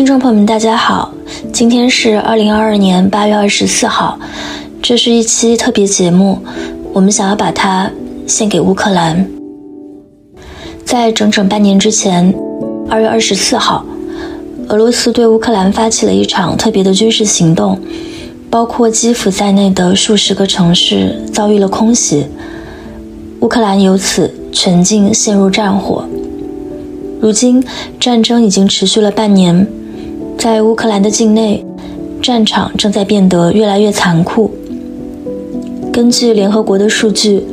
[0.00, 1.12] 听众朋友们，大家好，
[1.52, 4.18] 今天是二零二二年八月二十四号，
[4.80, 6.38] 这是一期特别节目，
[6.94, 7.90] 我们想要把它
[8.26, 9.28] 献给乌克兰。
[10.86, 12.34] 在整整半年之前，
[12.88, 13.84] 二月二十四号，
[14.68, 17.78] 俄罗斯对乌克兰发起了一场特别的军事行动，
[18.48, 22.24] 包括基辅在内的数十个城市遭遇了空袭，
[23.40, 26.08] 乌克兰由此全境陷入战火。
[27.20, 27.62] 如今，
[28.00, 29.68] 战争已经持续了半年。
[30.40, 31.62] 在乌克兰的境内，
[32.22, 34.50] 战场正在变得越来越残酷。
[35.92, 37.44] 根据联合国的数据，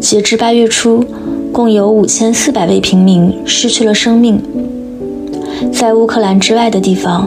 [0.00, 1.02] 截至八月初，
[1.50, 4.38] 共有五千四百位平民失去了生命。
[5.72, 7.26] 在乌克兰之外的地方，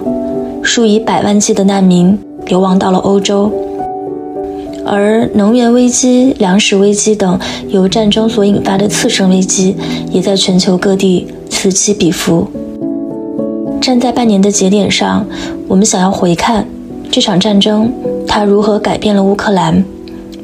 [0.61, 2.15] 数以百万计的难民
[2.45, 3.51] 流亡到了欧洲。
[4.85, 9.75] 而能源危机、粮食危机等由战争所引发的次生危机，
[10.11, 12.47] 也在全球各地此起彼伏。
[13.81, 15.25] 站在半年的节点上，
[15.67, 16.67] 我们想要回看
[17.09, 17.91] 这场战争，
[18.27, 19.83] 它如何改变了乌克兰，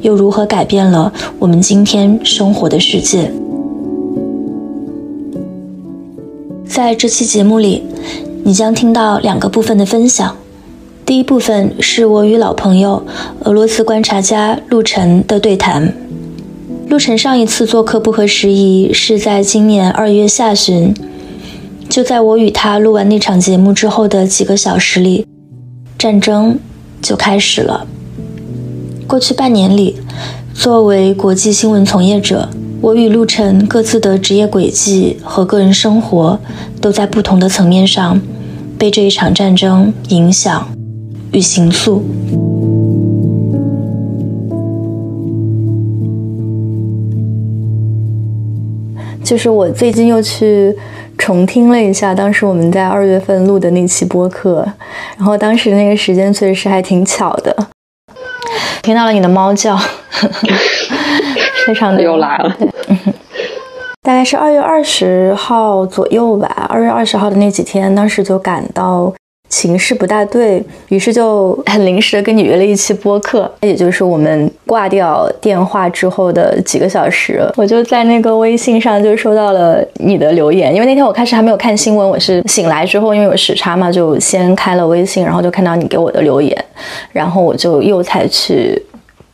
[0.00, 3.30] 又如何改变了我们今天生活的世界。
[6.66, 7.82] 在这期节目里，
[8.42, 10.36] 你将听到两个部分的分享。
[11.04, 13.04] 第一部分是我与老朋友
[13.44, 15.94] 俄罗斯观察家陆晨的对谈。
[16.88, 20.92] 陆晨上一次做客不合时宜是在今年二月下旬。
[21.96, 25.26] 就在我与他录完那场节目之后的几个小时里，
[25.96, 26.58] 战争
[27.00, 27.86] 就开始了。
[29.06, 29.96] 过去半年里，
[30.52, 32.50] 作为国际新闻从业者，
[32.82, 36.38] 我与陆晨各自的职业轨迹和个人生活，
[36.82, 38.20] 都在不同的层面上
[38.76, 40.68] 被这一场战争影响
[41.32, 42.02] 与形塑。
[49.24, 50.76] 就是我最近又去。
[51.18, 54.66] 重听了一下当时我们在二月份录的那期播客，
[55.16, 57.56] 然后当时那个时间确实还挺巧的，
[58.82, 59.76] 听到了你的猫叫，
[61.66, 62.56] 非常的又来了，
[64.02, 69.12] 大概是二月二十号左右吧，二月二十号的那几天，当时就赶到。
[69.48, 80.74] 情势不大对，于是就很临时的跟你约了一期播客，也就是我们挂掉电话之后的几个小时，我就在那个微信上就收到了你的留言。
[80.74, 86.64] 因为那天我开始还没有看新闻，我是醒来之后，因为有时差嘛，就先开了微信，然后就看到你给我的留言，
[87.12, 88.82] 然后我就又才去。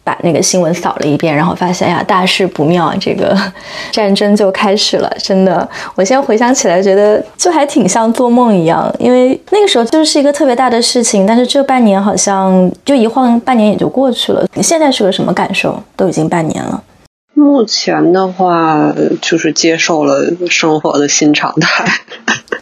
[0.05, 3.37] 把那个新闻扫了一遍，然后发现呀，大事不妙，这个
[3.93, 5.09] 战争就开始了。
[5.19, 14.45] 真的，我现在回想起来，觉得就还挺像做梦一样，因为那个时候就是一个特别大的事情，但是这半年好像就一晃半年也就过去了。
[14.55, 15.81] 你现在是个什么感受？
[15.97, 16.83] 都已经半年了。
[17.43, 21.85] 目前的话，就是接受了生活的新常态。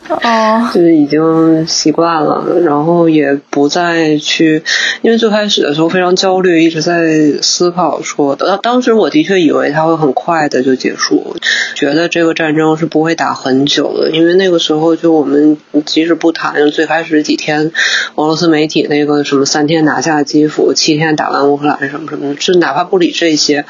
[0.09, 4.63] 哦，就 是已经习惯了，然后也不再去，
[5.03, 11.37] 因为最开始的时候非常焦虑，一直在思考说，当当时我的确以为它会很快的就结束，
[11.77, 17.71] 觉得这个战争是不会打很久的，因为那个时候就我们即使不谈最开始几天，
[18.17, 23.65] 俄罗斯媒体那个什么三天拿下基辅，七天打完乌克兰什么什么，就哪怕不理这些，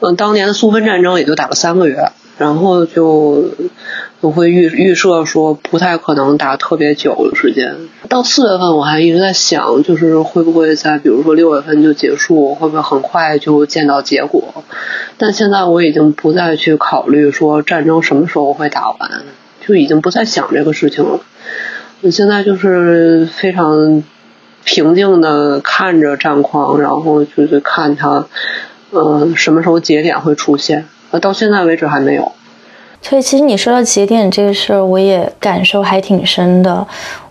[0.00, 1.96] 嗯，当年的苏芬战争也就打了三个月。
[2.38, 3.46] 然后就
[4.20, 7.74] 我会预预设说不太可能打特别久的时间。
[8.10, 14.62] 到四月份我还一直在想，就是会不会在比如说六月份就结束，会不会很快就见到结果？
[15.16, 19.10] 但现在我已经不再去考虑说战争什么时候会打完，
[19.66, 21.20] 就已经不再想这个事情了。
[22.02, 24.04] 我现在就是非常
[24.62, 28.26] 平静的看着战况，然后就是看它，
[29.00, 30.86] 呃，什么时候节点会出现。
[31.10, 32.32] 呃，到现在为止还没有。
[33.02, 36.84] 所以，其实你说到节点这个事儿，我也感受还挺深的。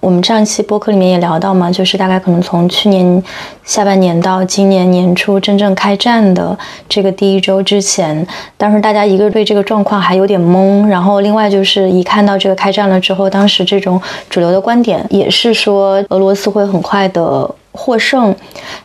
[0.05, 3.23] 我们上一期播客里面也聊到嘛，就是大概可能从去年
[3.63, 6.55] 下半年到今年年初真正开战的
[6.87, 13.99] 这个第一周之前，当时大家一个对这个状况还有点懵，然后另外就是一看到这个开战了之后，当时这种
[14.29, 17.49] 主流的观点也是说俄罗斯会很快的。
[17.77, 18.33] 获胜，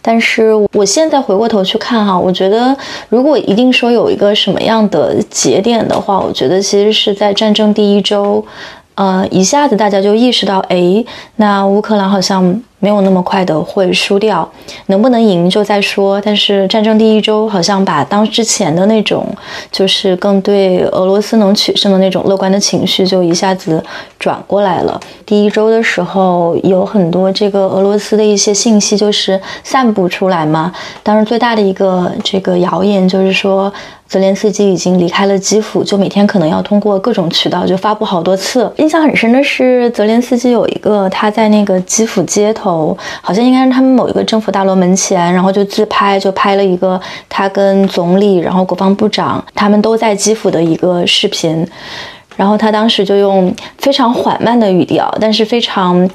[0.02, 2.76] 但是我现在回过头去看哈，我觉得
[3.08, 8.44] 如果一定说有一个什么样的节点的话，我觉得其实是在战争第一周，
[8.94, 11.04] 呃，一下子大家就意识到，哎，
[11.37, 12.62] 那乌克兰好像。
[12.82, 14.50] 没有那么快的会输掉，
[14.87, 16.19] 能不能赢就再说。
[16.22, 19.26] 但是战争第一周好像把当之前的那种，
[19.70, 23.84] 就是更对俄罗斯能取胜的那种乐观的情绪，就一下子
[24.19, 24.98] 转过来了。
[25.26, 30.72] 第一周的时候，有很多这个俄罗斯的一些信息就是散布出来嘛。
[31.02, 33.70] 当时最大的一个这个谣言就是说。
[34.11, 38.69] 泽连斯基已经离开了基辅，就每天可能要通过各种渠道就发布好多次。
[38.79, 51.65] 印象很深的是，泽连斯基有一个他在那个基辅街头，好像应该是他们某一个政府大楼门前，然后就自拍，就拍了一个他跟总理，然后国防部长他们都在基辅的一个视频。
[52.37, 56.09] 然后他当时就用非常缓慢的语调，但是非常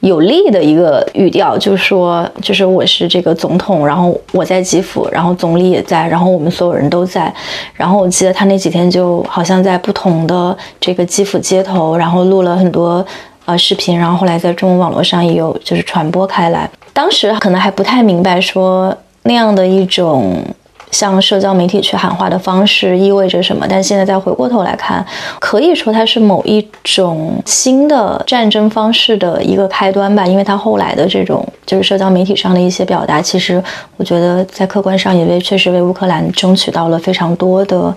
[0.00, 7.32] 有力的一个语调，就是说，就是我是这个总统，然后我在基辅，然后总理也在，然后我们所有人都在。
[7.74, 13.04] 然后我记得他那几天就好像在不同的这个基辅街头，然后录了很多
[13.44, 16.68] 呃视频，然后后来在中文网络上也有就是传播开来。
[16.92, 20.42] 当时可能还不太明白说那样的一种。
[20.90, 23.66] 向社交媒体去喊话的方式意味着什么？
[23.68, 25.04] 但现在再回过头来看，
[25.38, 30.26] 可以说它是某一种新的战争方式的一个开端吧。
[30.26, 33.62] 因为它后来的这种就是社交媒体上的一些表达，其实
[33.96, 37.94] 我觉得在客观上也为确实为乌克兰争取到了非常多的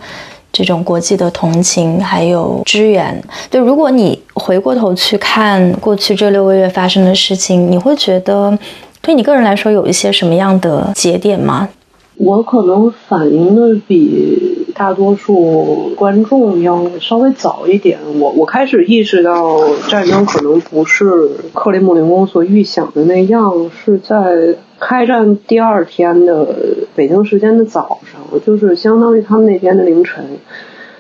[0.52, 3.20] 这种国际的同情还有支援。
[3.50, 8.56] 就，如果你回过头去看过去这六个月发生的事情，你会觉得
[9.02, 11.68] 对你个人来说有一些什么样的节点吗？
[12.16, 18.00] 我可能反应的比大多数观众要稍微早一点。
[18.20, 26.56] 我我开始意识到战争可能不是克里姆林宫所预想的那样，是在开战第二天的
[26.96, 30.24] 北京时间的早上，就是相当于他们那天的凌晨。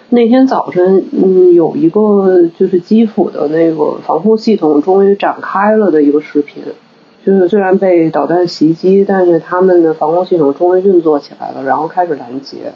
[0.09, 6.63] 那天早晨，嗯，有一个就是基辅的那个防护系统终于展开了的一个视频。
[7.25, 12.73] 就是虽然被导弹袭击，但是他们的防空系统终于运作起来了，然后开始拦截。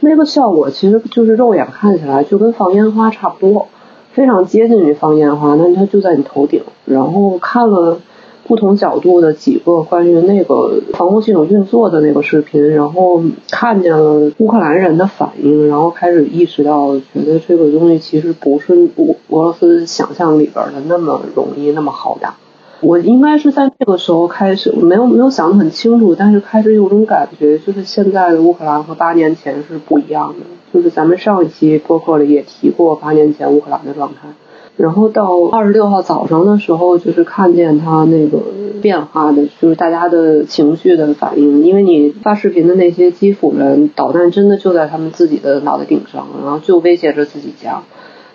[0.00, 3.66] 那个效果其实就是肉眼看起来就跟放烟花差不多，
[4.12, 6.62] 非常接近于放烟花，但它就在你头顶。
[6.86, 8.00] 然后看了
[8.46, 22.34] 不同角度的几个关于那个防空系统运作的那个视频，然后看见了乌克兰人的反应，然后开始意识到，觉得这个东西其实不是俄俄罗斯想象里边的那么容易，那么好打。
[22.80, 30.46] 我应该是在那个时候开始，没有没有想得很清楚，但是开始有种感觉，就是现在的乌克兰和八年前是不一样的。
[30.72, 34.28] 就是咱们上一期播客里也提过八年前乌克兰的状态，
[34.76, 38.38] 然后到二十六号早上的时候，就是看见他那个
[38.80, 41.64] 变化的，就是大家的情绪的反应。
[41.64, 47.82] 因为你发视频的那些基辅人，导弹真的就在他们自己的脑袋顶上，然后就威胁着自己家。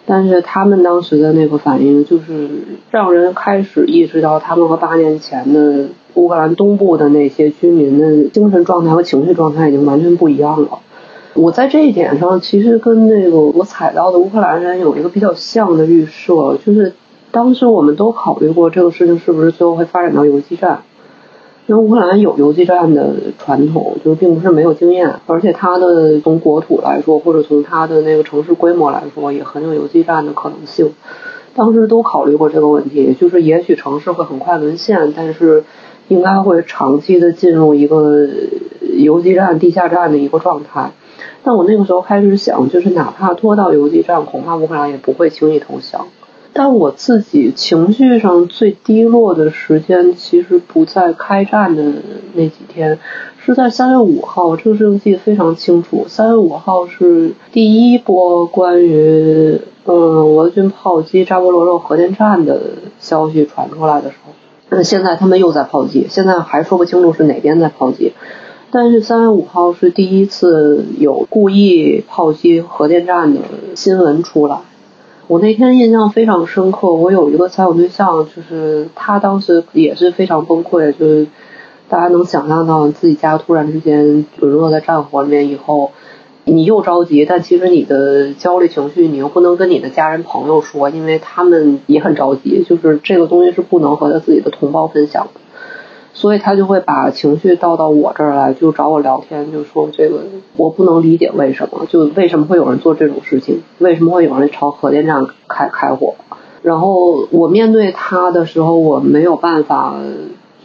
[0.05, 2.47] 但是他们当时的那个反应，就是
[2.91, 10.69] 让人开始意识到，他们和八年前的乌克兰东部的那些居民的精神状态和情绪状态已经完全不一样了。
[11.33, 16.93] 我在这一点上，其实跟那个我踩到的乌克兰人有一个比较像的预设，就是
[17.31, 20.83] 当时我们都考虑过这个事情是不是最后会发展到游击战。
[21.67, 30.91] 因为乌克兰有游击战的传统，就是并不是没有经验，而且它的从国土来说，或者从它的那个城市规模来说，也很有游击战的可能性。
[31.55, 35.63] 当时都考虑过这个问题，就是也许城市会很快沦陷，但是
[36.07, 38.27] 应该会长期的进入一个
[38.97, 40.91] 游击战、地下战的一个状态。
[41.43, 46.05] 但我那个时候开始想，就是哪怕拖到游击战，恐怕乌克兰也不会轻易投降。
[46.57, 51.83] 但我自己情绪上最低落的时间，其实不在开战的
[52.33, 52.97] 那几天，
[53.37, 54.55] 是在三月五号。
[54.55, 56.05] 这个事情记得非常清楚。
[56.07, 62.61] 三月五号是第一波关于嗯俄军炮击扎波罗热核电站的
[63.01, 64.31] 消息传出来的时候。
[64.69, 68.13] 那现在他们又在炮击，现在还说不清楚是哪边在炮击。
[68.71, 73.41] 但是三月五号是第一次有故意炮击核电站的
[73.75, 74.59] 新闻出来。
[75.27, 81.25] 我那天印象非常深刻，我有一个采访对象，就是他当时也是非常崩溃，就是
[81.89, 85.89] 大家能想象到自己家突然之间沦落在战火里面以后，
[86.43, 95.41] 你又着急，但其实你的焦虑情绪你又不能跟你的家人朋友说，因为他们也很着急，就是这个东西是不能和他自己的同胞分享的。
[96.17, 100.21] 所以他就会把情绪倒到我这儿来，就找我聊天，就说这个
[100.55, 106.15] 我不能理解为什么，就为什么会有人做这种事情，为什么会有人朝核电站开开火。
[106.61, 109.95] 然后我面对他的时候，我没有办法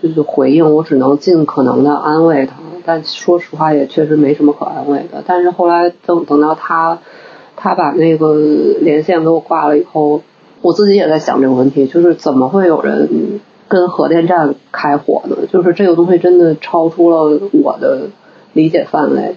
[0.00, 2.54] 就是回应，我只能尽可能的安慰他。
[2.87, 5.25] 但说实话，也确实没什么可安慰的。
[5.26, 7.00] 但是后来等等到他
[7.57, 8.35] 他把那个
[8.80, 10.23] 连线给我挂了以后，
[10.62, 13.40] 我自己也在想这个问题，就是怎么会有人。
[13.71, 18.09] 跟核电站开火呢，就是这个东西真的超出了我的
[18.53, 19.37] 理解范围。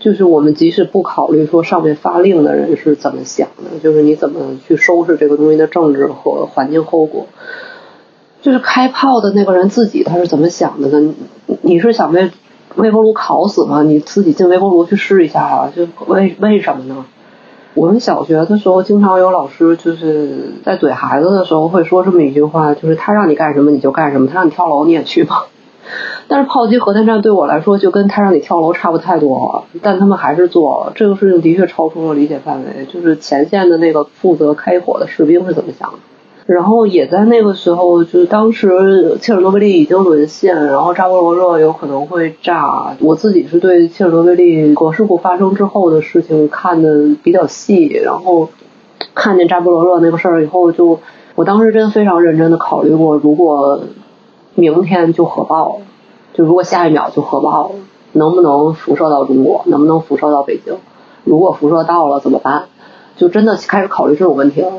[0.00, 7.26] 就是我们即使不考虑说上面发令的人是怎么想的，就是你怎么去收拾这个东西的政治和环境后果，
[8.42, 11.14] 就是开炮的那个人自己他是怎么想的呢？
[11.62, 12.30] 你是想被
[12.74, 13.82] 微波炉烤死吗？
[13.82, 15.72] 你自己进微波炉去试一下啊！
[15.74, 17.06] 就为为什么呢？
[17.74, 25.42] 我们小学的时候，经常有老师就是在怼孩子的时候会说这么一句话，就是他让你干什么你就干什么，他让你跳楼你也去吗？
[26.28, 32.86] 但是炮击核电站对我来说就跟他让你跳楼差不太多了，但他们还是做了这个事情，的确超出了理解范围。
[32.86, 35.98] 就是前线的那个负责开火的士兵是怎么想的？
[36.46, 42.94] 然后也在那个时候，就当时切尔诺贝利已经沦陷，然后扎波罗热有可能会炸。
[43.00, 48.50] 我自己是对切尔诺贝利核事故发生之后的事情看的比较细，然后
[49.14, 51.00] 看见扎波罗热那个事儿以后，就
[51.34, 53.80] 我当时真的非常认真的考虑过，如果
[54.54, 55.84] 明天就核爆了，
[56.34, 57.74] 就如果下一秒就核爆了，
[58.12, 59.62] 能不能辐射到中国？
[59.64, 60.74] 能不能辐射到北京？
[61.24, 62.64] 如果辐射到了怎么办？
[63.16, 64.72] 就真的开始考虑这种问题了。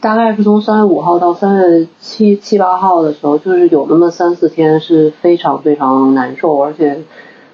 [0.00, 7.02] 大概是从三月五号到三月七七八号的时候，就是有那么三四天是非常非常难受，而且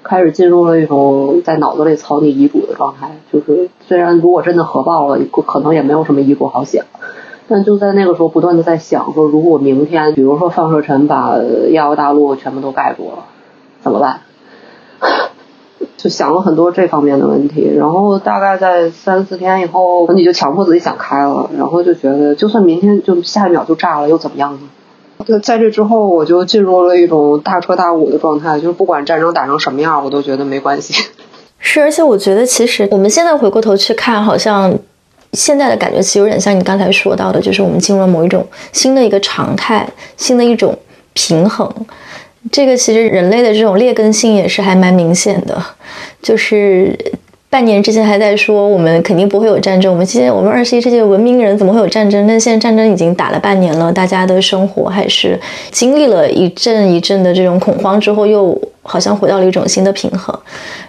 [0.05, 3.11] 开始进入了一种在脑子里草拟遗嘱的状态。
[3.33, 6.85] 就是虽然如果真的核爆了，可能也没有什么遗嘱好写，
[7.49, 11.35] 但就在那个时候不断的在想说，如果明天比如说放射尘把
[11.71, 13.25] 亚欧大陆全部都盖住了，
[13.81, 14.21] 怎么办？
[15.97, 24.61] 就想了很多这方面的问题，然后大概在三四天以后，你就强迫自己想开了，然后就觉得，就算明天就下一秒就炸了，又怎么样呢？
[25.43, 30.95] 在这之后，我就进入了一种大彻大悟的状态，就是不管战争打成什么样，我都觉得没关系。
[31.59, 34.73] 是，而且我觉得，其实我们现在回过头去看，好像
[35.33, 39.89] 现在的感觉其实有点像你刚才说到的，就是我们进入了某一种新的一个常态，
[40.19, 40.79] 新的一种
[41.15, 41.69] 平衡。
[42.51, 45.61] 这个其实人类的这种劣根性也是还蛮明显的，
[46.23, 46.97] 就是
[47.51, 52.27] 半年之前还在说我们肯定不会有战争，我们今天我们二十一世纪文明人怎么会有战争？
[52.27, 55.39] 但现在战争已经打了半年了，大家的生活还是
[55.71, 58.61] 经历了一阵一阵的这种恐慌之后又。
[58.87, 60.39] 好像回到了一种新的平衡，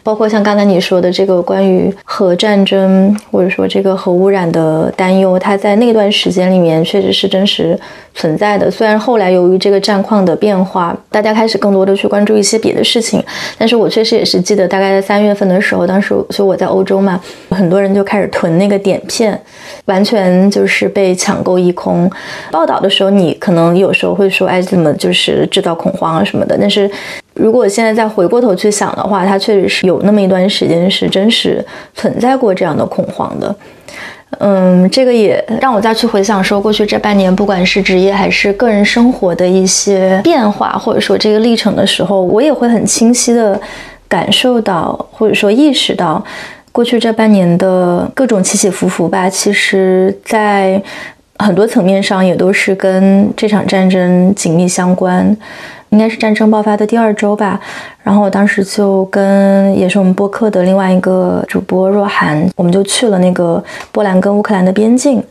[0.04, 7.77] 包括像刚才你说的这个关于核战争或者说这个核污染的担忧，它在那段时间里面确实是真实
[8.13, 8.70] 存在的。
[8.70, 13.24] 虽然后来由于这个战况的变化，大家开始更多的去关注一些别的事情，
[13.58, 19.39] 但是我确实也是记得，大概在三月份的时候，当时就我在欧洲嘛，很多人就开始囤那个碘片，
[19.86, 22.10] 完全就是被抢购一空。
[22.51, 26.89] 报道的时候，你可能有时候会说，哎，怎么就是制造恐慌啊什么的，但是。
[27.39, 31.63] 如果现在再回过头去想的话，它确实是有那么一段时间是真实
[31.94, 33.56] 存在过这样的恐慌的。
[34.39, 43.60] 嗯，这个也让我再去回想说，过去这半年，不管是职业还是个人生活的一些变化，或者说这个历程的时候，我也会很清晰的
[44.10, 46.22] 感受到，或者说意识到，
[46.74, 50.82] 过去这半年的各种起起伏伏吧，其实在
[51.39, 55.36] 很多层面上也都是跟这场战争紧密相关。
[55.89, 57.60] 应该是战争爆发的第二周吧，
[58.03, 65.24] 然后我当时就跟也是我们播客的另外一个主播若涵，我们就去了那个波兰跟乌克兰的边境，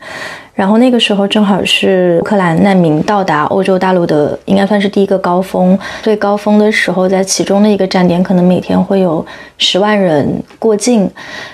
[0.55, 9.23] 然后那个时候正好是乌克兰难民到达欧洲大陆的，应该算是第一个高峰，最高峰的时候，在其中的一个站点，可能每天会有
[9.59, 11.09] 十万人过境，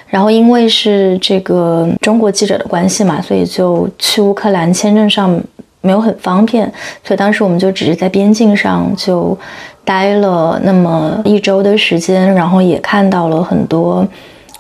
[0.08, 5.40] 然后因为是这个中国记者的关系嘛，所以就去乌克兰签证上。
[5.86, 6.72] 没有很方便，
[7.04, 9.38] 所以当时我们就只是在边境上就
[9.84, 14.08] 待了那么一周的时间，然后也看到了很多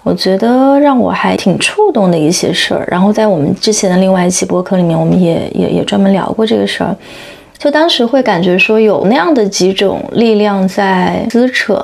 [0.03, 2.86] 我觉得让我还挺触动的一些事儿。
[2.92, 6.94] 然后在我们之前的另外一期播客里面，我们也也也专门聊过这个事儿。
[7.58, 11.82] 就当时会感觉说有那样的几种力量在撕扯。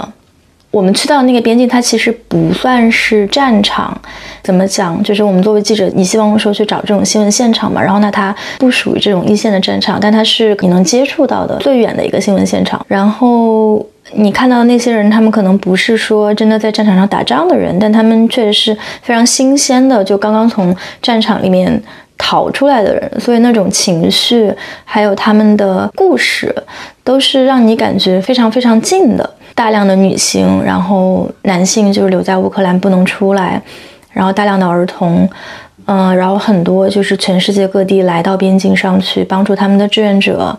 [0.71, 3.99] 我们去到那个边境，它其实不算是战场，
[4.43, 5.01] 怎么讲？
[5.01, 7.81] 就是我们作为记者，你希望说去找这种新闻现场嘛？
[7.81, 12.85] 然后那，它不属于这种一线的战场，但它是你能接触到的最远的一个新闻现场。
[12.88, 13.83] 然后
[14.13, 21.81] 你看到那些人，他们可能不是说真的在战场上打仗的人，但他们确实是非常新鲜的，就刚刚从战场里面
[22.15, 23.11] 逃出来的人。
[23.19, 24.53] 所以那种情绪，
[24.85, 26.55] 还有他们的故事，
[27.03, 29.27] 都是让你感觉非常非常近的。
[29.59, 33.61] 大量的女性，然后男性就是留在乌克兰不能出来，
[34.13, 35.29] 然后大量的儿童，
[35.83, 40.57] 嗯，然后很多就是全世界各地来到边境上去帮助他们的志愿者，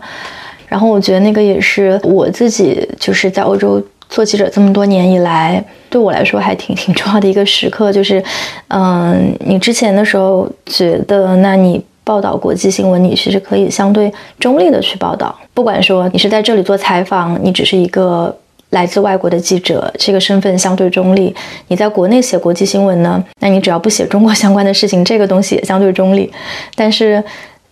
[0.67, 8.23] 然后我觉得那个也是我自己就是在欧洲做记者这么多年以来，对我来说还挺挺重要的一个时刻，就是，
[8.67, 18.37] 嗯，你之前的时候觉得，那你报道国际新闻，你其实可以相对中立的去报道，不管说你是在这里做采访，你只是一个。
[18.71, 21.33] 来自外国的记者，这个身份相对中立。
[21.67, 26.31] 你在国内写国际新闻呢，那你只要不写中国相关的事情，这个东西也相对中立。
[26.75, 27.23] 但是，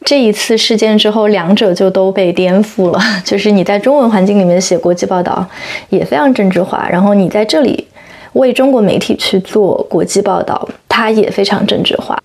[0.05, 2.99] 这一次事件之后，两者就都被颠覆了。
[3.25, 5.45] 就是你在中文环境里面写国际报道，
[5.89, 7.87] 也非常政治化；然后你在这里
[8.33, 12.21] 为中国媒体去做国际报道，它也非常政治化。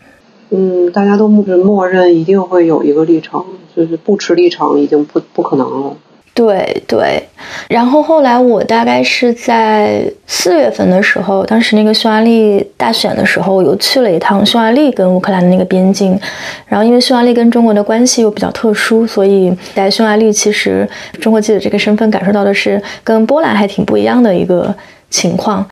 [0.51, 5.97] 嗯，大家都默认一定会有一个立场，就是不持立场已经不不可能了。
[6.35, 7.23] 对对，
[7.69, 16.19] 然后后来我大概是在四月份的时候，当时那个匈牙利大选的时候，我又去了一趟匈牙利跟乌克兰的那个边境。
[16.67, 20.89] 然后因为匈牙利跟中国的关系又比较特殊，所以在匈牙利其实
[21.21, 24.75] 中国记者这个身份感受到的是跟波兰还挺不一样的一个
[25.09, 25.65] 情况。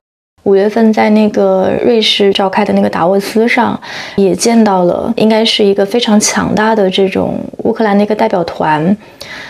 [0.43, 3.79] 五月份在那个瑞士召开的那个达沃斯上，
[4.17, 8.95] 也见到了，应该是一个非常强大的这种乌克兰的一个代表团。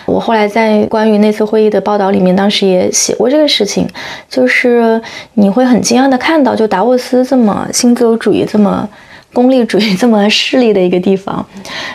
[0.06, 3.88] 我后来在关于那次会议的报道里面，当时也写过这个事情，
[4.30, 5.02] 就是
[5.34, 8.88] 你会很惊讶的看到，就达沃斯这么新自由主义、这么
[9.34, 11.44] 功利主义、这么势利的一个地方，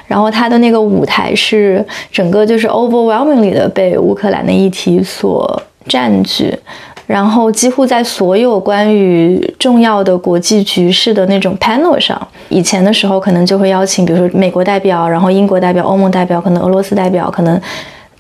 [0.09, 6.53] 然后他的那个舞台是整个就是 overwhelmingly 的被乌克兰的议题所占据。
[7.09, 17.59] 然后几乎在所有关于重要的国际局势的那种 panel 上，以前的时候可能就会邀请，比如说美国代表，然后英国代表、欧盟代表，可能俄罗斯代表，可能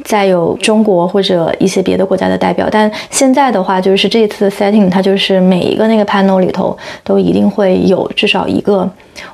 [0.04, 2.66] 再有中国或者一些别的国家的代表。
[2.70, 8.88] 但现在的话，就是这次的 setting，它就是每一个那个 panel 里头都一定会有至少一个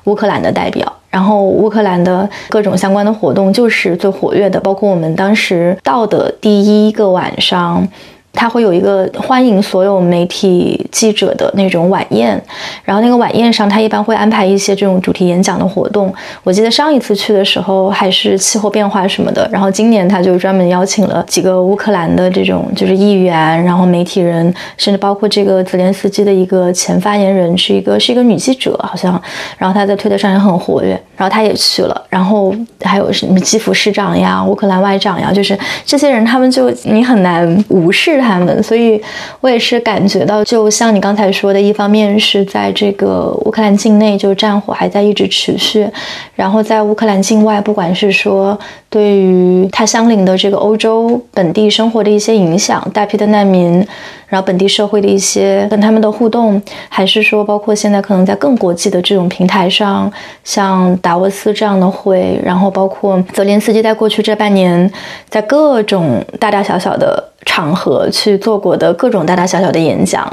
[0.05, 7.87] 乌克兰的代表，然后乌克兰的各种相关的活动就是最活跃的，包括我们当时到的第一个晚上。
[8.35, 12.41] 他会有一个欢迎所有媒体记者的那种晚宴，
[12.83, 16.13] 然后那个晚宴上，他一般会安排一些这种主题演讲的活动。
[16.43, 29.21] 我记得上一次去的时候还是气候变化什么的，然后今年他就专门邀请了几个乌克兰的这种就是议员，然后媒体人，甚至包括这个泽连斯基的一个前发言人是一个是一个女记者，好像，
[29.57, 38.24] 然后他在推特上也很活跃，然后他也去了，然后还有什么基辅市长呀、乌克兰外长呀，就是这些人，他们就你很难无视。
[38.25, 39.01] 他们，所以
[39.41, 45.87] 我也是感觉到，就像你刚才说的，一方面是在这个乌克兰境内，就战火还在一直持续，
[46.35, 53.87] 然后在乌克兰境外，不管是说对于它相邻的这个欧洲本地生活的一些影响，大批的难民。
[54.27, 64.91] 然后本地社会的一些跟他们的互动，还是说包括现在可能在更国际的这种平台上，像达沃斯这样的会，然后包括泽连斯基在过去这半年
[65.29, 70.29] 在各种大大小小的场合去做过的各种大大小小的演讲，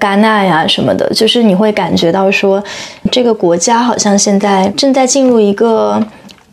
[0.00, 2.62] 戛纳呀什么的，就是你会感觉到说，
[3.10, 6.02] 这个国家好像现在正在进入一个。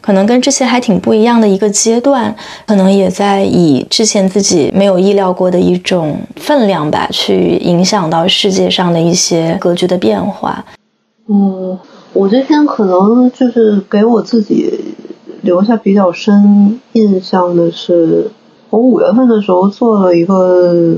[0.02, 2.34] 可能跟之前还挺不一样的一个阶段，
[2.65, 10.63] 可能也在以之前自己没有意料过的一种分量吧，去影响到世界上的一些格局的变化。
[11.28, 11.78] 嗯，
[12.13, 14.95] 我这篇可能就是给我自己
[15.41, 18.32] 留下比较深印象的是，
[18.69, 20.95] 我五月份的时候做了一个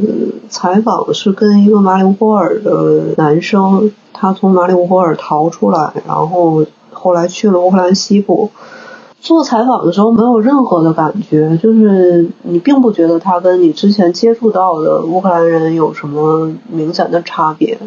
[0.49, 8.49] 采访，是跟一个马里乌波尔的男生，他从马里乌波尔逃出来，然后后来去了乌克兰西部。
[9.21, 17.77] 做采访的时候没有任何的感觉，就是你并不觉得他跟你之前接触到的乌克兰人有什么明显的差别。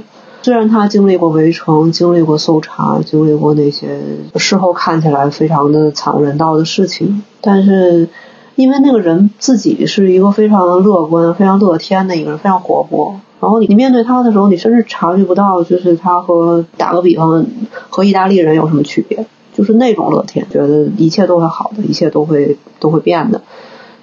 [0.42, 3.98] 虽然他经历过围城，经历过搜查，经历过那些
[4.36, 8.08] 事后看起来非常的惨无人道的事情，但是
[8.56, 13.14] 因为那个人自己是一个非常乐观、非常乐天的一个人，非常活泼。
[13.40, 17.44] 然后你你面对他的时候，你甚至察觉不到，就是他和打个比方，
[17.90, 19.26] 和意大利人有什么区别。
[19.52, 23.40] 就是那种乐天，觉得一切都会好的，一切都会都会变的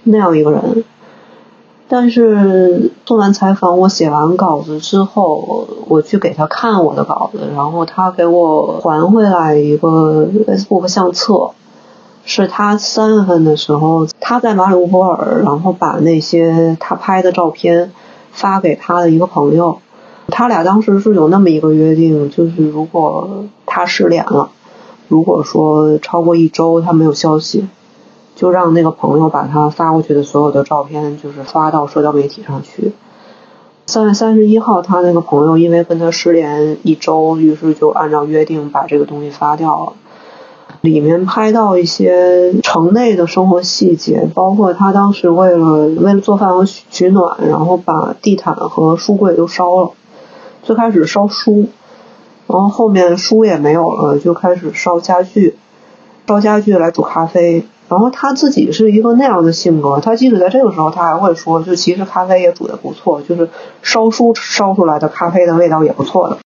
[0.04, 0.86] 那样一个人。
[1.90, 11.50] 但是做完采访，我写完稿子之后，我去给他看我的稿子，然后他给我还回来一个 Facebook 相册，
[12.24, 17.92] 是他三月份的时候他在马里乌波尔，然后把那些他拍的照片
[18.32, 19.80] 发给他的一个朋友。
[20.28, 24.50] 他俩当时是有那么一个约定，就是如果他失联了。
[25.10, 27.68] 如果说超过一周他没有消息，
[28.34, 32.94] 就让那个朋友把他发过去的所有的照片，就是发到社交媒体上去。
[33.88, 39.94] 三月三十一号，他那个朋友因为跟他失联一周，于是就按照约定把这个东西发掉了。
[40.82, 49.92] 里面拍到一些城内的生活细节，包括他当时为了为了做饭和取取暖，然后把地毯和书柜都烧了。
[50.64, 51.68] 最开始烧书。
[52.48, 55.56] 然后后面书也没有了，就开始烧家具，
[56.28, 57.64] 烧家具来煮咖啡。
[57.88, 63.50] 然后他自己是一个那样的性格，他即使在这个时候，他还会说，就其实咖啡也煮的不错，就是
[63.82, 66.40] 烧书烧出来的咖啡的味道也不错的。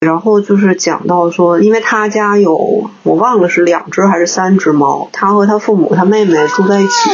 [0.00, 2.54] 然后就是讲到说，因为他家有
[3.02, 7.10] 我忘了是两只还是三只猫，他和他父母、他妹妹住在一起。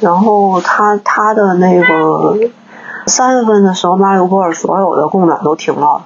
[0.00, 2.36] 然后他他的那个
[3.06, 6.02] 三月份的时候，马里波尔所有的供暖都停了，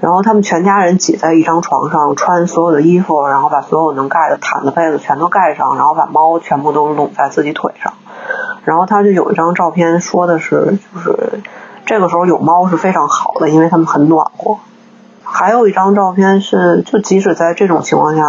[0.00, 7.92] 然后他们全家人挤在一张床上，穿所有的衣服，然后把所有能盖的毯子、被子全都盖上，然后把猫全部都拢在自己腿上。
[8.64, 11.40] 然后他就有一张照片，说的是就是
[11.86, 14.56] 这个时候有猫是非常好的，因为他们很暖和。
[15.32, 18.22] 还有一张照片是，就即使在这种情况下，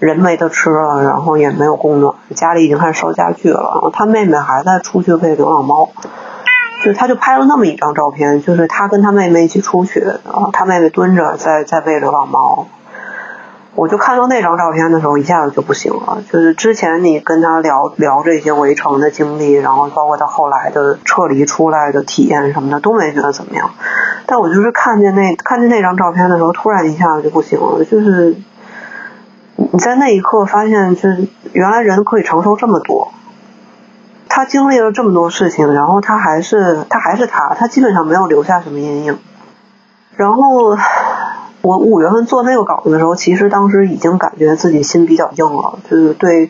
[0.00, 5.88] 人没得吃了，然后也没有供暖，家里已经开始烧家具了，然后他妹妹还在出去喂流浪猫，
[6.84, 12.66] 就他就拍了那么一张照片，就是他跟他妹妹一起出去，然后他妹妹蹲着在在喂流浪猫。
[13.76, 16.22] 我就看到那张照片的时候，一下子就不行了。
[16.32, 23.70] 就是之前你跟他聊聊这些围城的经历，然后包括他后来的撤离出来的体验什么的，都没觉得怎么样。
[24.24, 27.84] 但我就是看见那看见那张照片的时候，突然一下子就不行了。
[27.84, 28.34] 就是
[29.56, 33.12] 你在那一刻发现，就是原来人可以承受这么多。
[34.26, 39.18] 他经历了这么多事情，然后他还是他还是他，他基本上没有留下什么阴影。
[40.16, 40.78] 然后。
[41.66, 46.48] 我五月份做那个稿子的时候，其实当时已经感觉自己心比较硬了，就是对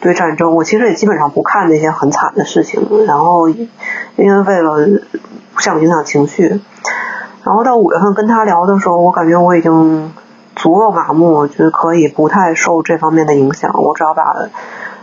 [0.00, 3.68] 对战争，我其实也基本上不看那些很惨的事情，然后因
[4.16, 5.00] 为为了
[5.54, 6.60] 不想影响情绪，
[7.44, 10.12] 然后到五月份跟他聊的时候，我感觉我已经
[10.56, 14.34] 足够麻木，就是可以不太受这方面的影响，我只要把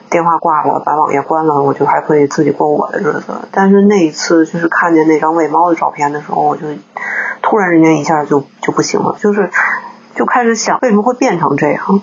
[0.09, 3.33] 电话挂了，把网页关了，我就还可以自己过我的日子。
[3.51, 6.67] 但是那一次就是看见那张喂猫的照片的时候，我就。
[7.47, 9.51] 突然之间一下就就不行了，就是
[10.15, 12.01] 就开始想为什么会变成这样。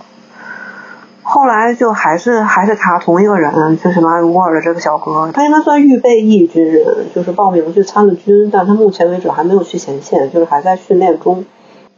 [1.25, 11.45] 后来就还是还是他同一个人，就是马里沃尔的这个小哥，他应该算预备役军人，就是报名去参了军，但他目前为止还没有去前线，就是还在训练中。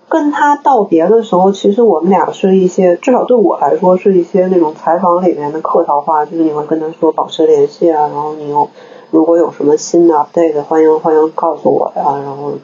[0.08, 8.70] 跟他道别的时候，其实我们俩是一些，至少对我来说是一些那种采访里面的客套话，就是你会跟他说保持联系啊，然后你又。
[9.14, 12.02] 如果有什么新的 update，欢迎欢迎告诉我呀。
[12.18, 12.54] 然后，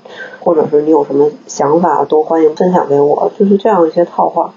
[0.40, 3.30] 或者是你有什么想法，都欢迎分享给我。
[3.38, 4.52] 就是这样一些套话。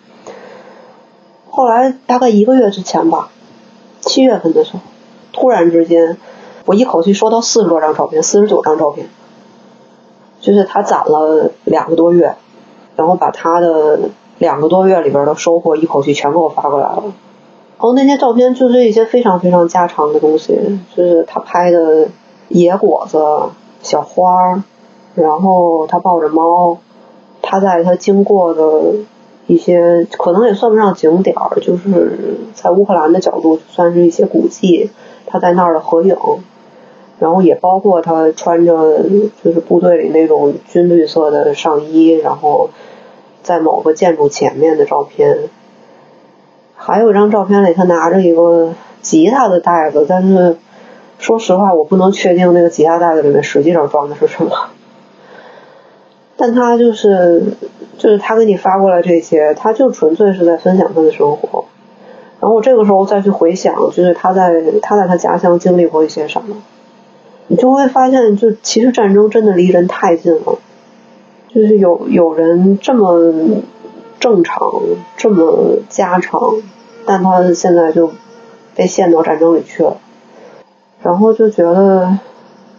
[1.52, 3.30] 后来大概一个月之前吧，
[4.02, 4.80] 七月份的时候，
[5.34, 6.18] 突然之间，
[6.66, 9.08] 我一口气收到四十多张照片，四十九张照片。
[10.42, 12.34] 就是他攒了两个多月，
[12.96, 14.00] 然后把他的
[14.40, 17.04] 两个多月里边的收获一口气全给我发过来了。
[17.84, 20.58] 然后那些照片就是一些非常非常家常的东西，
[20.96, 22.08] 就是他拍的
[22.48, 23.22] 野果子、
[23.82, 24.64] 小花儿，
[25.16, 26.78] 然后他抱着猫，
[27.42, 28.94] 他在他经过的
[29.48, 34.90] 一些可能也算不上景点儿，就是在乌克兰的角度算是一些古迹，
[35.26, 36.16] 他在那儿的合影，
[37.20, 39.04] 然后也包括他穿着
[39.44, 42.70] 就是部队里那种军绿色的上衣，然后
[43.42, 45.50] 在某个建筑前面的照片。
[46.86, 50.58] 还有一张照片里，他拿着一个吉他的袋子，但是
[51.18, 54.52] 说实话，我不能确定那个吉他袋子里面实际上装的是什么。
[56.36, 57.42] 但他就是，
[57.98, 61.64] 就是他给你发过来这些，他就纯粹是在分享他的生活。
[62.42, 66.58] 然后我这个时候再去回想，就是他在他在他家乡经历过一些什么，
[67.48, 70.60] 你就会发现，就其实战争真的离人太近了，
[71.48, 73.34] 就是有有人这么。
[74.20, 74.72] 正常
[75.18, 76.40] 这么家常，
[77.06, 78.12] 但他现在就
[78.76, 79.98] 被陷到战争里去了，
[81.02, 82.18] 然后就觉得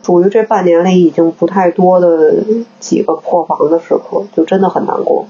[0.02, 2.34] 属于这半年里已经不太多的
[2.80, 5.26] 几个破防的时刻，就真的很难过，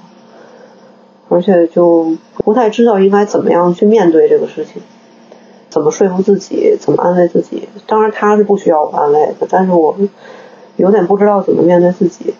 [1.28, 4.82] 而且就不太知道应该怎么样去面对这个事情，
[5.70, 7.68] 怎么说服自己，怎么安慰自己。
[7.86, 9.96] 当然他是不需要我安慰的，但是我
[10.76, 12.34] 有点不知道怎么面对自己，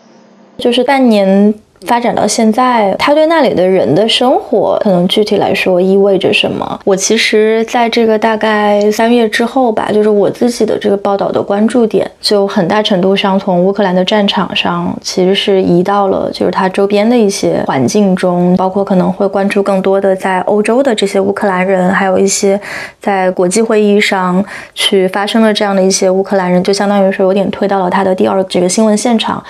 [0.59, 1.55] 就是半年。
[1.87, 6.81] 发展到现在，他对那里的人的生活，可能具体来说意味着什么？
[6.85, 22.61] 我其实在这个大概三月之后吧，就是我自己的这个报道的关注点，就很大程度上从乌克兰的战场上，其实是移到了就是它周边的一些环境中，包括可能会关注更多的在欧洲的这些乌克兰人，还有一些
[23.01, 24.45] 在国际会议上
[24.75, 29.43] 去发生了这样的一些乌克兰人，就相当于是有点推到了他的第二这个新闻现场。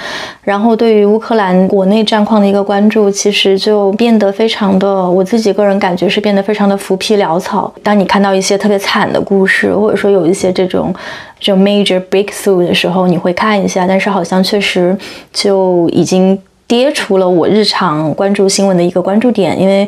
[0.42, 7.72] 然后对于乌克兰国内战况的一个关注，其实就变得非常的，我自己个人感觉是变得非常的浮皮潦草。
[7.82, 10.94] 当你看到一些特别惨的故事，或者说有一些这种
[11.38, 14.96] 这种 major breakthrough 的时候，你会看一下，但是好像确实
[15.32, 19.60] 就已经跌出了我日常关注新闻的一个关注点。
[19.60, 19.87] 因为，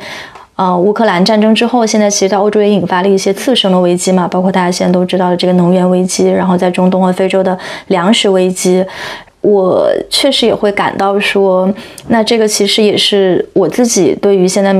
[0.56, 8.84] 呃，乌克兰战争之后，现在其实在欧洲也引发了一些次生的危机嘛，包括大家现在都知道的这个能源危机，然后在中东和非洲的粮食危机。
[9.46, 11.72] 我确实也会感到说，
[12.08, 14.74] 那这个其实也是我自己对于现在，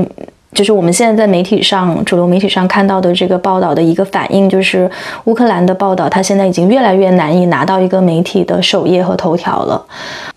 [0.51, 4.89] 就是我们现在在媒体上主流媒体上看到的这个报道的一个反应，就是
[5.23, 9.81] 乌克兰的报道，它现在已经越来越难以拿到一个媒体的首页和头条了。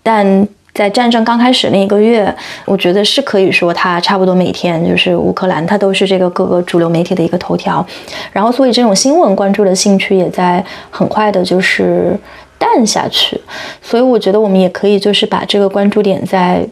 [0.01, 7.85] 但在战争刚开始那一个月，我觉得是可以说它差不多每天就是乌克兰，它都是这个各个主流媒体的一个头条。
[8.31, 12.17] 然后，所以这种新闻关注的兴趣也在很快的，就是。
[12.61, 13.41] 淡下去，
[13.81, 16.63] 所以我觉得我们也可以就是把这个关注点再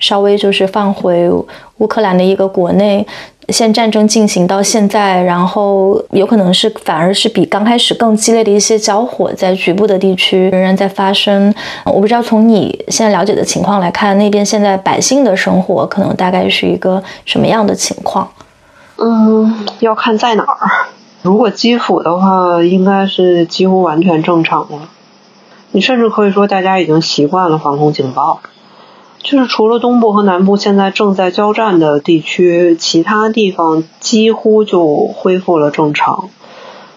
[0.00, 1.30] 稍微就是放回
[1.78, 3.06] 乌克兰的一个国内，
[3.50, 11.54] 现战争进行到现在，然后有可能是反而是比刚开始更激烈的一些交火在局部的地区仍然在发生。
[11.84, 18.28] 我不知道从你现在了解的情况来看，那边现在百姓的生活可能大概是一个什么样的情况？
[18.98, 20.88] 嗯，要看在哪儿。
[21.22, 24.88] 如果基辅的话，应该是几乎完全正常了。
[25.76, 28.40] 你甚至可以说，大家已经习惯了防空警报。
[29.18, 36.30] 就是除了东部和南部现在正在交战的地区，其他地方几乎就恢复了正常。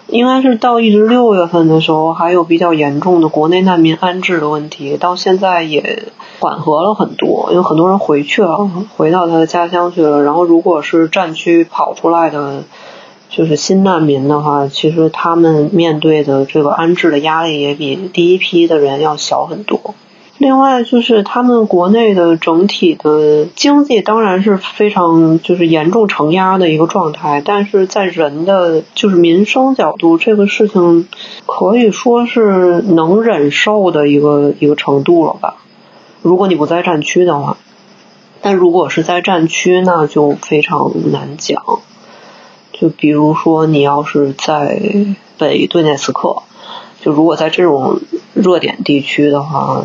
[0.08, 6.04] 应该是到一直六月份的时候，还有比较严重的国内难民安置的问题，到现在也
[6.39, 10.24] 缓和了很多，因为很多人回去了，回到他的家乡去了。
[10.24, 12.63] 然后，如果是战区跑出来的。
[13.30, 19.94] 就是新难民的话，其实他们面对的这个安置的压力也比第一批的人要小很多。
[20.39, 31.10] 另外，就是他们国内的整体的经济当然是非常就是严重承压的一个状态，但是在人的就是民生角度，这个事情
[31.46, 35.58] 可以说是能忍受的一个一个程度了吧。
[36.22, 37.58] 如果你不在战区的话，
[38.42, 41.62] 但如果是在战区，那就非常难讲。
[42.80, 44.80] 就比如说，你要是在
[45.38, 46.44] 北顿涅茨克，
[47.02, 48.00] 就如果在这种
[48.34, 49.84] 热点地区的话，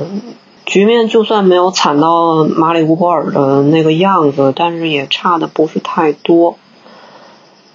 [0.65, 6.57] 局面就算没有惨到马里乌波尔的那个样子，但是也差的不是太多。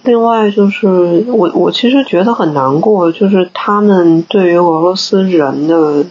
[0.02, 6.06] 另外，就是我我其实觉得很难过，就是他们对于俄罗斯人的，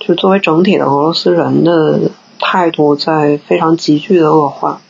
[0.00, 2.00] 就作为整体的俄罗斯人的
[2.40, 4.80] 态度在非常急剧的恶化。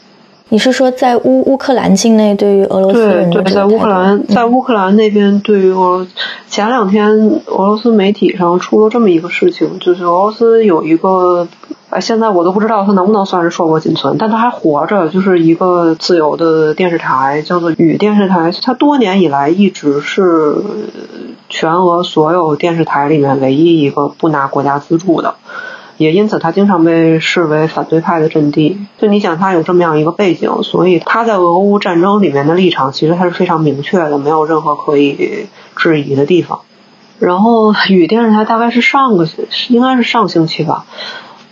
[0.50, 6.06] 你是说在乌乌克兰境内对于俄罗斯人对对，在乌克兰在乌克兰那边对于俄
[6.48, 7.08] 前两天
[7.46, 11.46] 俄罗斯媒体上出了这么一个事情，就是俄罗斯有一个
[11.90, 20.56] 哎，现在我都不知道他能不能算是硕果仅存，但他还活着，就是一个自由的电视台，叫做雨电视台，它多年以来一直是
[21.48, 25.34] 全俄所有电视台里面唯一一个不拿国家资助的。
[26.00, 28.78] 也因此，他经常被视为反对派的阵地。
[28.96, 36.60] 就你想，他有这么样一个背景，所以他在俄乌战争里面的立场其实他是非常明确的，没有任何可以质疑的地方。
[37.18, 39.28] 然后，与电视台大概是上个
[39.68, 40.86] 应该是上星期吧，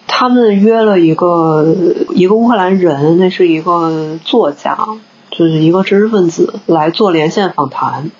[0.06, 1.76] 他们约了一个
[2.14, 4.78] 一个乌克兰人，那是一个作家，
[5.30, 8.10] 就是一个知识分子来做连线访谈。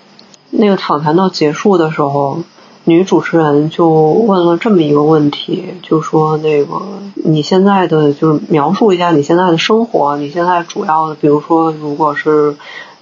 [0.51, 2.41] 那个访谈到结束的时候。
[2.89, 6.81] 女主持人就问了这么一个问题，就说那个
[7.15, 12.57] 你现在的就是描述一下你现在的生活，你现在主要的，比如说如果是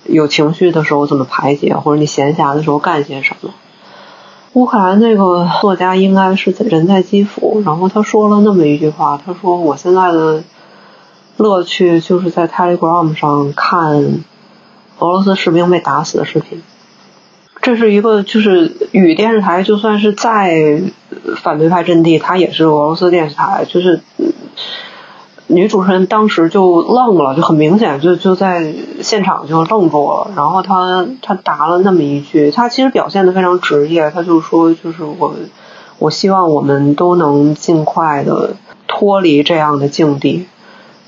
[0.06, 3.50] 有情绪的时候怎么排解，或者你闲暇的时候干些什么。
[4.54, 10.42] 乌克兰那个作家应该是在人在基辅，然后他说了那么一句话，他说我现在的
[11.36, 14.24] 乐趣就是在 Telegram 上看
[14.98, 16.60] 俄罗斯士兵被打死的视频。
[17.62, 20.80] 这是一个，就是与电视台，就算是在
[21.42, 23.64] 反对派阵地，它也是俄罗斯电视台。
[23.68, 24.00] 就是
[25.48, 30.30] 女主持人当时就愣了，就很明显，就就在现场就愣住了。
[30.36, 35.34] 然后她她答了那么一句，她其实表现的非常职业，她就说，就是我
[35.98, 38.54] 我希望我们都能尽快的
[38.86, 40.46] 脱离这样的境地。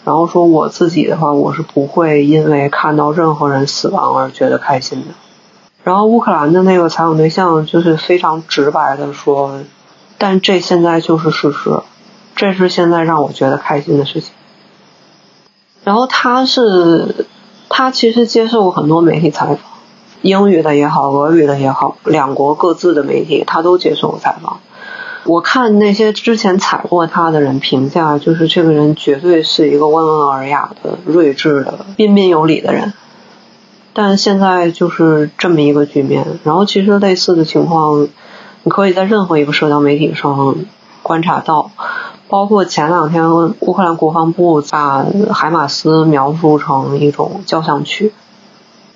[0.04, 5.14] 然后说我自己的话，我是不会因为看到任何人死亡而觉得开心的。
[5.88, 9.60] 然后乌克兰的那个采访对象就是非常直白的说，
[10.18, 11.70] 但这现在就是事实，
[12.36, 14.34] 这是现在让我觉得开心的事情。
[15.84, 17.24] 然后他是，
[17.70, 19.58] 他其实接受过很多媒体采访，
[20.20, 24.60] 英语的也好，俄语的也好，两国各自的媒体他都接受过采访。
[25.24, 32.92] 我看那些之前采过他的人评价，就是这个人绝对是一个温文尔雅的、睿智的、彬彬有礼的人。
[34.00, 38.06] 但现在就是这么一个局面，然后其实类似的情况，
[38.62, 40.54] 你可以在任何一个社交媒体上
[41.02, 41.72] 观察到，
[42.28, 48.12] 包括前两天乌克兰国防部把海马斯描述成一种交响曲，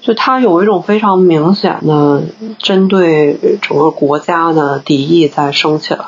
[0.00, 2.22] 就它有一种非常明显的
[2.60, 6.04] 针对整个国家的敌意在升起来，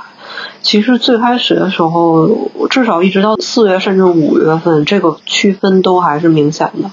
[0.62, 2.30] 其实最开始的时候，
[2.70, 6.92] 至少一直到四月甚至五月份，这个区分都还是明显的。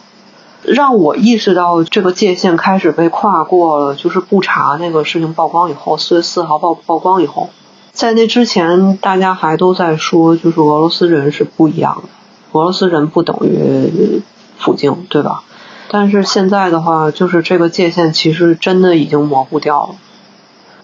[0.63, 7.49] 让我意识到这个界限开始被跨过了，就是不查那个事情曝光以后，四月四号曝曝光以后，
[7.91, 12.09] 在那之前，大家还都在说，就是俄罗斯人是不一样的，
[12.51, 14.21] 俄罗斯人不等于
[14.59, 15.43] 普京，对吧？
[15.89, 19.95] 但是现在的话，就是这个界限其实真的已经模糊掉了。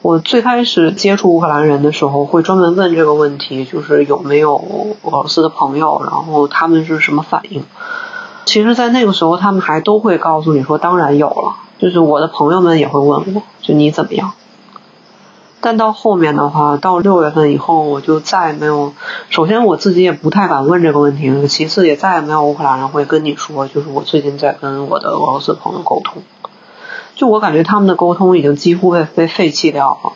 [0.01, 4.55] 我最开始接触乌克兰人的时候，会专门问这个问题，就是有没有
[5.03, 7.63] 俄罗斯的朋友，然后他们是什么反应。
[8.47, 11.57] 其实，在那个时候，他们还都会告诉你说，当然有了。
[11.77, 14.31] 就是我的朋友们也会问我，就你怎么样。
[15.59, 18.93] 但到后面的话，到六月份以后，我就再也没有。
[19.29, 26.23] 首先，我自己也不太敢问这个问题；其次，也再也没有乌克兰人会跟你说，就是我最近在跟我的俄罗斯朋友沟通。
[27.15, 30.13] 就我感觉，他们的沟通已经几乎被被废弃掉了。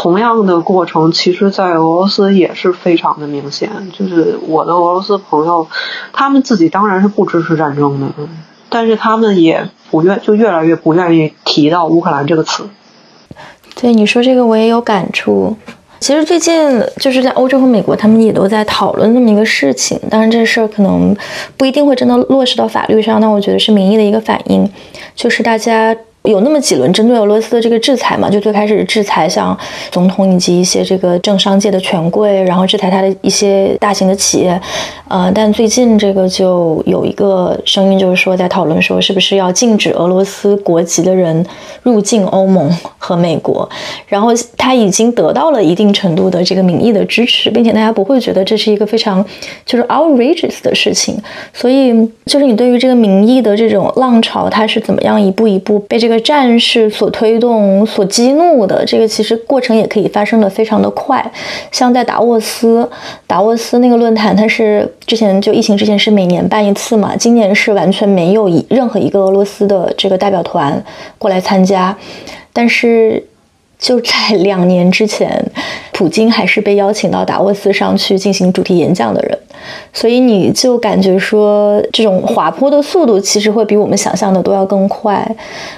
[0.00, 3.68] 同样的过程，其实，在俄罗斯也是非常的明显。
[3.92, 5.66] 就是我的俄罗斯朋友，
[6.12, 8.06] 他们自己当然是不支持战争的，
[8.68, 12.68] 但是他们也不愿，就越来越不愿意提到乌克兰这个词。
[13.74, 15.56] 对你说这个，我也有感触。
[15.98, 20.00] 其实最近就是在欧洲和美国，他们也都在讨论这么一个事情。
[20.08, 21.12] 当然，这事儿可能
[21.56, 24.70] 不一定会真的落实到法律上，但我觉得是民意的一个反应，
[25.16, 25.96] 就是大家。
[26.28, 28.28] 有那么几轮针对俄罗斯的这个制裁嘛？
[28.28, 29.56] 就最开始制裁像
[29.90, 34.60] 总统以及一些这个政商界的权贵，然后制裁他的一些大型的企业。
[35.08, 41.42] 呃，但最近这个就有一个声音，就是说在讨论说，是不是要禁止俄罗斯国籍的人
[41.82, 43.66] 入境欧盟和美国？
[44.06, 49.24] 然后他已经得到了一定程度的这个民意的支持，并且大家不会觉得这是一个非常
[49.64, 51.16] 就是 outrageous 的事情。
[51.54, 51.94] 所以，
[52.26, 56.17] 就是你对于这个民意的这种浪潮，它是怎么样一步一步被这个。
[56.20, 61.24] 战士所推动、所激怒的这个，其实过程也可以发生的非常的快。
[61.70, 62.88] 像在达沃斯，
[63.26, 70.84] 达沃斯那个论坛，它是之前就疫情之前是每年办一次嘛，今年是完全没有一任何一个俄罗斯的这个代表团
[71.18, 71.96] 过来参加，
[72.52, 73.24] 但是。
[73.78, 75.44] 就在两年之前，
[75.92, 79.38] 普京还是被邀请到达沃斯上去进行主题演讲的人，
[79.92, 85.24] 所以你就感觉说，这种滑坡的速度其实会比我们想象的都要更快。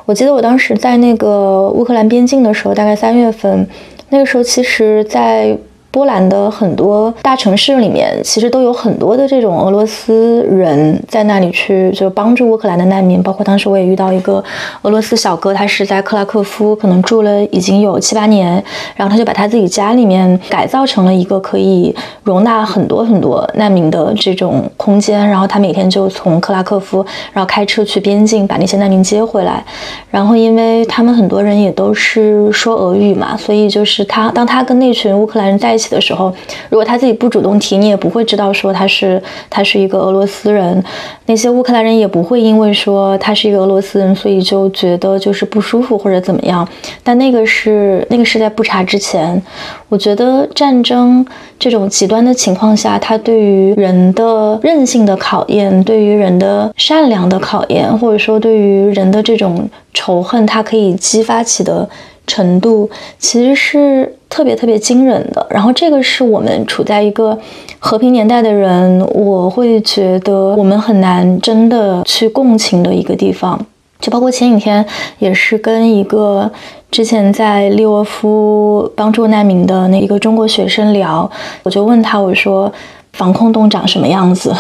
[0.07, 3.67] 我记得我当时在那个乌克兰边境的时候，大概三月份，
[4.09, 5.57] 那个时候其实，在。
[5.93, 13.21] 波兰的很多大城市里面，其实都有很多的这种俄罗斯人在那里去，就帮助乌克兰的难民。
[13.21, 14.43] 包括当时我也遇到一个
[14.83, 18.63] 俄罗斯小哥，他是在克拉科夫，可能住了已经有七八年，
[18.95, 29.65] 然后他就把他自己家里面改造成了一个可以容纳很多很多难民的这种空间，然后他每天就从克拉科夫，然后开车去边境把那些难民接回来。
[30.09, 35.80] 然后因为他们很多人也都是说俄语嘛，所以就是他当他跟那群乌克兰人在。
[35.81, 36.31] 起的时候，
[36.69, 40.85] 如果他自己不主动提，你也不会知道说他是他是一个俄罗斯人。
[41.27, 46.69] 那些乌克兰人也不会因为说他是一个俄罗斯人，所以就觉得就是不舒服或者怎么样。
[47.03, 49.41] 但那个是那个是在不查之前。
[49.89, 51.25] 我觉得战争
[51.59, 61.89] 这种极端的情况下，它对于人的韧性的考验，对于人的善良的考验，或者说对于人的这种仇恨，它可以激发起的。
[62.27, 67.39] 程度其实是特别特别惊人的，然后这个是我们处在一个
[67.79, 73.59] 和平年代的人，我会觉得我们很难真的去共情的一个地方。
[74.01, 74.83] 就包括前几天
[75.19, 76.51] 也是跟一个
[76.91, 81.31] 之前在利沃夫帮助难民的那一个中国学生聊，
[81.63, 82.73] 我就问他我说
[83.13, 84.55] 防空洞长什么样子，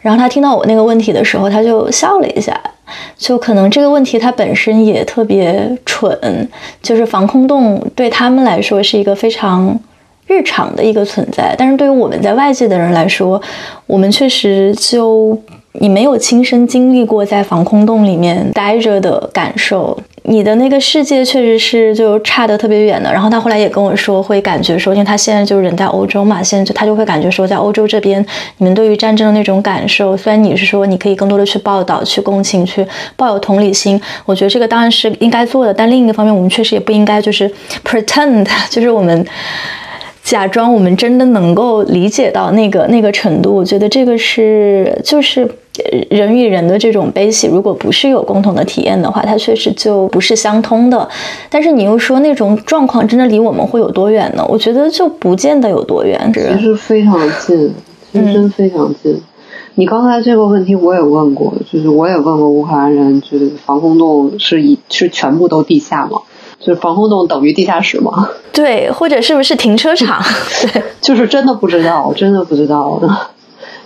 [0.00, 2.58] 然后他听到我那个问题的时候，他就笑了一下。
[3.16, 6.48] 就可能这个问题它本身也特别蠢，
[6.82, 9.78] 就是防空洞对他们来说是一个非常
[10.26, 13.40] 日常的一个存在，但是对于我们在外界的人来说，
[13.86, 15.38] 我们确实就。
[15.76, 23.12] 你没有亲身经历过在防空洞里面待着的感受，你的那个世界确实是就差得特别远的。
[23.12, 28.24] 然后他后来也跟我说，会感觉说，因为他现在就人在欧洲嘛，现在就他就会感觉说，在欧洲这边，
[28.58, 35.74] 你们对于战争的那种感受，虽然你是说你可以更多的去报道、去共情、去抱有同理心，我觉得这个当然是应该做的。
[35.74, 37.50] 但另一个方面，我们确实也不应该就是
[37.84, 39.26] pretend， 就是我们。
[40.22, 45.48] 假装我们真的能够理解到那个那个程度，我觉得这个是就是
[46.08, 51.06] 人与人的这种悲喜，如果不是有共同的体验的话，它确实就不是相通的。
[51.50, 54.46] 但是你又说那种状况真的离我们会有多远呢？
[54.48, 57.74] 我觉得就不见得有多远，其实非常近，
[58.12, 59.20] 其实真非常近。
[59.74, 66.18] 你刚才这个问题我也问过，就是我也问过乌克兰人，就是防空洞是以是全部都地下吗？
[66.64, 68.30] 就是防空洞等于地下室吗？
[68.52, 70.22] 对，或者是不是停车场？
[70.72, 73.00] 对，就是真的不知道，真的不知道。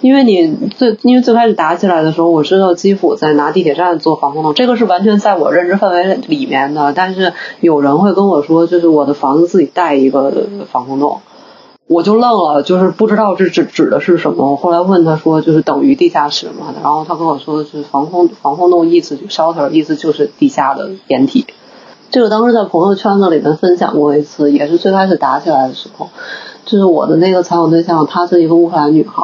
[0.03, 6.93] 因为你最因为最开始打起来的时候，我知道基辅在拿地铁站做防空洞，这个是完全在我认知范围里面的。
[6.93, 10.31] 但是有人会跟我说，就是我的房子自己带一个
[10.71, 11.21] 防空洞，
[11.87, 14.51] 我就愣了，就是不知道这指指的是什么。
[14.51, 16.75] 我后来问他说，就是等于地下室嘛？
[16.83, 21.47] 然后他跟我说，的是防空防空洞意思就 shelter 意思就是地下的掩体。
[22.17, 26.09] 这个当时在朋友圈子里面分享过一次，也是最开始打起来的时候。
[26.65, 29.23] 就是我的那个采访对象，她是一个乌克兰女孩，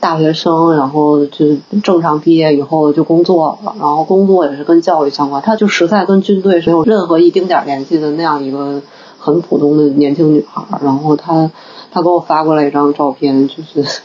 [0.00, 8.82] 大学生，然后就正常毕业以后就工作了，然后工作也是跟教育相关，她就实在跟军队是没有任何一丁点联系的那样一个
[9.18, 10.62] 很普通的年轻女孩。
[10.82, 11.50] 然后她
[11.90, 14.02] 她给我发过来一张照片，就是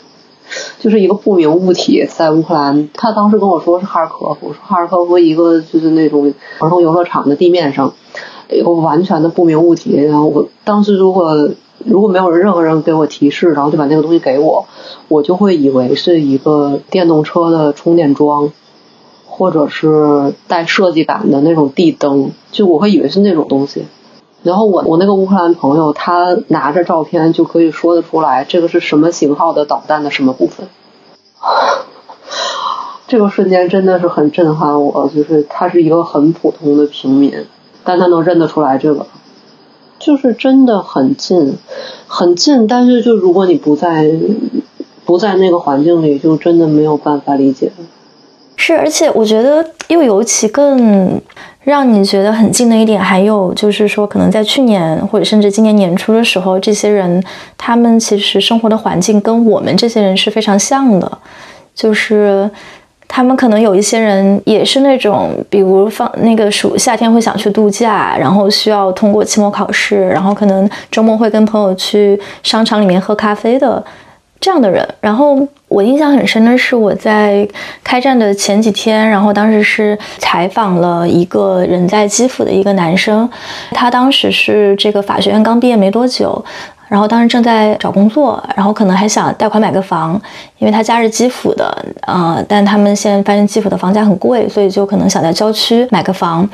[0.82, 7.94] 就是一个不明物体在乌克兰，他当时跟我说是哈尔科夫，说哈尔科夫一个就是那种儿童游乐场的地面上
[8.50, 9.96] 有完全的不明物体。
[9.96, 11.50] 然后我当时如果。
[11.84, 14.68] 如果没有任何人给我提示，然后就把那个东西给我，
[15.08, 18.52] 我就会以为是一个电动车的充电桩，
[19.26, 23.86] 或者是带设计感的那种地灯，就我会以为是那种东西。
[24.44, 30.68] 然后我我那个乌克兰朋友，他拿着照片就可以说得出来，这个是什么型号的导弹的什么部分。
[33.08, 37.46] 这个瞬间真的是很震撼我，就是他是一个很普通的平民，
[37.84, 39.06] 但他能认得出来这个。
[40.00, 41.58] 就是真的很近，
[42.08, 44.12] 很近，但是就如果你不在，
[45.06, 47.72] 不在那个环境里，就真的没有办法理解。
[48.56, 51.22] 是，而且我觉得又尤其更
[51.64, 57.24] 让你觉得很近的一点，还有就是说，可能在去年或者甚至今年年初的时候，这些人
[57.58, 61.18] 他们其实生活的环境跟我们这些人是非常像的，
[61.74, 62.50] 就是。
[63.14, 73.84] 他们可能有一些人也是那种，比如放那个暑夏天会想去度假，然后需要通过期末考试，然后可能周末会跟朋友去商场里面喝咖啡的
[74.40, 74.88] 这样的人。
[75.02, 77.48] 然后我印象很深的是我在
[77.82, 83.28] 开战的前几天，然后当时是采访了一个人在基辅的一个男生，
[83.72, 86.44] 他当时是这个法学院刚毕业没多久。
[86.90, 90.22] 然后当时正在找工作，然后可能还想贷款买个房，
[90.58, 96.48] 因为他家是基辅的，呃，但他们现在发现基辅的房价很贵，所以就可能想在郊区买个房。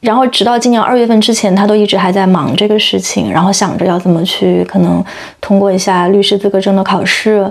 [0.00, 5.04] 然后直到今年二月份之前，他都一直还在忙这个事情，然后想着要怎么去可能
[5.42, 7.48] 通过一下律师资格证的考试，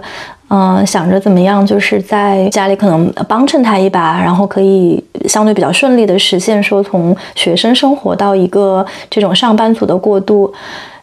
[0.53, 10.53] 嗯，想着怎么样就是在家里可能帮衬他一把，然后可以相对比较顺利的实现说从学生生活到一个这种上班族的过渡。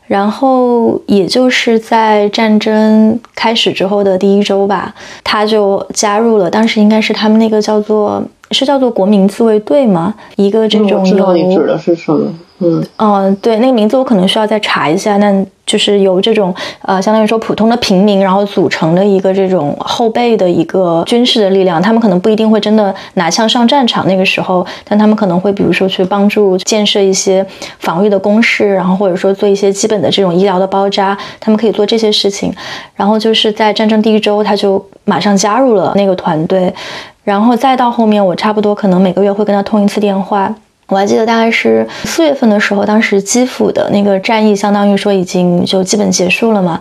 [0.07, 6.51] 然后，也就是在战争开始之后的第一周吧，他就加入了。
[6.51, 10.15] 当时应该是他们那个叫做是叫做国民自卫队吗？
[10.37, 11.05] 一个这种。
[11.05, 12.33] 知道你指的是什么？
[12.61, 15.17] 嗯嗯，对，那个名字我可能需要再查一下。
[15.19, 16.53] 那就是由这种
[16.83, 21.81] 呃，相当于说普通的平民，然后组成的一个这种后备的一个军事的力量。
[21.81, 27.47] 他们可能不一定会真的拿枪上战场那个时候，但他们可能会比如说去帮助建设一些
[27.79, 31.17] 防御的工事，然后或者说做一些基本的这种医疗的包扎。
[31.39, 32.53] 他们可以做这些事情。
[32.97, 36.75] 然后就是在战争第一周，他就马上加入了那个团队。
[37.23, 40.53] 然后再到后面，我差不多可能每个月会跟他通一次电话。
[40.89, 46.81] 我还记得大概是四月份的时候，当时基辅的那个战役相当于说已经就基本结束了嘛，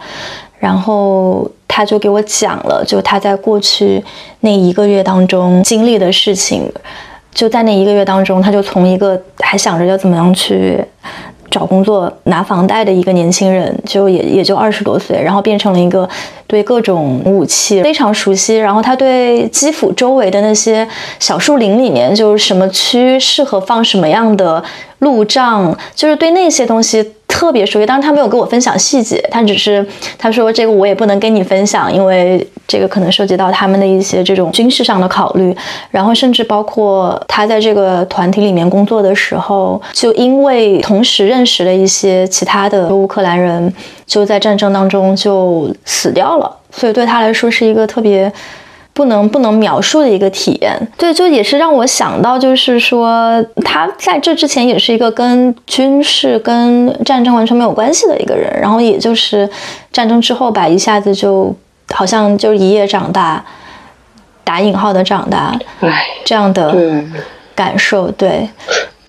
[0.60, 4.04] 然后他就给我讲了，就他在过去
[4.40, 6.72] 那一个月当中经历的事情，
[7.34, 10.84] 就在那一个月当中，他就从一个还想着要怎么样去。
[11.50, 16.08] 找工作拿房贷的一个年轻人，就也也就二十多岁，然后变成了一个
[16.46, 20.88] 对各种武器非常熟悉，然后他对基辅周围的那些
[21.20, 24.64] 小树林里面，就是什么区适合放什么样的
[25.00, 27.14] 路障，就是对那些东西。
[27.38, 29.86] 特别熟悉，当然他没有跟我分享细节，他只是
[30.18, 35.56] 他说这个我也不能跟你分享，因为这个可能涉及到他们的一些这种军事上的考虑，
[35.92, 43.72] 然后甚至包括他在这个团体里面工作的时候，就因为同时认识了一些其他的乌克兰人，
[44.08, 48.34] 就在战争当中就死掉了，所以对他来说是一个特别。
[48.98, 59.48] 不能不能描述的一个体验，对，就也是让我想到，就是说他在这之前也是一个跟军事、跟战争完全没有关系的一个人，然后也就是
[59.92, 61.56] 战争之后吧，一下子就
[61.94, 63.46] 好像就一夜长大，
[64.44, 66.76] 打引号的长大，哎，这样的
[67.54, 68.50] 感受，对。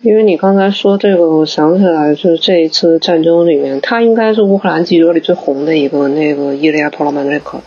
[0.01, 7.59] 因为你刚才说这个，我想起来，就是这一次战争里面，他应该是乌克兰记者里最红的一个，那个伊利亚·托拉曼瑞克，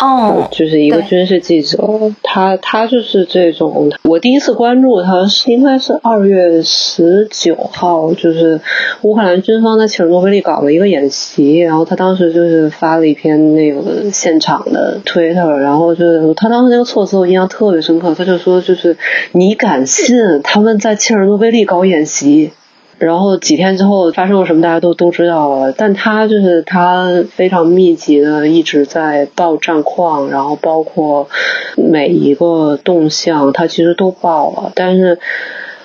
[0.00, 1.78] 哦，就是一个军事记者，
[2.22, 3.90] 他他就是这种。
[4.04, 8.60] 我第一次关注他是应该是二月十九号，就是
[9.00, 18.98] 乌克兰军方在切尔诺贝利搞了一个演习，然后他当时就是发了一篇那个现场的 Twitter，然后就是他当时那个措辞我印象特别深刻，他就说就是
[19.32, 21.77] 你敢信他们在切尔诺贝利搞。
[21.84, 22.52] 演习，
[22.98, 25.72] 然后几天之后发生了什么，大家都都知道了。
[25.72, 31.28] 但他就是他非常密集的一直在报战况，然后包括
[31.76, 34.72] 每一个动向，他其实都报了。
[34.74, 35.18] 但是，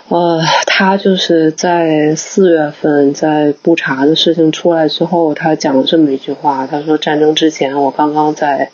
[0.10, 8.70] 呃，他就是在四月份在布查的事情出来之后，他讲了这么一句话，他说：“战争之前，我刚刚在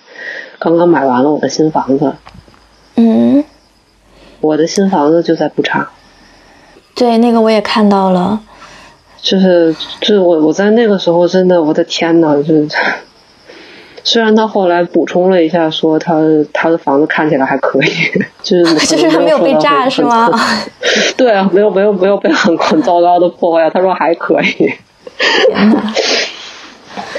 [0.57, 2.13] 刚刚买完了我的新房子。”
[2.95, 3.43] 嗯，
[4.41, 5.91] 我的新房子就在布查。
[6.99, 8.37] 对，那个我也看到了，
[9.21, 12.67] 就是就是我我在那个时候真的我的天呐，就是
[14.03, 16.15] 虽然他后来补充了一下，说他
[16.51, 17.87] 他的房子看起来还可以，
[18.43, 20.29] 就是 就是他没有被炸是吗？
[21.15, 24.73] 对啊，没有没有没有被很很糟糕的破坏，他说还可以。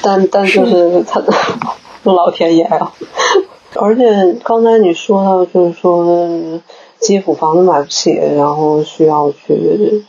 [0.03, 1.33] 但但就是他的
[2.05, 2.93] 老天爷啊！
[3.81, 4.05] 而且
[4.45, 6.61] 刚才你说到就是说。
[7.01, 10.05] 基辅房子买不起，然后需要去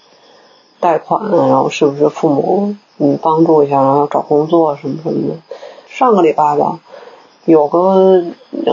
[0.79, 5.35] 贷款，然后是不是父母嗯帮助一下，然后找工作什么什么的。
[5.87, 6.79] 上个礼拜吧，
[7.45, 8.23] 有个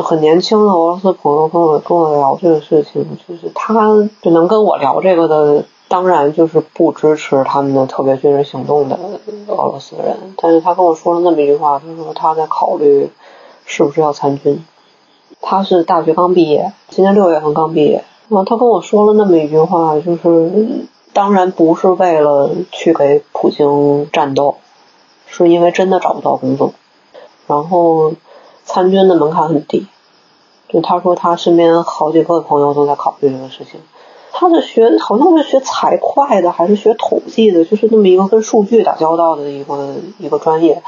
[0.02, 3.74] 很年轻的俄罗斯朋友跟我跟我聊这个事情，就是他
[4.20, 8.98] 就能跟我聊这个的，当然就是不支持他们的特别军事行动的
[9.46, 13.10] 俄罗斯人，但是他跟我说了那么一句话，他说他在考虑
[13.64, 14.64] 是不是要参军。
[15.40, 18.04] 他是大学刚毕业，今年六月份刚毕业。
[18.28, 24.56] 然后他跟我说了那么一句话，就是当然不是为了去给普京战斗，
[25.26, 26.74] 是因为真的找不到工作。
[27.46, 28.12] 然后
[28.64, 29.86] 参军的门槛很低，
[30.68, 33.80] 就他说他身边好几个朋友都在考虑这个事情。
[34.30, 40.82] 他是学好像是学财会的，还是学统计的，就是那么一个跟数据打交道的一个一个专业。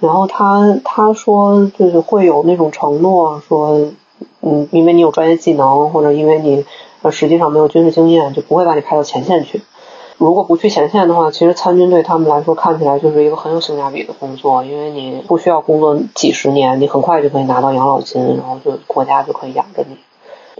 [0.00, 3.90] 然后他他说就是会有那种承诺说。
[4.46, 6.64] 嗯，因为你有专业技能，或者因为你
[7.00, 9.62] 呃实际上没有军事经验，就不会把你派到前线去。
[10.18, 19.96] 如果不去前线的话，其实参军对他们来说看起来就是一个很有性价比的工作，因为你不需要工作几十年，你很快就可以拿到养老金，然后就国家就可以养着你。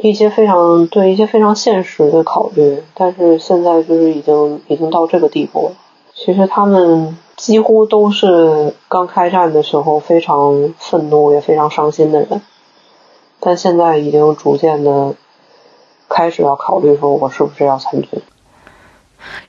[0.09, 5.73] 一些非常对一些非常现实的考虑，但是现在就是已经已经到这个地步了。
[6.15, 12.43] 其实他们几乎都是刚开战的时候非常愤怒也非常伤心的人。
[13.41, 15.15] 但现在已经逐渐的
[16.09, 18.09] 开始要考虑说，我是不是要参军？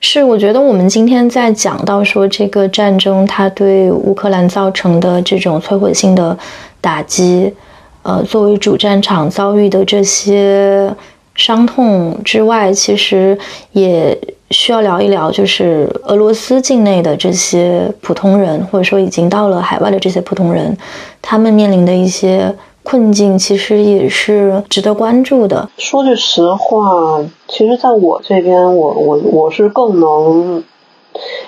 [0.00, 6.36] 是，我觉得我们今天在讲到说这个战争它对乌克兰造成的这种摧毁性的
[6.80, 7.54] 打击，
[8.02, 10.94] 呃，作为主战场遭遇的这些
[11.34, 13.38] 伤痛之外，其实
[13.72, 14.18] 也
[14.50, 20.76] 需要聊一聊，就是俄罗斯境内的这些普通人，或者说已经到了海外的这些普通人，
[21.20, 22.54] 他们面临的一些。
[22.88, 25.68] 困境其实也是值得关注的。
[25.76, 30.62] 说句实话，其实在我这边，我我我是更能，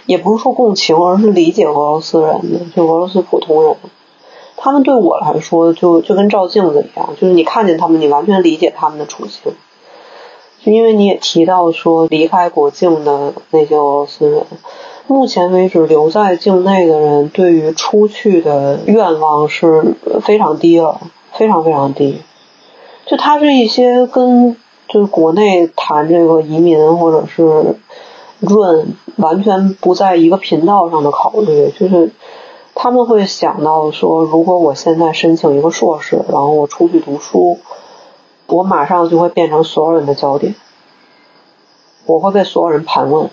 [0.07, 3.77] 也不是说共情，而是理解俄罗斯人的，就俄罗斯普通人。
[4.57, 9.53] 他们对我来说，就就跟照镜子一样，就是你看见他们，你完全理解他们的处境。
[10.65, 14.47] 因为你也提到说，离开国境的那些俄罗斯人，
[15.07, 21.01] 目前为止留在境内的人，对于出去的愿望是非常低了。
[21.31, 22.21] 非常非常低，
[23.07, 24.57] 就他是一些跟
[24.89, 27.77] 就是国内谈这个移民或者是
[28.41, 32.11] 润完全不在一个频道上的考虑，就是
[32.75, 37.59] 他们会想到说，如果我现在申请一个硕士，然后我出去读书，
[38.49, 40.55] 我马上就会变成所有人的焦点，
[42.07, 43.31] 我会被所有人盘问，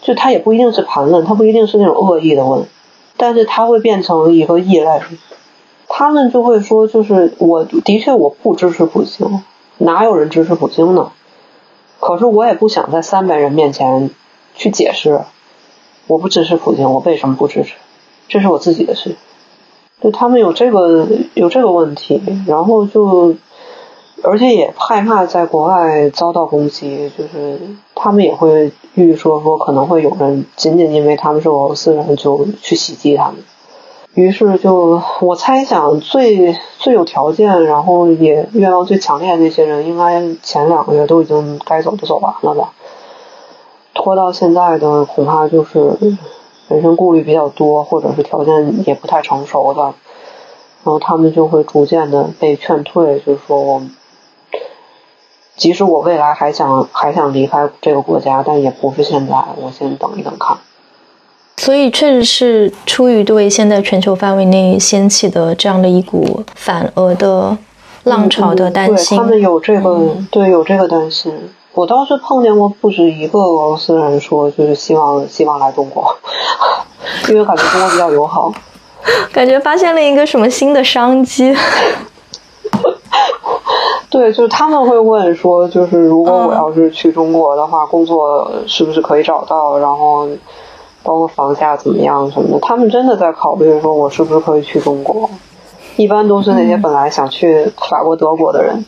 [0.00, 2.64] 就他也不一定是盘问，他不一定是那种恶意的问，
[3.16, 5.00] 但是他会变成一个异类。
[5.88, 9.42] 他们就会说，就是我的确我不支持普京，
[9.78, 11.10] 哪有人支持普京呢？
[11.98, 14.10] 可是我也不想在三百人面前
[14.54, 15.22] 去解释，
[16.06, 17.74] 我不支持普京，我为什么不支持？
[18.28, 19.16] 这是我自己的事。
[20.00, 23.34] 就他们有这个有这个问题，然后就
[24.22, 27.60] 而且也害怕在国外遭到攻击，就是
[27.94, 33.36] 他们也会预设说可能会有人仅仅因为他们是俄罗斯人就去袭击他们。
[34.14, 42.72] 于是就我猜想最最有条件，然后也愿望最强烈的那些人，应该前两个月都已经该走的走完了吧。
[43.94, 45.96] 拖到现在的，恐怕就是
[46.68, 49.94] 本身顾虑比较多，或者是条件也不太成熟的，然
[50.84, 53.82] 后他们就会逐渐的被劝退，就是说我，
[55.58, 60.56] 即使我未来还想还想离开这个国家，但也不是现在，我先等一等看。
[61.56, 67.58] 所以确实是出于对现在全球范围内掀起的这样的一股反俄的
[68.04, 69.18] 浪潮的担心。
[69.18, 71.50] 对他们有这个，对有这个担心。
[71.74, 76.16] 我倒是碰见过不止一个俄罗斯人说，就是希望希望来中国，
[77.28, 78.52] 因为感觉中国比较友好，
[79.32, 81.52] 感觉发现了一个什么新的商机。
[84.10, 89.78] 对，就是他们会问说，就是如果我要是去中国的话，工作是不是可以找到？
[89.78, 90.28] 然后。
[91.04, 95.30] 包括房价怎么样什么的，他们真的在考虑说，我是不是可以去中国？
[95.96, 98.84] 一般都是那些本来想去法国、德国的人。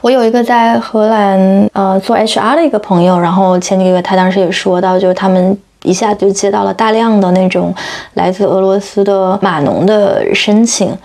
[0.00, 7.74] 我有一个在荷兰呃做 HR 的一个朋友，然后前几个月他当时也说到，就是他们一下就接到了大量的那种
[8.14, 10.96] 来自俄罗斯的码农的申请，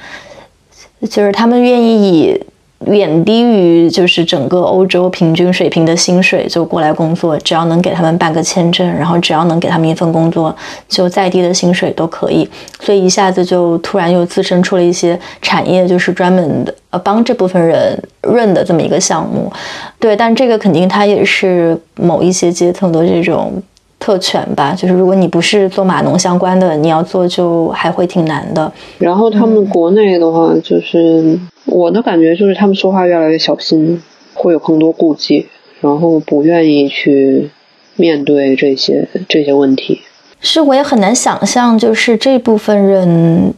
[1.09, 2.45] 就是他们愿意以。
[2.85, 10.55] 远低于就是整个欧洲平均水平的薪水就过来工作，只要能给他们办个签证，然后只要能给他们一份工作，
[10.87, 12.47] 就再低的薪水都可以。
[12.79, 19.51] 所以一下子就突然又滋生出了一些产业，就是专门的呃帮这部分人润的这么一个项目。
[19.99, 23.51] 对，但这个肯定它也是某一些阶层的这种
[23.99, 24.73] 特权吧。
[24.77, 28.71] 就是如果你不是做码农相关的，你要做就还会挺难的。
[28.97, 31.39] 然后他们国内的话就是。
[31.69, 34.01] 我的感觉就是他们说话越来越小心，
[34.33, 35.49] 会有更多顾忌，
[35.81, 37.49] 然后不愿意去
[37.97, 39.99] 面对这些这些问题。
[40.39, 43.53] 是，我也很难想象，就是这部分人，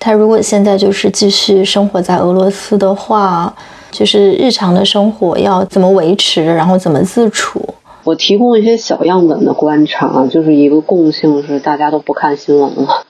[0.00, 3.54] 他如果现在就是继续生活在俄罗斯的话，
[3.92, 7.64] 就是日常的生活要怎么维持，然后怎么自处。
[8.04, 13.04] 我提供一些小样本的观察，就是一个共性是大家都不看新闻了。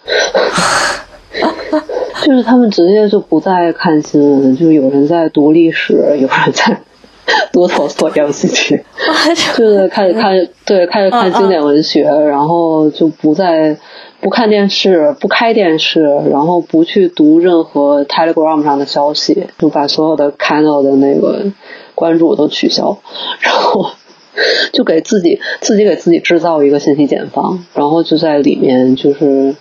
[2.22, 6.80] 就是他们直接就不再看新闻，就是有人在读历史，有人在
[7.53, 8.80] 读托斯托耶夫斯基，
[9.57, 13.76] 就是开始看对开始看经典文学，然后就不再
[14.20, 21.45] 不看电视，不开电视，然后不去读任何 Telegram 上的消息，就把所有的 Kindle 的那个
[21.95, 22.97] 关注都取消，
[23.40, 23.90] 然后
[24.72, 29.55] 就给自己自己给自己制造一个信息茧房，然后就在里面就是。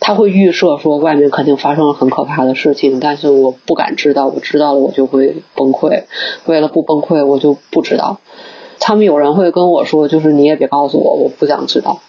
[0.00, 6.04] 他会预设说外面肯定发生了很可怕的事情，但是我不敢知道，我知道了我就会崩溃。
[6.46, 8.16] 为了不崩溃，我就不知道。
[8.78, 12.00] 他们有人会跟我说，就是你也别告诉我，我不想知道。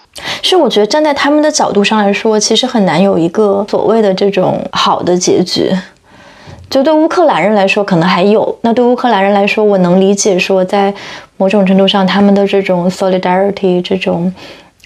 [0.43, 5.71] 是，我觉得站在他们的角度上来说，其实很难有一个所谓的这种好的结局。
[6.69, 8.55] 就对乌克兰人来说，可能还有。
[8.61, 10.93] 那对乌克兰人来说，我能理解说，在
[11.39, 14.31] 某种程度上，他们的这种 solidarity 这种。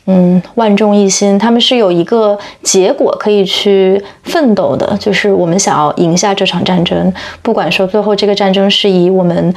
[0.06, 9.54] 嗯，万众一心，他们是有一个结果可以去奋斗的，就是我们想要赢下这场战争，不管说最后这个战争是以我们。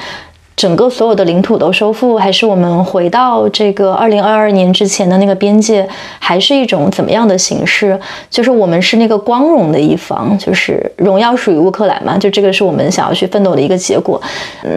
[0.56, 5.86] 整个所有的领土都收复，还是我们回到这个二零二二年之前的那个边界，
[6.18, 8.00] 还是一种怎么样的形式？
[8.30, 12.16] 就是我们是那个光荣的一方，就是荣耀属于乌克兰嘛？
[12.16, 14.18] 就这个是我们想要去奋斗的一个结果。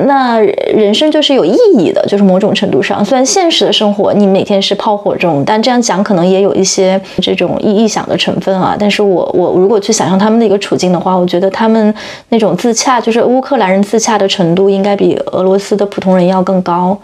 [0.06, 8.76] 那人生就是有意义的，就是某种程度上，虽然现实的生活你每天是炮火中，但这样讲可能也有一些这种臆想的成分啊。
[8.78, 11.96] 但是我我如果去想象他们的一个处境的话，我觉得他们
[12.28, 15.69] 那种自洽，就是乌克兰人自洽的程度，应该比俄罗斯。
[15.70, 16.98] 斯的普通人要更高，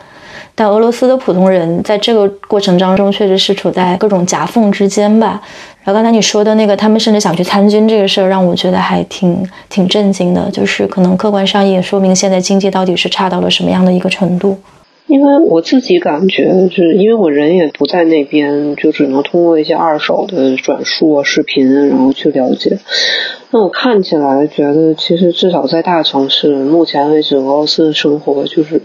[0.55, 5.39] 但俄罗斯的普通人在这个过程当中确实是处在各种夹缝之间吧。
[5.83, 10.49] 然后刚才你说的那个，他们甚至想去参军这个事儿，让我觉得还挺挺震惊的。
[10.49, 14.59] 就是可能客观上也说明现在经济到底是差到了什么样的一个程度。
[15.07, 22.79] 因为我自己感觉，就是因为我人也不在那边，就只能通过一些二手的转述啊视频，然后去了解。
[23.51, 28.81] 那我看起来觉得，其实至少在大城市，目前为止，俄罗斯的生活就是，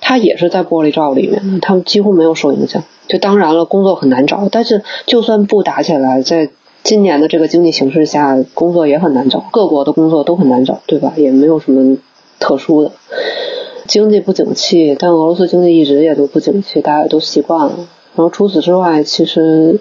[0.00, 2.82] 他也是在玻璃罩里面，他们几乎没有受影响。
[3.06, 6.48] 就当然了，工作很难找，但是就算不打起来，在
[6.82, 11.12] 今年的这个经济形势下，工作也很难找，各国的工作都很难找，对吧？
[11.16, 11.96] 也没有什么
[12.40, 12.90] 特殊的。
[13.86, 17.72] 经济不景气，但俄罗斯经济一直也都不景气，大家都习惯了。
[18.14, 19.80] 然后除此之外，其实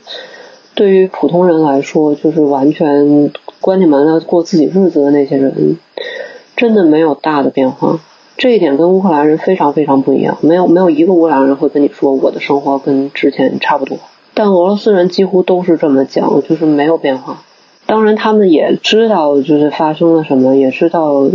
[0.76, 5.78] 对于普通人来说，就是完全关起门来过自己日子的那些人，
[6.56, 8.00] 真的没有大的变化。
[8.38, 10.38] 这一点跟乌克兰人非常非常不一样。
[10.42, 13.98] 没有没有一个乌克兰人会跟你说我的生活跟之前差不多，
[14.34, 17.44] 但俄罗斯人几乎都是这么讲，就是没有变化。
[17.90, 21.28] 当然，他们也知道就是发生了什么，也知道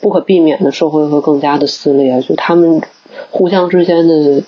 [0.00, 2.82] 不可避免的社会会更加的撕裂，就他们
[3.30, 4.42] 互相之间的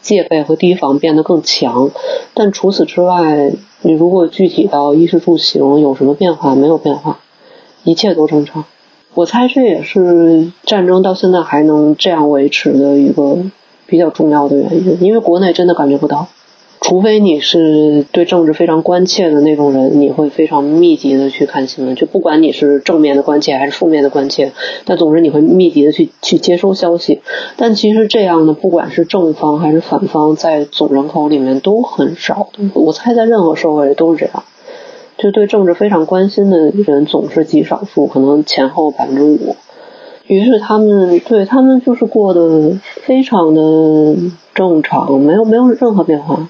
[0.00, 1.90] 戒备和提防变得更强。
[2.32, 3.52] 但除此之外，
[3.82, 6.54] 你如果具体到衣食住行有什么变化？
[6.54, 7.20] 没有变化，
[7.82, 8.64] 一切都正常。
[9.12, 13.36] 我猜这也是战争到现在还能这样维持的一个
[13.84, 16.28] 比较重要的原因，因为国内真的感觉不到。
[16.86, 24.52] 除非你是对政治非常关切的那种人，你会非常密集的去看新闻，就不管你是正面的关切还是负面的关切，
[24.84, 27.22] 但总之你会密集的去去接收消息。
[27.56, 32.50] 但其实这样的，不管是正方还是反方，在总人口里面都很少。
[32.74, 34.44] 我猜在任何社会都是这样，
[35.16, 39.56] 就对政治非常关心的人总是极少数，可能前后百分之五。
[40.26, 44.14] 于是他们对他们就是过得非常的
[44.54, 46.46] 正常，没有没有任何变化。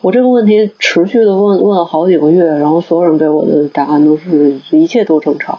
[0.00, 5.58] 我这个问题持续的问问了好几个月，然后所有人给我的答案都是一切都正常，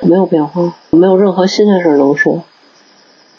[0.00, 2.42] 没有变化，没有任何新鲜事能说，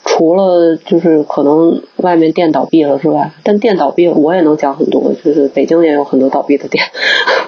[0.04, 6.84] 除了就是可能外面店倒闭了之外，但店倒闭了我也能讲很多，就是北京也有很多倒闭的店，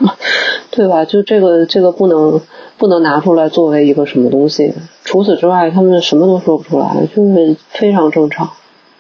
[0.71, 1.05] 对吧？
[1.05, 2.41] 就这个这个不能
[2.77, 8.49] 不能拿出来作为一个什么东西，除此之外他们什么都说不出来，就是非常正常。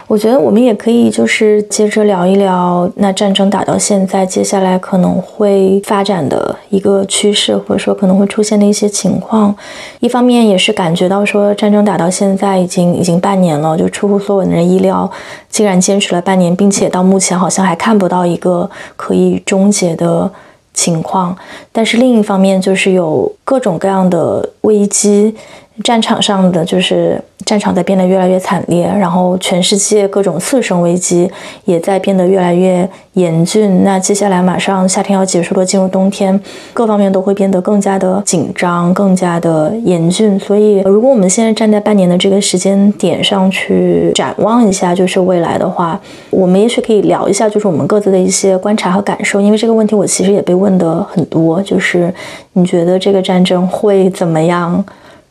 [0.07, 9.53] 我觉得我们也可以就是接着聊一聊，那战争打到现在，接下来可能会发展的一个趋势，或者说可能会出现的一些情况。
[9.99, 15.11] 一方面也是感觉到说，战争打到现在已经已经半年了，就出乎所有人意料，
[15.49, 20.31] 竟然坚持了半年，并且到目前好像还看不到一个可以终结的
[20.73, 21.35] 情况。
[21.73, 25.35] 但是另一方面，就是有各种各样的危机。
[25.83, 31.29] 战场上的就是战场在变得越来越惨烈，然后全世界各种次生危机
[31.65, 33.83] 也在变得越来越严峻。
[33.83, 36.37] 那接下来马上夏天要结束了，进入冬天，
[36.73, 40.37] 各方面都会变得更加的紧张，更加的严峻。
[40.39, 45.99] 所以，如果我们现在站在半年的这个时间点上去展望一下，就是未来的话，
[46.31, 49.39] 我们也许可以聊一下，就是我们各自的一些观察和感受。
[49.39, 52.11] 因为这个问题，我其实也被问的很多，就是
[52.53, 54.83] 你觉得这个战争会怎么样？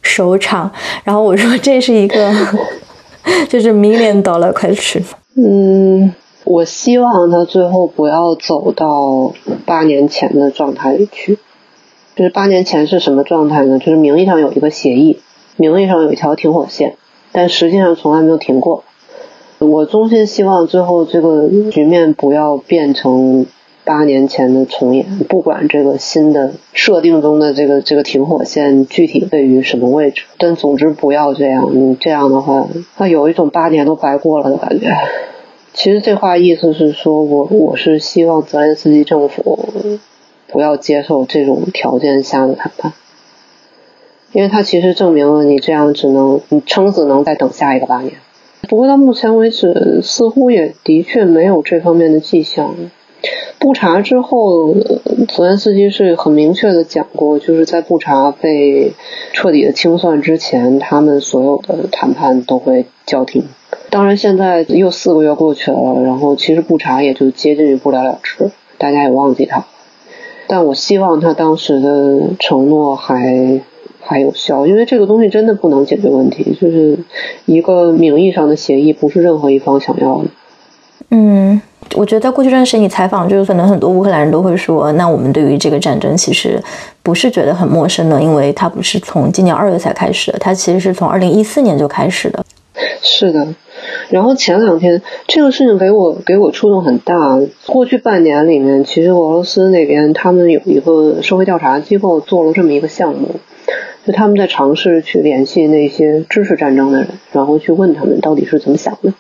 [0.07, 0.71] 收场，
[1.05, 2.33] 然后我说这是一个，
[3.49, 5.03] 就是 million dollar question。
[5.35, 9.33] 嗯，我希望他最后不要走到
[9.65, 11.39] 八年前的状态里去。
[12.15, 13.79] 就是八年前是什么状态呢？
[13.79, 15.19] 就是名义上有一个协议，
[15.57, 16.95] 名义上有一条停火线，
[17.33, 18.85] 但实际上从来没有停过。
[19.59, 23.47] 我衷心希望最后这个局面不要变成。
[23.87, 31.71] 八年前的重演，不管这个新的设定中的这个这个停火线具体位于什么位置，但总之不要这样。
[31.73, 32.67] 你这样的话，
[32.99, 34.93] 那有一种八年都白过了的感觉。
[35.73, 39.93] 其实这话意思是说，我我是希望泽连斯基政府
[40.49, 42.93] 不要接受这种条件下的谈判，
[44.33, 48.15] 因为他其实证明了你这样只能你撑死能再等下一个八年。
[48.69, 52.75] 不过到目前为止，似乎也的确没有这方面的迹象。
[53.59, 54.75] 布查之后，
[55.29, 58.93] 泽连斯基是很明确的讲过，就是在布查被
[59.33, 63.45] 彻底的清算之前，他们所有的谈判都会叫停。
[63.91, 69.65] 当然，现在又四个月过去了，然后其实布查也就接近于不了了之，大家也忘记他。
[70.47, 73.63] 但我希望他当时的承诺还
[74.01, 76.99] 还有效，因为这个东西真的不能解决问题，就是
[77.47, 80.25] 一个名义上的协议，不是任何一方想要的。
[81.11, 81.61] 嗯。
[81.95, 86.61] 我觉得在过去这段时间，你采访就是可能很多乌克兰人都会说，那我们对于这个战争其实
[87.03, 92.45] 不是觉得很陌生的，因为它不是从今年二月才开始的，它其实是从二零一四年就开始的。
[93.01, 93.47] 是的，
[94.11, 97.41] 然后前两天这个事情给我给我触动很大。
[97.67, 103.37] 过去半年里面，其实俄罗斯那边他们有一个社会调查机构做了这么一个项目，
[104.05, 109.13] 就他们在尝试去联系那些支持战争的人，然后去问他们到底是怎么想的。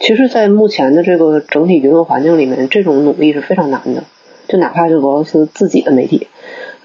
[0.00, 4.04] 其实，在目前的这个整体舆论环境里面，这种努力是非常难的。
[4.46, 6.28] 就哪怕是俄罗斯自己的媒体，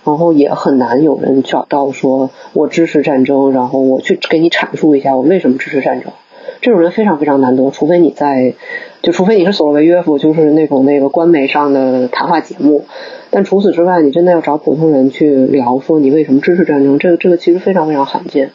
[0.06, 6.14] 然后也很难有人找到说我支持战争，然后我去给你阐述一下我为什么支持战争。
[6.62, 8.54] 这种人非常非常难得，除非你在，
[9.02, 12.86] 就除非你是索洛维约夫，就是那种那个官媒上的谈话节目。
[13.30, 18.52] 但除此之外，你真的要找普通人去聊，说你为什么支持战争，这个这个其实非常非常罕见。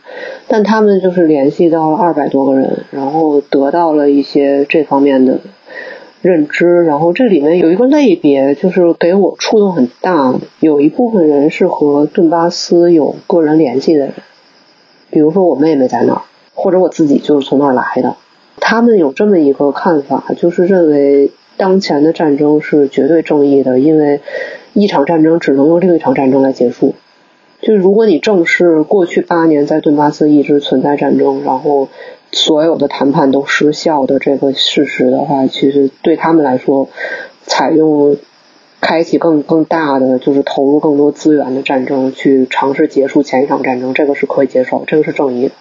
[0.47, 5.39] 但他们就是联系到了二百多个人，然后得到了一些这方面的
[6.21, 6.85] 认知。
[6.85, 10.35] 然后这里面有一个类别，就是给我触动很大。
[10.61, 14.15] 有一部分人是和顿巴斯有个人联系的人，
[15.11, 16.23] 比如说我妹妹在那儿，
[16.53, 18.17] 或者我自己就是从那儿来的。
[18.61, 24.21] 他们有这么一个看法，就是认为当前的战争是绝对正义的，因为。
[24.77, 26.97] 一场战争只能用另一场战争来结束。
[27.63, 31.87] 就是如果你正视过去八年在顿巴斯一直存在战争，然后
[32.33, 36.89] 所有的谈判都失效的这个事实的话，其实对他们来说，
[37.45, 38.17] 采用
[38.81, 45.53] 开启更更大的就是投入更多资源的战争，去尝试结束前一场战争，这个是可以接受，这个是正义的。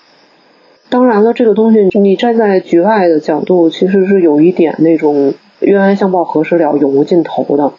[0.94, 7.72] 当然了，这个东西你站在局外的角度，其实是有一点那种冤冤相报何时了，永无尽头的。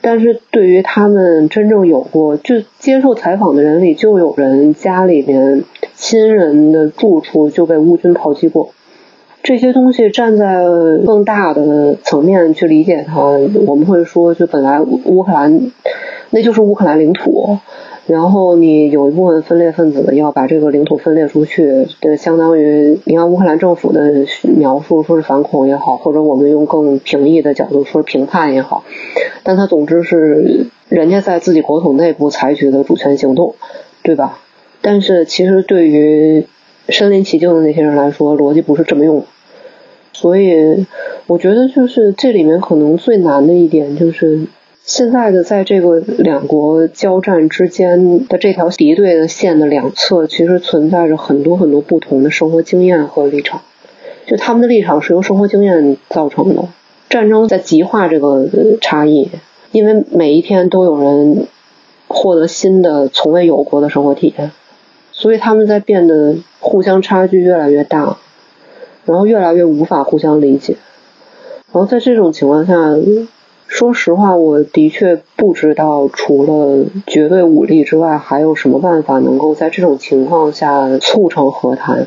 [0.00, 5.64] 但是对于他们真正有过就接受采访的人里，就有人家里面
[5.94, 8.70] 亲人的住处就被乌军炮击过。
[9.42, 10.64] 这些东西站在
[11.04, 13.20] 更大的层面去理解它，
[13.66, 15.70] 我们会说，就本来乌克兰
[16.30, 17.58] 那就是乌克兰领土。
[18.06, 24.26] 然后你有一部分分裂分子要把这个领土分裂出去，这相当于你看乌克兰政府的
[24.56, 28.82] 描述，说是反恐也好，或者我们用更平易的角度说评判也好，
[29.44, 33.54] 但他总之是人家在自己国土内部采取的主权行动，
[34.02, 34.40] 对吧？
[34.80, 36.46] 但是其实对于
[36.88, 39.24] 身临其境的那些人来说，逻辑不是这么用，
[40.12, 40.86] 所以
[41.28, 44.46] 我觉得就是这里面可能最难的一点就是。
[44.90, 53.62] 现在的在这个两国交战之间的这条敌对的线的两侧，其实存在着很多很多不同的生活经验和立场。
[54.26, 56.64] 就他们的立场是由生活经验造成的。
[57.08, 58.48] 战争在极化这个
[58.80, 59.30] 差异，
[59.70, 61.46] 因为每一天都有人
[62.08, 64.50] 获得新的从未有过的生活体验，
[65.12, 68.16] 所以他们在变得互相差距越来越大，
[69.04, 70.74] 然后越来越无法互相理解。
[71.72, 72.74] 然后在这种情况下。
[73.70, 82.04] 说实话，我的确不知道除了绝对武力之外，还有什么办法能够在这种情况下促成和谈。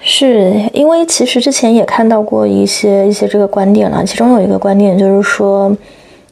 [0.00, 5.74] 是因为其实之前也看到过一些一些这个观点了，其中有一个观点就是说，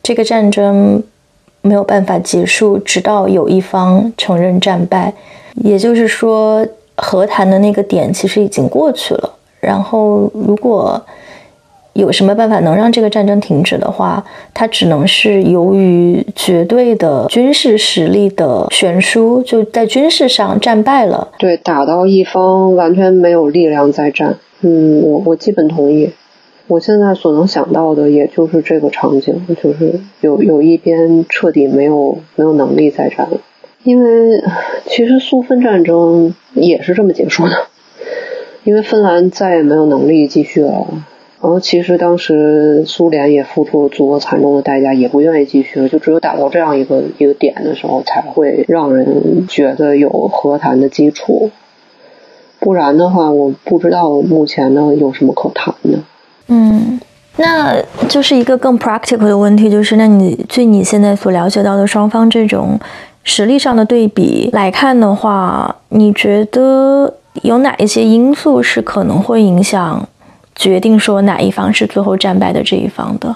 [0.03, 1.01] 这个战争
[1.63, 5.15] 没有办法结束，直到有一方承认战败。
[5.55, 9.33] 也就是说，和谈的那个点其实已经过去了。
[9.61, 11.01] 然后如果
[11.97, 14.25] 有什么办法能让这个战争停止的话，
[14.55, 21.29] 它只能是由于绝对的军事实力的悬殊，就在军事上战败了。
[21.39, 24.37] 对，打到一方完全没有力量再战。
[24.61, 26.13] 嗯，我我基本同意。
[26.69, 33.39] 我现在所能想到的也就是这个场景，就是有有一边彻底没有没有能力再战了。
[33.85, 34.43] 因为
[34.87, 37.69] 其实苏芬战争也是这么结束的，
[38.65, 40.89] 因为芬兰再也没有能力继续了。
[41.43, 45.89] 然后其实当时苏联也付出了足够惨重的代价，也不愿意继续了。
[45.89, 51.51] 就只有打到这样一个一个点的时候，才会让人觉得有和谈的基础。
[52.59, 55.99] 不然的话，我不知道目前呢有什么可谈的。
[56.49, 56.99] 嗯，
[57.37, 57.77] 那
[58.09, 62.81] 就是一个更 practical 的问题，就是那你据你现在所了解到的双方这种
[63.25, 67.13] 实力上的对比来看的话，你觉得
[67.43, 70.09] 有哪一些因素是可能会影响？
[70.57, 73.35] 决定说哪一方是最后战败的这一方的，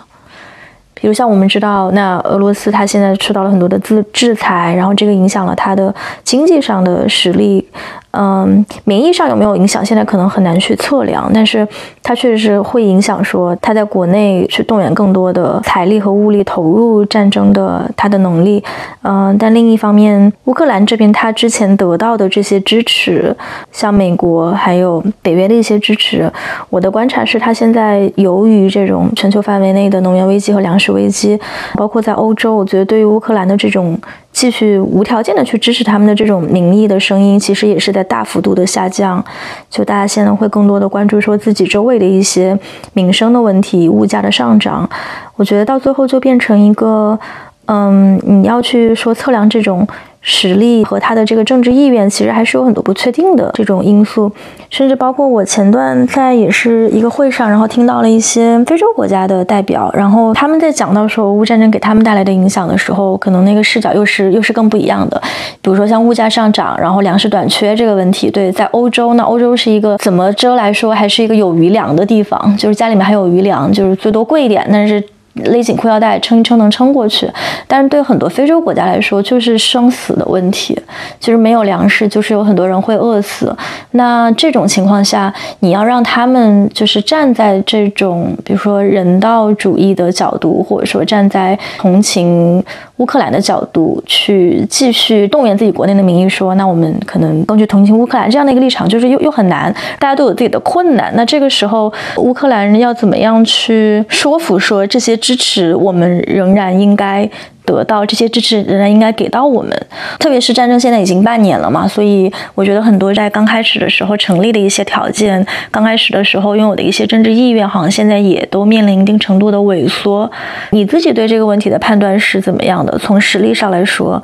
[0.94, 5.94] 比如像我们知道，那俄罗斯它现在受到了很多的制制裁，然后这个影响了它的
[6.24, 7.66] 经济上的实力。
[8.12, 9.84] 嗯，名义上有没有影响？
[9.84, 11.66] 现在可能很难去测量，但是
[12.02, 18.62] 它确实是会影响，说它在国内去动员更多的财力和物力投入战争的它的能力。
[19.02, 23.34] 嗯，但另一方面，乌克兰这边它之前得到的这些支持，
[23.70, 26.30] 像美国还有北约的一些支持，
[26.68, 31.38] 我的观察是，它现在由于这种全球范围内的能源危机和粮食危机，
[31.74, 33.96] 包括在欧洲，我觉得对于乌克兰的这种。
[34.32, 39.22] 继续无条件的去支持他们的这种民意的声音，其实也是在大幅度的下降。
[39.68, 42.58] 就大家现在会更多的关注说自己周围的一些
[42.92, 44.88] 民生的问题、物价的上涨。
[45.36, 47.18] 我觉得到最后就变成一个，
[47.66, 49.86] 嗯，你要去说测量这种。
[50.22, 54.30] 实力和他的这个政治意愿，其实还是有很多不确定的这种因素，
[54.68, 65.20] 甚至包括我前段在也是一个会上，然后听到了一些非洲国家的代表，然后他们在讲到说乌战争给他们带来的影响的时候，可能那个视角又是又是更不一样的。
[65.62, 75.02] 比如说像物价上涨，然后粮食短缺这个问题，对，在欧洲，那欧洲是一个怎么着来说还是一个有余粮的地方，就是家里面还有余粮，就是最多贵一点，但是。
[75.44, 77.28] 勒紧裤腰带撑一撑能撑过去，
[77.66, 80.78] 但是对很多非洲国家来说就是生死的问题，
[81.18, 83.54] 就是没有粮食，就是有很多人会饿死。
[83.92, 92.62] 那这种情况下，你要让他们就是站在这种比如说人道主义的角度，或者说站在同情
[92.96, 101.12] 乌克兰的角度去继续动员自己国内的民意，说那我们可能更去同情乌克兰这样的一个立场，就是又又很难，大家都有自己的困难。
[101.16, 105.16] 那这个时候乌克兰人要怎么样去说服说这些？
[105.30, 107.30] 支持我们仍然应该。
[107.62, 109.70] 得到这些支持，仍然应该给到我们。
[110.18, 120.28] 特别是战争现在已经半年了嘛，所以我觉得很多在刚开始的时候成立的一些条件，刚开始的时候拥有的一些政治意愿，好像现在也都面临一定程度的萎缩。
[120.70, 122.98] 你自己对这个问题的判断是怎么样的？
[122.98, 124.20] 从实力上来说，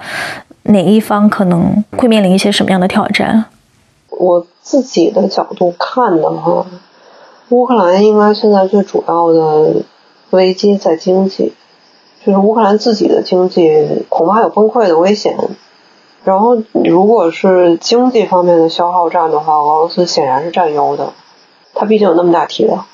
[0.65, 3.45] 哪一方可能会面临一些什么样的挑战？
[4.11, 6.67] 我自己的角度看的话，
[7.51, 9.85] 乌克兰应该现在最主要的
[10.31, 11.53] 危机在经济，
[12.25, 15.37] 就是乌克兰自己的经济恐怕有崩溃的危险。
[16.25, 21.13] 然后，如果是经济方面的消耗战的话，俄罗斯显然是占优的，
[21.73, 22.85] 它毕竟有那么大体量。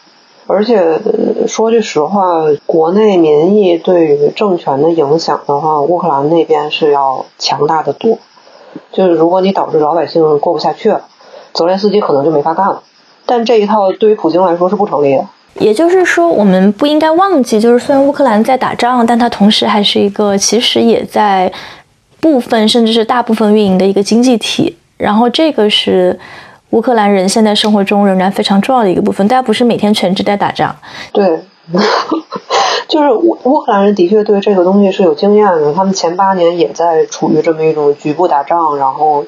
[0.47, 1.01] 而且
[1.47, 8.19] 说句实话，国内民意对于政权的影响的话，乌克兰那边是要强大的多。
[8.91, 11.07] 就是如果你导致老百姓过不下去了，
[11.55, 12.83] 泽连斯基可能就没法干了。
[13.25, 15.27] 但这一套对于普京来说是不成立的。
[15.59, 21.53] 也就是说，我们不应该忘记，就是虽然乌克兰在打仗，但它同时还是一个其实也在
[22.21, 24.77] 部分甚至是大部分运营的一个经济体。
[24.97, 26.19] 然后这个是
[26.71, 29.27] 乌克兰人现在生活中仍然非常重要的一个部分。
[29.29, 30.75] 大家不是每天全职在打仗。
[31.13, 31.41] 对。
[32.89, 39.25] 就是乌乌克兰人的确对这个东西是有经验的，他们前八年也在处于这么一种局部打仗，然后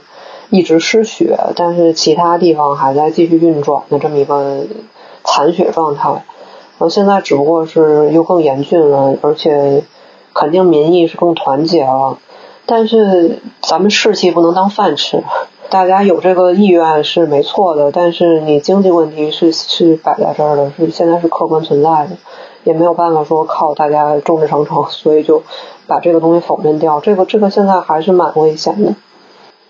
[0.51, 4.67] 一直失血，但是其他地方还在继续运转的这么一个
[5.25, 6.11] 残血状态。
[6.11, 9.83] 然后现在只不过是又更严峻了，而且
[10.33, 12.19] 肯定民意是更团结了。
[12.67, 15.23] 但是咱们士气不能当饭吃，
[15.71, 22.17] 大家有这个意愿是没错的，但是你经济问题是是摆在这儿的，是现在是客观存在的。
[22.65, 25.43] 也没有办法说靠大家众志成城，所以就
[25.87, 26.99] 把这个东西否认掉。
[26.99, 28.95] 这个这个现在还是蛮危险的。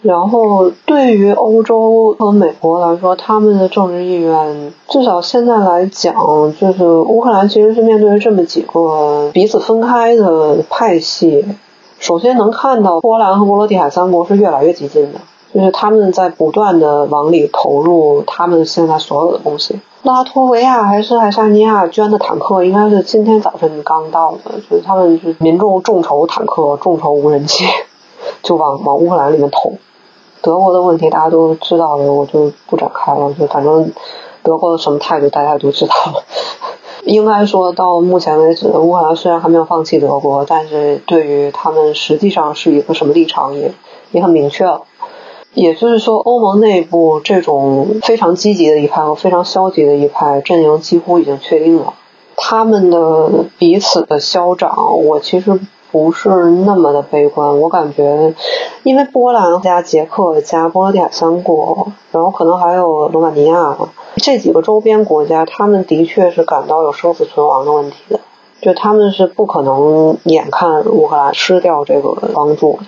[0.05, 6.15] 然后对于欧洲和美国来说，他们的政治意愿，至少现在来讲，
[6.61, 11.43] 就是乌克兰其实是面对这么几个彼此分开的派系。
[11.99, 15.21] 首先能看到波兰和波罗的海三国是越来越激进的，
[15.55, 19.81] 就是他们在不断的往里投入他们现在所有的东西。
[20.03, 24.53] 拉脱维亚还是爱沙尼亚捐的坦克，应该是今天早晨刚到的。
[24.69, 27.65] 就是他们是民众众筹坦克、众筹无人机，
[28.45, 29.73] 就往往乌克兰里面投。
[30.45, 33.33] 德国的问题大家都知道的，我就不展开了。
[33.33, 33.91] 就反正
[34.43, 36.23] 德国的什么态度大家都知道了。
[37.07, 43.73] 应该说到目前为止，乌克兰虽然还没有放弃德国，但是对于他们实际上是一个什么立场也
[44.11, 44.83] 也很明确了。
[45.55, 51.95] 也就是说，欧盟内部这种非常积极的一派和非常消极的一派阵营几乎已经确定了。
[52.37, 55.61] 他们的彼此的消长，我其实
[55.95, 56.29] 不是
[56.67, 57.61] 那么的悲观。
[57.61, 58.35] 我感觉，
[58.83, 63.79] 因为波兰加捷克加波罗的海三国，然后可能还有罗马尼亚
[64.17, 68.19] 这几个周边国家，他们的确是感到有生死存亡的问题的。
[68.61, 72.87] 就他们是不可能眼看乌克兰失掉这个帮助的。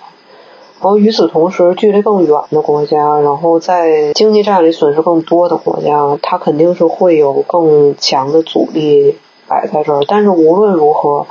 [0.81, 9.17] 然后与此同时，距离更远的国家，然后在经济战里损失更多的国家，它肯定是会有更强的阻力
[9.49, 10.05] 摆在这儿。
[10.09, 11.27] 但是无论如何，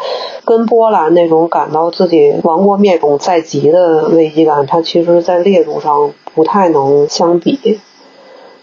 [0.45, 7.79] 跟波兰那种感到自己亡国灭种在即的危机感，它其实在烈度上不太能相比。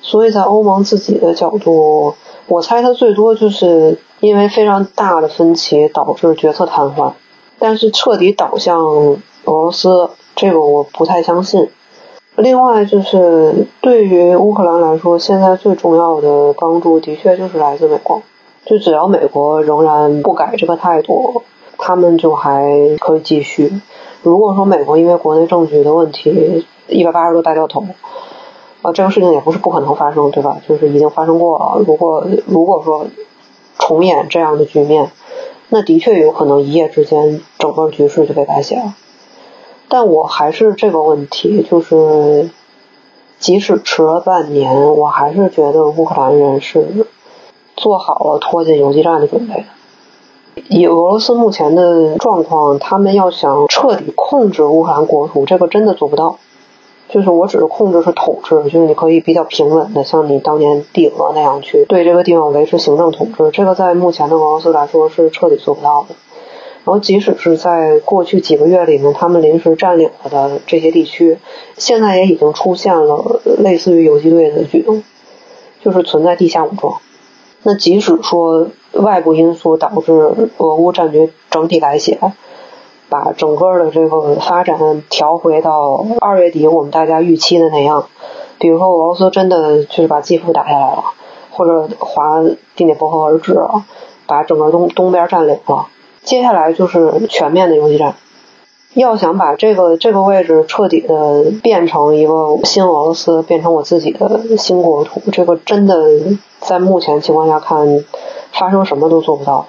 [0.01, 2.15] 所以在欧盟自己的角度，
[2.47, 7.13] 我猜它最多就是因为非常大的分歧导致决策瘫痪，
[7.59, 10.11] 但是彻底倒向俄罗斯。
[10.35, 11.69] 这个我不太相信。
[12.37, 18.23] 另外，就是对于乌克兰来说，现在最重要的帮助的确就是来自美国。
[18.65, 21.43] 就只要美国仍然不改这个态度，
[21.79, 23.73] 他们就还可以继续。
[24.23, 27.85] 如果说美国因为国内政局的问题一百八十度大掉头，
[28.83, 30.59] 啊，这个事情也不是不可能发生，对吧？
[30.69, 31.83] 就是已经发生过了。
[31.87, 33.07] 如果如果说
[33.79, 35.11] 重演这样的局面，
[35.69, 38.95] 那的确有可能一夜之间整个局势就被改写了。
[39.89, 42.51] 但我还是这个问题，就是
[43.39, 47.07] 即使迟了半年，我还是觉得乌克兰人是
[47.83, 49.65] 做好了拖进游击战的准备的。
[50.69, 56.39] 以俄罗斯目前的状况，他们要想彻底控制乌克兰国土，这个真的做不到。
[57.09, 66.15] 就是我只是控制是统治，就是你可以比较平稳的，像你当年帝俄那样去对这个地方维持行政统治，这个在目前的俄罗斯来说是彻底做不到的。
[66.85, 71.39] 然后，即使是在过去几个月里面，他们临时占领了的这些地区，
[71.77, 75.03] 现在也已经出现了类似于游击队的举动，
[75.83, 77.01] 就是存在地下武装。
[77.63, 80.13] 那即使说外部因素导致
[80.59, 82.19] 俄乌战局整体改写，
[83.09, 88.07] 把整个的这个发展调回到二月底我们大家预期的那样，
[88.59, 91.05] 比如说俄罗斯真的就是把基辅打下来了，
[91.51, 92.43] 或者划
[92.75, 93.85] 第聂伯河而治了，
[94.27, 95.89] 把整个东东边占领了。
[96.23, 98.17] 接下来就是全面的游击战，
[98.95, 105.97] 要想把这个这个位置彻底的变成一个新俄罗斯，变成我自己的新国土，这个真的
[106.61, 108.05] 在目前情况下看，
[108.51, 109.67] 发生什么都做不到。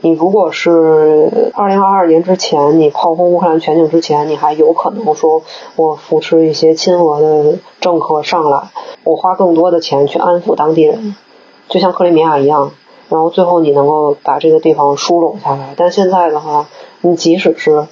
[0.00, 5.42] 你如果是二零二二年之前，你炮轰乌克兰全境之前，你还有可能说
[5.76, 8.70] 我扶持一些亲俄的政客上来，
[9.04, 11.14] 我花更多的钱去安抚当地人，
[11.68, 12.70] 就像克里米亚一样，
[13.08, 15.74] 然后最后你能够把这个地方疏拢下来。
[15.76, 16.68] 但现在的话，
[17.00, 17.86] 你即使是。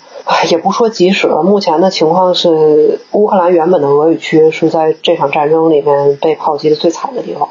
[0.51, 7.51] 也不说即使了，目前的情况是，乌克兰原本的俄语区是在这场战争里面被炮击的最惨的地方，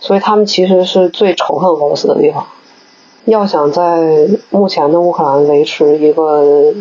[0.00, 2.44] 所以他们其实是最仇恨俄罗斯的地方。
[3.24, 6.74] 要想在目前的乌克兰维持一个，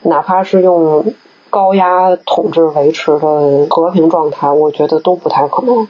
[0.00, 1.14] 哪怕是用
[1.48, 5.86] 高压统治维持的和平状态，我觉得都不太可能。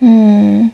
[0.00, 0.70] 嗯，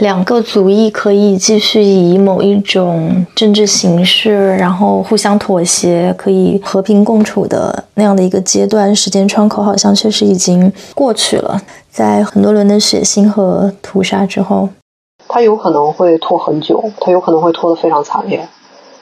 [0.00, 11.60] 两个族裔可以继续以某一种政治形式，然后互相妥协，可以和平共处的那样的一个阶段，时间窗口好像确实已经过去了。
[11.90, 14.70] 在很多轮的血腥和屠杀之后，
[15.28, 18.48] 它有可能会拖很久，它有可能会拖得非常惨烈，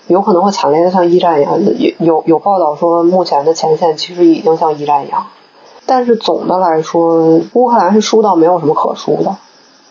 [0.08, 1.58] 有可能会惨烈的像一战一样。
[1.78, 5.24] 有有有报道说，目前的前线其实已经像一战一样。
[5.86, 9.36] 但是总的来说，乌克兰是输到没有什么可输的。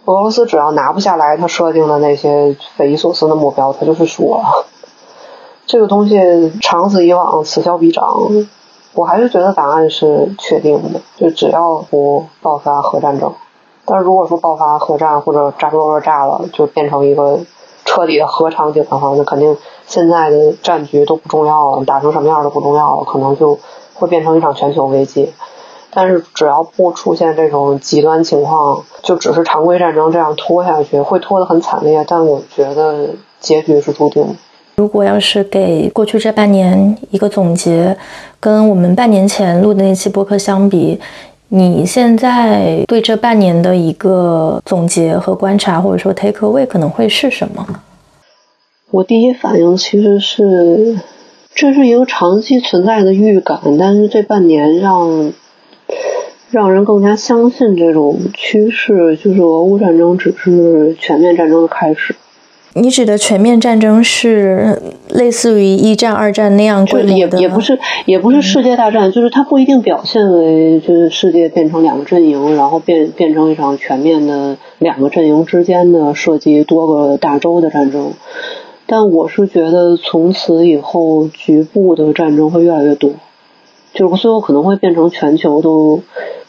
[0.06, 4.66] 俄罗斯只要拿不下来他设定的那些匪夷所思的目标，他就是输了。
[5.68, 6.18] 这个东西
[6.62, 8.08] 长此以往，此消彼长。
[8.94, 13.32] 我还是觉得答案是确定的，就只要不爆发核战争。
[13.86, 17.40] 但是如果说爆发核战或者扎波罗热炸了，就变成一个
[17.86, 23.60] 彻底的核场景的话，那肯定现在的战局都不重要了，打成什么样都不重要了，可能就
[23.94, 25.32] 会变成一场全球危机。
[25.92, 32.06] 但是只要不出现这种极端情况，就只是常规战争这样拖下去，会拖得很惨烈。
[32.08, 33.10] 但我觉得
[33.40, 34.30] 结局是注定的。
[34.76, 37.98] 如果要是给过去这半年一个总结，
[38.40, 41.00] 跟我们半年前录的那期播客相比，
[41.48, 47.66] 你现在对这半年的一个总结和观察，或者说 take away 可能会是什么？
[48.92, 51.00] 我第一反应其实是，
[51.56, 55.34] 这是一个长期存在的预感，但是这半年让。
[56.52, 62.16] 让人更加相信这种趋势，就是俄乌战争只是全面战争的开始。
[62.74, 64.80] 你指的全面战争是
[65.10, 67.38] 类似于一战、二战那样规模的？
[67.38, 78.14] 也也不是，也不是世界大战，就是它不一定表现为就是世界变成两个阵营，然后变变成一场全面的两个阵营之间的涉及多个大洲的战争。
[78.86, 83.12] 但我是觉得从此以后，局部的战争会越来越多。
[83.92, 86.02] 就是最后可能会变成全球都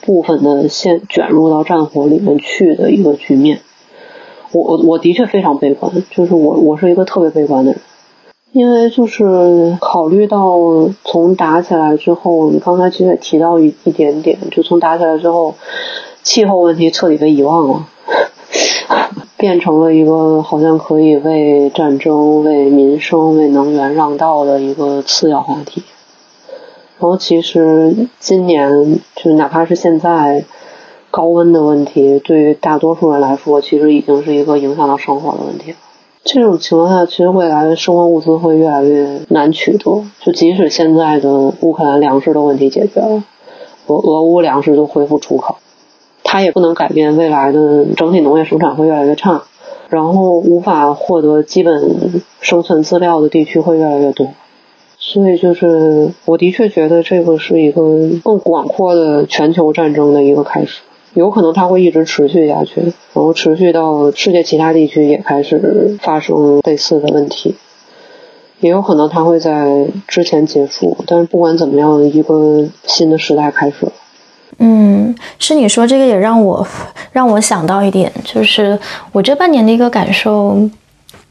[0.03, 3.61] 部分的陷卷入到战火里面去的一个局面。
[4.53, 7.81] 我我我的确非常悲观，就是我我是一个特别悲观的人，
[8.53, 10.59] 因为就是考虑到
[11.05, 15.55] 从打起来之后，你刚才其实也提到一一点点，就从打起来之后，
[16.25, 17.87] 气候问题彻底被遗忘了，
[19.39, 25.85] 变成了一个好像可以为战争、为民生、为能源让道的一个次要话题。
[27.01, 30.45] 然后其实今年就哪怕是现在
[31.11, 35.79] 高温的问题，对于大多数人来说，其实已经是一个影响到生活的问题了。
[36.25, 40.03] 这种情况下，其实未来的生活物资会越来越难取得。
[40.21, 41.31] 就即使现在的
[41.63, 43.25] 乌克兰粮食的问题解决了，
[43.87, 45.57] 俄俄乌粮食都恢复出口，
[46.23, 49.45] 它也不能改变未来的整体农业生产会越来越差，
[49.89, 54.27] 然后无法获得基本生存资料的地区会越来越多。
[55.03, 57.83] 所以就是，我的确觉得这个是一个
[58.23, 60.83] 更广阔的全球战争的一个开始，
[61.15, 67.57] 有可能它会一直持续下去，然后持续到世界其他地区也开始发生类似的问题，
[68.61, 70.95] 也有可能它会在之前结束。
[71.07, 73.93] 但是不管怎么样，一个新的时代开始了。
[74.59, 76.65] 嗯，是你说这个也让我
[77.11, 78.79] 让我想到一点，就是
[79.13, 80.69] 我这半年的一个感受。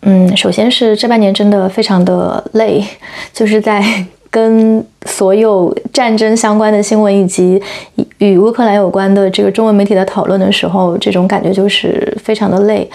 [0.01, 2.83] 嗯，首先是这半年真的非常的累，
[3.33, 3.83] 就是在
[4.31, 7.61] 跟所有战争相关的新闻以及
[8.19, 12.89] 与乌克兰有关的这个中文媒体的讨论的时候，这种感觉就是非常的累。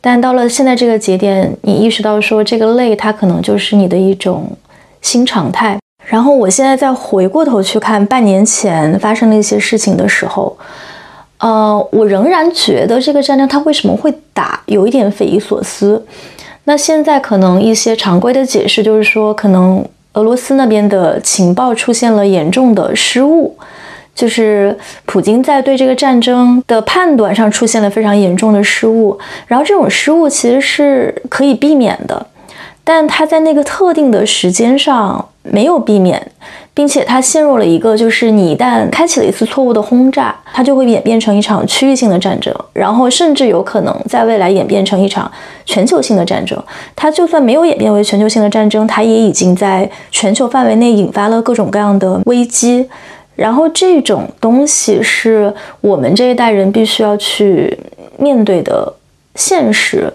[0.00, 4.56] 但到了现在这个节点，你意识到说这个累，它可能就是你的一种
[5.00, 5.78] 新常态。
[6.04, 10.56] 然后我现在再回过头去看半年前发生的一些事情的时候。
[11.40, 16.06] 呃，我仍然觉得这个战争它为什么会打，有一点匪夷所思。
[16.64, 23.56] 那现在可能一些常规的解释就是说，可能俄罗斯那边的情报出现了严重的失误，
[24.14, 24.76] 就是
[25.06, 29.18] 普京在对这个战争的判断上出现了非常严重的失误。
[29.46, 32.26] 然后这种失误其实是可以避免的，
[32.84, 36.30] 但他在那个特定的时间上没有避免，
[36.80, 45.30] 并且它陷入了一个，就是你一旦开启了一次错误的轰炸，它就会演变成一场区域性的战争，然后甚至有可能在未来演变成一场
[45.66, 46.58] 全球性的战争。
[46.96, 52.88] 它就算没有演变为全球性的战争，它也已经在全球范围内引发了各种各样的危机。
[53.36, 55.52] 然后这种东西是
[55.82, 57.78] 我们这一代人必须要去
[58.16, 58.90] 面对的
[59.34, 60.10] 现实。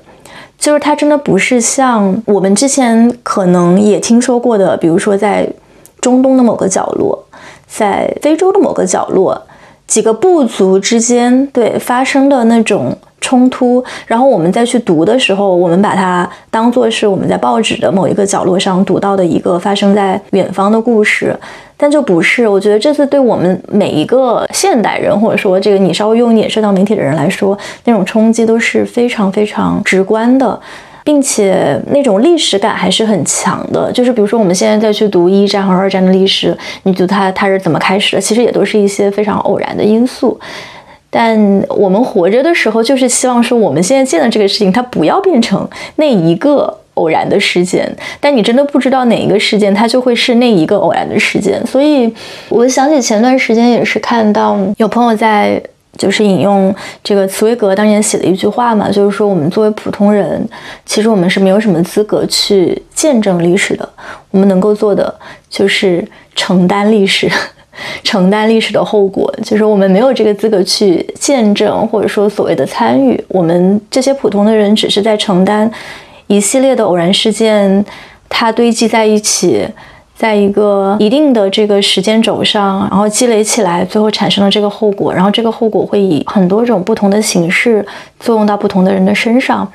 [0.58, 5.48] 就是它真的不是像我们之前可能也听说过的，比如说在
[6.06, 7.18] 中东的某个角落，
[7.68, 9.42] 在非洲的某个角落，
[9.88, 21.36] 几个部族之间对发生的那种冲突，然后我们再去读的时候，我们把它当做是我们在报纸的某一个角落上读到的一个发生在远方的故事。
[21.76, 30.58] 但就不是，我觉得这次对我们每一个现代人，或者说这个你稍微用一点社交媒体的人来说，那种冲击都是非常非常直观的，
[31.06, 33.90] 并且那种历史感还是很强的。
[33.94, 40.38] 就是比如说我们现在再去读一战和二战的历史，你读它它是怎么开始的，其实也都是一些非常偶然的因素。
[41.10, 45.66] 但我们活着的时候，就是希望说我们现在见的这个事情，它不要变成
[45.96, 46.80] 那一个。
[46.96, 47.86] 偶然的事件，
[48.22, 51.62] 但你真的不知道哪一个事件，它就会是那一个偶然的事件。
[51.68, 52.10] 所以，
[52.48, 55.62] 我想起前段时间也是看到有朋友在
[55.98, 56.74] 就是引用
[57.04, 60.48] 这个茨威格当年写的一句话嘛，就是说我们作为普通人，
[60.86, 63.88] 其实我们是没有什么资格去见证历史的。
[64.32, 65.14] 我们能够做的
[65.50, 66.06] 就是
[66.36, 67.30] 承担历史，
[68.04, 69.34] 承担历史的后果。
[69.44, 73.24] 就是我们没有这个资格去见证，或者说所谓的参与。
[73.28, 75.72] 我们这些普通的人，只是在承担。
[76.28, 77.86] 一系列的偶然事件，
[78.28, 79.64] 它堆积在一起，
[80.18, 85.14] 在一个一定的这个时间轴上，然后积累起来，最后产生了这个后果。
[85.14, 87.86] 然后这个后果会以很多种不同的形式
[88.20, 89.70] 作用到不同的人的身上。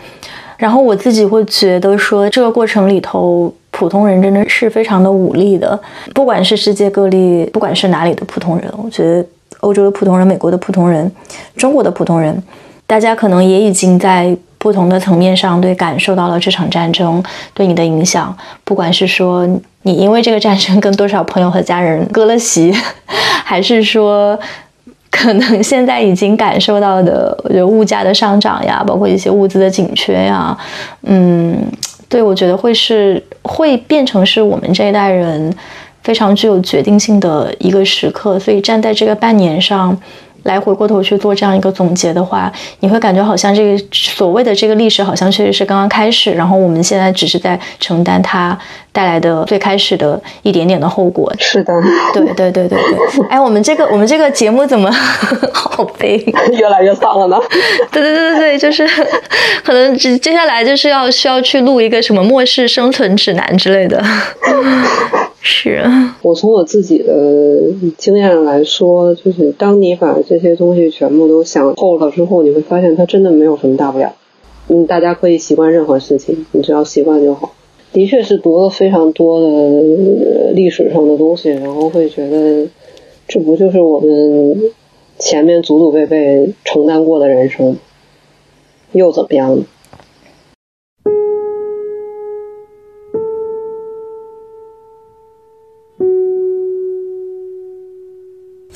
[0.57, 5.79] 然后我自己会觉得说，这个过程里头，普通人真的是非常的无力的。
[6.15, 9.25] 不管是世界各地，不管是哪里的普通人，我觉得
[9.61, 11.11] 欧洲的普通人、美国的普通人、
[11.57, 12.43] 中国的普通人，
[12.87, 14.35] 大家可能也已经在。
[14.61, 17.23] 不同的层面上，对感受到了这场战争
[17.55, 18.37] 对你的影响。
[18.62, 19.49] 不管是说
[19.82, 22.70] 你因为这个战争跟多少朋友和家人割了席，
[23.43, 24.39] 还是说
[25.11, 30.55] 可能现在已经感受到的，我觉得物价的上涨呀，包括一些物资的紧缺呀，
[31.05, 31.57] 嗯，
[32.07, 35.51] 对我觉得会是会变成是我们这一代人
[36.03, 38.39] 非常具有决定性的一个时刻。
[38.39, 39.99] 所以站在这个半年上。
[40.45, 48.59] 来回过头去做这样一个总结的话，你会感觉好像这个所谓的这个历史好像确实是刚刚开始，然后我们现在只是在承担它
[48.93, 51.33] 带来的最开始的一点点的后果。
[51.39, 51.73] 是的，
[52.12, 53.27] 对对对对对。
[53.29, 54.91] 哎，我们这个我们这个节目怎么
[55.53, 56.17] 好悲？
[56.59, 57.39] 越来越丧了呢？
[57.93, 58.87] 对对对对对，就是
[59.65, 64.03] 可能接接下来就是要需要去录一个什么末世生存指南之类的。
[65.43, 65.83] 是
[66.21, 67.15] 我从我自己的
[67.97, 74.15] 经验来说，就是当你把这些东西全部都想透了之后，你会发现它真的没有什么大不了。
[74.69, 77.51] 嗯，大家可以习惯任何事情，你只要习惯就好。
[77.93, 79.82] 的确是读了非常多的
[80.55, 82.69] 历史上的东西，然后会觉得
[83.27, 84.70] 这不就是我们
[85.19, 87.77] 前面祖祖辈辈承担过的人生，
[88.93, 89.65] 又怎么样呢？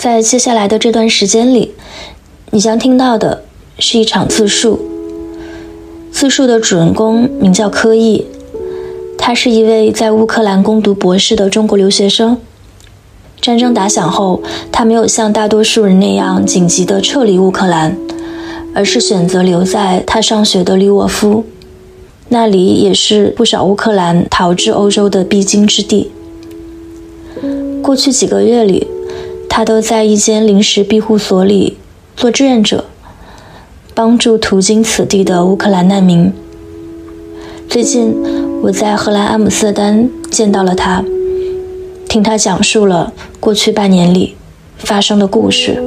[0.04, 1.72] 在接下来的这段时间里，
[2.50, 3.42] 你将听到的
[3.78, 4.78] 是一场自述。
[6.12, 8.26] 自述的主人公名叫柯毅，
[9.16, 12.36] 他是一位在乌克兰攻读博士的中国留学生。
[13.40, 17.96] 战争打响后，他没有像大多数人那样紧急地撤离乌克兰，
[18.74, 21.46] 而是选择留在他上学的利沃夫，
[22.28, 26.10] 那里也是不少乌克兰逃至欧洲的必经之地。
[27.80, 28.88] 过去几个月里。
[29.56, 31.76] 他都在一间临时庇护所里
[32.16, 32.86] 做志愿者，
[33.94, 36.32] 帮助途经此地的乌克兰难民。
[37.68, 38.16] 最近，
[38.62, 41.04] 我在荷兰阿姆斯特丹见到了他，
[42.08, 44.34] 听他讲述了过去半年里
[44.78, 45.80] 发生的故事。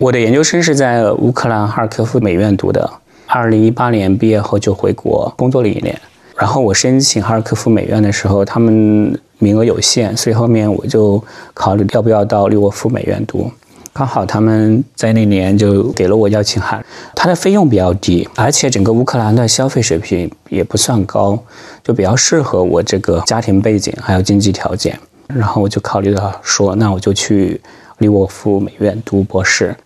[0.00, 2.90] 我的研究生是在乌克兰哈尔科夫美院读的，
[3.28, 5.96] 二零一八年毕业后就回国工作了一年。
[6.36, 9.16] 然后我申请哈尔科夫美院的时候，他们。
[9.40, 11.20] 名额有限，所以后面我就
[11.52, 13.50] 考虑要不要到利沃夫美院读。
[13.92, 16.82] 刚好他们在那年就给了我邀请函，
[17.16, 21.36] 它的费用比较低，而且整个乌克兰的消费水平也不算高，
[21.82, 24.96] 就比较适合我这个家庭背景还有经济条件。
[25.26, 27.60] 然后我就考虑到说，那我就去
[27.98, 29.76] 利沃夫美院读博士。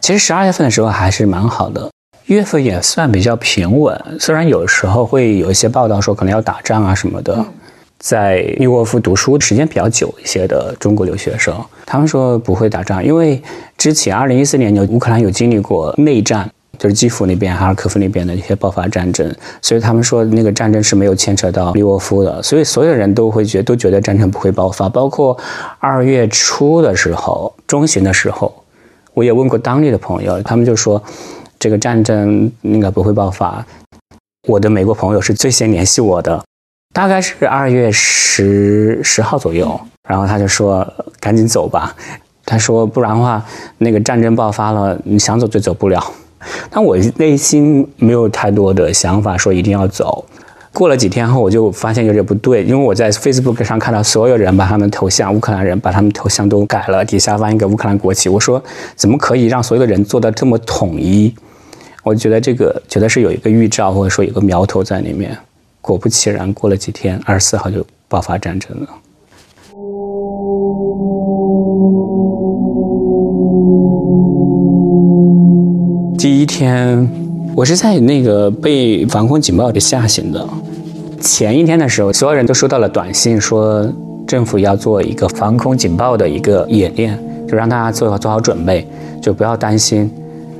[0.00, 1.90] 其实十二月份的时候还是蛮好的，
[2.26, 7.44] 一月份也算比较平稳，虽然有时候会有一些报道说可能要打仗啊什么的。
[7.98, 11.54] 在利沃夫读书时间比较久一些的中国留学生，
[11.84, 13.42] 他们说不会打仗，因为
[13.78, 16.48] 之前二零一四年有乌克兰有经历过内战，
[16.78, 24.88] 就是基辅那边、哈尔科夫那边的一些爆发战争，所以他们说那个战争是没有牵扯到利沃夫的，所以所有人都会觉都觉得战争不会爆发。
[24.88, 25.36] 包括
[25.78, 28.54] 二月初的时候、中旬的时候，
[29.14, 31.02] 我也问过当地的朋友，他们就说
[31.58, 33.64] 这个战争应该不会爆发。
[34.46, 36.44] 我的美国朋友是最先联系我的。
[36.96, 39.78] 大概是二月十十号左右，
[40.08, 40.82] 然后他就说
[41.20, 41.94] ：“赶紧走吧。”
[42.46, 43.44] 他说：“不然的话，
[43.76, 46.02] 那个战争爆发了，你想走就走不了。”
[46.72, 50.24] 但我内心没有太多的想法，说一定要走。
[50.72, 58.30] 过了几天后，我就发现有点不对，因为我在 Facebook 上看到所有人把他们头像，乌克兰人把他们头像都改了，底下放一个乌克兰国旗。
[58.30, 58.62] 我说
[58.96, 61.34] ：“怎么可以让所有的人做到这么统一？”
[62.02, 65.36] 我觉得这个觉得是有一个预兆，或者说有个苗头在里面。
[65.86, 68.88] 果不其然，过了几天，二十四号就爆发战争了。
[76.18, 77.08] 第一天，
[77.54, 80.44] 我是在那个被防空警报给吓醒的。
[81.20, 83.88] 前一天的时候，所有人都收到了短信，说
[84.26, 88.84] 政府要做一个防空警报的一个演练，就让大家做做好准备，
[89.22, 90.10] 就不要担心。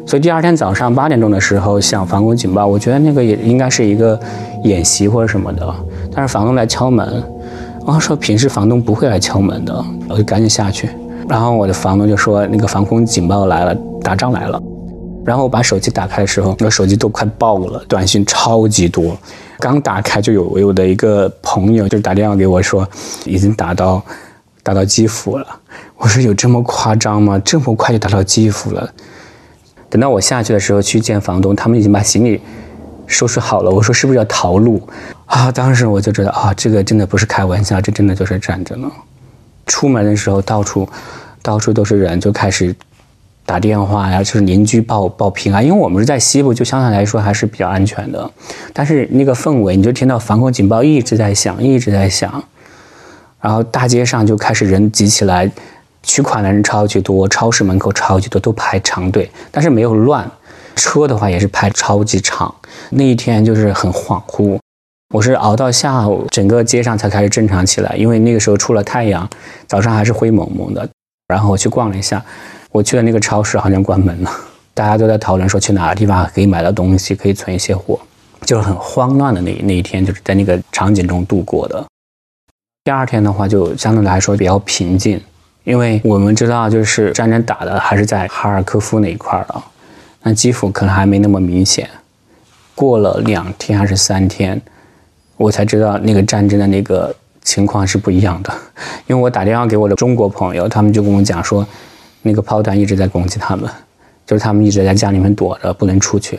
[0.07, 4.19] 所以第二天早上八点钟的时候响防空警报，我觉得那个也应该是一个
[4.63, 5.75] 演习或者什么的。
[6.15, 7.23] 但是房东来敲门，
[7.85, 10.89] 然后说平时房东不会来敲门的，我就赶紧下去。
[11.29, 14.63] 然后我的房东就说那个防空警报来了，打仗来了。
[15.25, 19.17] 然后我把手机打开的时候，我手机都快爆了，短信超级多。
[19.59, 22.89] 刚打开就有我的一个朋友就打电话给我说，
[23.25, 24.01] 已经打到
[24.63, 25.47] 打到基辅了。
[25.97, 27.37] 我说有这么夸张吗？
[27.45, 28.89] 这么快就打到基辅了？
[29.97, 32.39] 等到我下去的时候去见房东，他们已经把行李
[33.07, 33.71] 收拾好了。
[33.71, 34.87] 我说是不是要逃路
[35.25, 35.51] 啊？
[35.51, 38.93] 当时我就知道啊，这个真的不是开玩笑，这真的就是战争了。
[39.65, 40.87] 出门的时候到处
[41.41, 42.77] 到处都是人，就开始
[43.47, 45.65] 打电话呀，就是邻居报报平安。
[45.65, 48.31] 因为我们是在西部，就相对来说还是比较安全的。
[48.75, 52.45] 但是那个氛围，你就听到防空警报一直在响，一直在响，
[53.41, 55.51] 然后大街上就开始人挤起来。
[56.07, 60.31] 取款的人超级多，超市门口超级多，都排长队，但是没有乱。
[60.77, 62.55] 车的话也是排超级长。
[62.91, 64.59] 那一天就是很恍惚，
[65.13, 69.29] 我是熬到下午，整个街上才开始正常起来，因为那个时候出了太阳，
[69.67, 70.89] 早上还是灰蒙蒙的。
[71.27, 72.25] 然后我去逛了一下，
[72.71, 74.31] 我去的那个超市好像关门了，
[74.75, 77.99] 大家都在讨论说去哪个地方可以买到东西，可以存一些货，
[78.43, 81.85] 就是很慌乱的那那一天，就是在那个场景中度过的。
[82.85, 85.21] 第二天的话，就相对来说比较平静。
[85.67, 89.61] 因为我们知道，就是战争打的还是在哈尔科夫那一块儿的，
[90.23, 91.91] 那基辅可能还没那么明显。
[92.77, 94.63] 过了两天还是三天，
[95.37, 97.13] 我才知道那个战争的那个
[97.43, 98.55] 情况是不一样的。
[99.09, 101.67] 因为我打电话给我的中国朋友，他们就跟我讲说，
[102.23, 103.69] 那个炮弹一直在攻击他们，
[104.25, 106.39] 就是他们一直在家里面躲着，不能出去。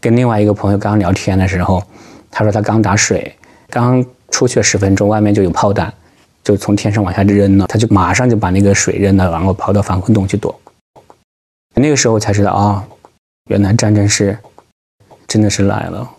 [0.00, 1.82] 跟另外一个朋友刚聊天的时候，
[2.30, 3.36] 他说他刚打水，
[3.68, 5.92] 刚出去十分钟，外面就有炮弹。
[6.42, 10.54] 就从天上往下扔了，他就马上就把那个水扔了，然后跑到防空洞去躲。
[11.74, 12.84] 那个时候才知道啊，
[13.48, 14.36] 原来战争是
[15.26, 16.10] 真的是来了。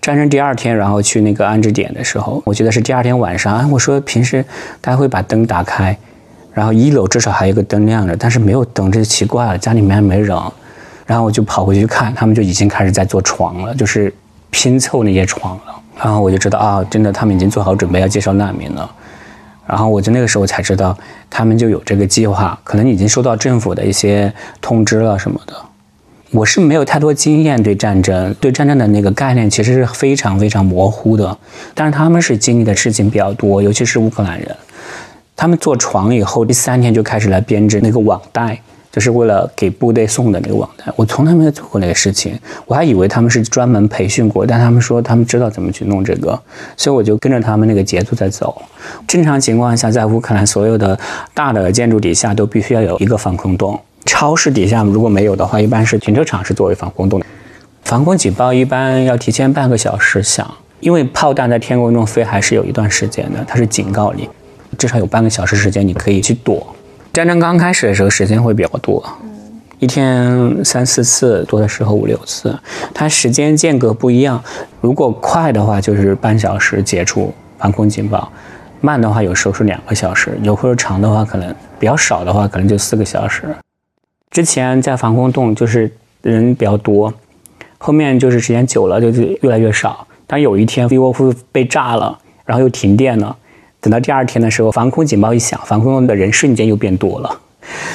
[0.00, 3.68] 战争第二天，然后去那个安置点的时候，我觉得是第二天晚上啊。
[3.70, 4.44] 我说平时
[4.80, 5.96] 大家会把灯打开，
[6.52, 10.36] 然后一楼至少还有个灯亮着，但是没有灯，这就奇怪了，家里面没人。
[11.06, 14.12] 然后我就跑回去看，他们就已经开始在做床了，就是
[14.50, 15.82] 拼凑那些床了。
[15.96, 18.92] 然后我就知道啊，真的他们已经做好准备要接收难民了。
[19.66, 20.96] 然后我就那个时候才知道，
[21.30, 25.54] 他们就有这个计划，可能已经收到政府的一些通知了什么的。
[26.30, 31.36] 我是没有太多经验对战争，对战争的那个概念其实是非常非常模糊的。
[31.74, 34.56] 但是他们是经历的事情比较多，尤其是乌克兰人，
[35.36, 38.60] 他们坐床以后第三天就开始来编织那个网袋。
[38.92, 46.38] 就是为了给部队送的那个网单，我从来没有做过那个事情，我还以为他们是专门培训过，但他们说他们知道怎么去弄这个，
[46.76, 48.60] 所以我就跟着他们那个节奏在走。
[49.08, 50.98] 正常情况下，在乌克兰所有的
[51.32, 57.26] 大的建筑底下都必须要有一个防空洞，超市底下如果没有的话，一般是停车场是作为防空洞的。
[57.84, 60.48] 防空警报一般要提前半个小时响，
[60.80, 64.28] 因为炮弹在天空中飞还是有一段时间的，它是警告你，
[64.76, 66.66] 至少有半个小时时间你可以去躲。
[67.12, 69.04] 战争刚开始的时候，时间会比较多，
[69.78, 72.58] 一天三四次，多的时候五六次。
[72.94, 74.42] 它时间间隔不一样，
[74.80, 78.32] 如果快的话就是半小时解除防空警报，
[78.80, 83.42] 慢的话有时候是两个小时，有或者长的话可能比较少的话可能就四个小时。
[84.30, 87.12] 之前在防空洞就是人比较多，
[87.76, 90.06] 后面就是时间久了就是越来越少。
[90.26, 93.36] 但有一天利沃夫被炸了，然后又停电了。
[93.82, 97.38] 等到第二天的时候，防空警报一响，防空的人瞬间又变多了。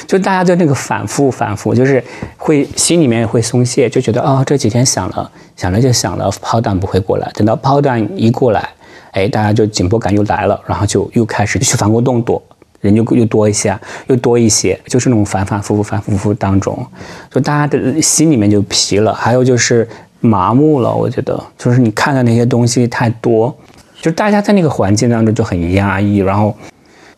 [0.06, 2.02] 就大家就那个反复反复，就是
[2.36, 7.30] 会心里面会松懈，就觉得啊，这几天想了想了就想了，炮弹不会过来。
[7.34, 8.68] 等到炮弹一过来，
[9.12, 12.42] 哎，大家就紧迫感又来了，然后就又开始去防空洞躲，
[12.80, 13.78] 人就又多一些，
[14.08, 16.86] 又多一些，就是那种反反复复、反反复复当中，
[17.30, 19.88] 就大家的心里面就疲了，还有就是
[20.20, 20.94] 麻木了。
[20.94, 23.54] 我觉得，就是你看的那些东西太多，
[24.00, 26.56] 就大家在那个环境当中就很压抑，然后。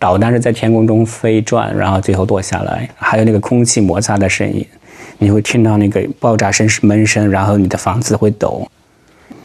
[0.02, 4.66] 导弹是在天空中飞转，然后最后落下来，还有那个空气摩擦的声音，
[5.19, 8.66] 你会听到那个爆炸声是闷声，然后你的房子会抖。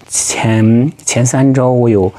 [0.07, 2.09] 前前三周我有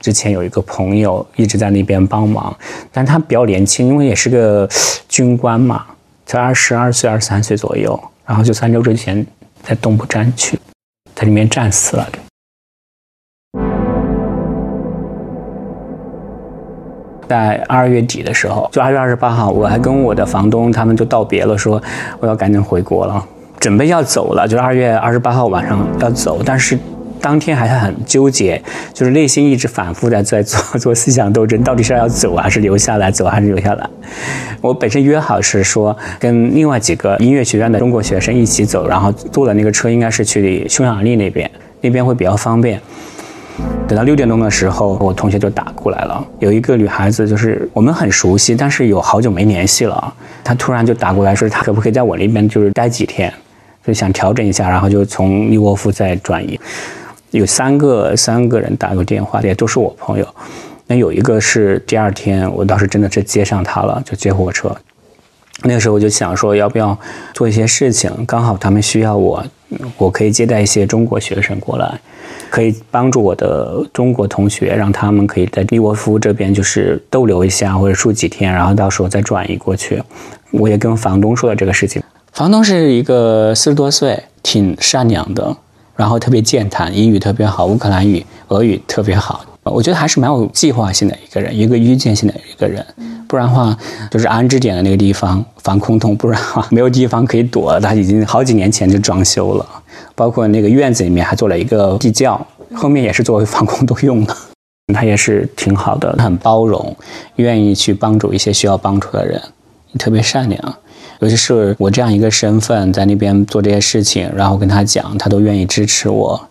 [0.00, 2.56] 之前有一个朋友一直在那边帮忙，
[2.90, 4.66] 但他比较年轻，因为也是个
[5.06, 5.84] 军官嘛，
[6.24, 9.26] 才二十二岁、二十三岁左右，然后就三周之前
[9.62, 10.58] 在东部战区
[11.14, 12.08] 在里面战死了。
[17.32, 21.82] 在二月底的时候，就二月二十八号，我还跟我的房东他们就道别了，说
[22.20, 23.24] 我要赶紧回国了，
[23.58, 26.42] 准备要走了，就是二月二十八号晚上要走。
[26.44, 26.78] 但是
[27.22, 28.60] 当天还是很纠结，
[28.92, 33.88] 就是内心一直反复的在做 做思想斗争，到底是要走还是留下来，走还是留下来。
[34.60, 41.50] 我本身约好是说跟另外几个音乐学院的中国学生一起走，然后坐的那个车应该是去匈牙利那边，
[41.80, 42.78] 那边会比较方便。
[43.86, 46.24] 等到六点钟的时候，我同学就打过来了。
[46.38, 50.14] 有一个女孩子，就是我们很熟悉，但是有好久没联系了。
[50.42, 53.32] 她突然就打过来，说她可不可以在我那边就是待几天，
[53.84, 56.58] 就想调整一下，然后就从利沃夫再转移。
[57.30, 60.26] 有三个三个人打过电话，也都是我朋友。
[60.86, 64.74] 那有一个是第二天，我倒是真的是接上他了，就接火车。
[65.64, 66.98] 那个时候我就想说，要不要
[67.32, 68.10] 做一些事情？
[68.26, 69.44] 刚好他们需要我，
[69.96, 72.00] 我可以接待一些中国学生过来。
[72.50, 80.02] 可以帮助我的中国同学，让他们可以在利沃夫这边就是逗留一下，或者住几天，然后到时候再转移过去。
[80.50, 82.02] 我也跟房东说了这个事情。
[82.32, 85.56] 房东是一个四十多岁，挺善良的，
[85.96, 89.44] 然后特别健谈，英语特别好，乌克兰语、俄语特别好。
[89.64, 92.84] 我觉得还是蛮有计划性的一个人，一个预见性的一个人。
[93.28, 93.76] 不然的话，
[94.10, 97.78] 就是安置点的那个地方防空洞，不然的话没有地方可以躲。
[97.80, 99.66] 他已经好几年前就装修了。
[100.14, 102.44] 包括那个院子里面还做了一个地窖，
[102.74, 104.36] 后面也是作为防空 洞用的。
[104.92, 106.94] 他也是挺好的，很包容，
[107.36, 109.40] 愿意去帮助一些需要帮助的人，
[109.98, 110.74] 特别善良。
[111.20, 116.48] 尤其是我这样一个身份，在那边做这些事情，然后跟他讲，他都愿意支持我。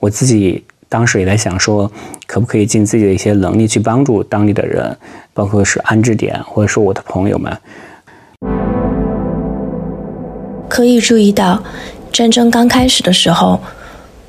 [0.00, 1.90] 我自己当时也在想说，
[2.28, 4.94] 可不可以尽自己的一些能力去帮助当地的人，
[5.32, 7.56] 包括是安置点，或者说我的朋友们。
[10.68, 11.60] 可以注意到。
[12.10, 13.60] 战争刚开始的时候，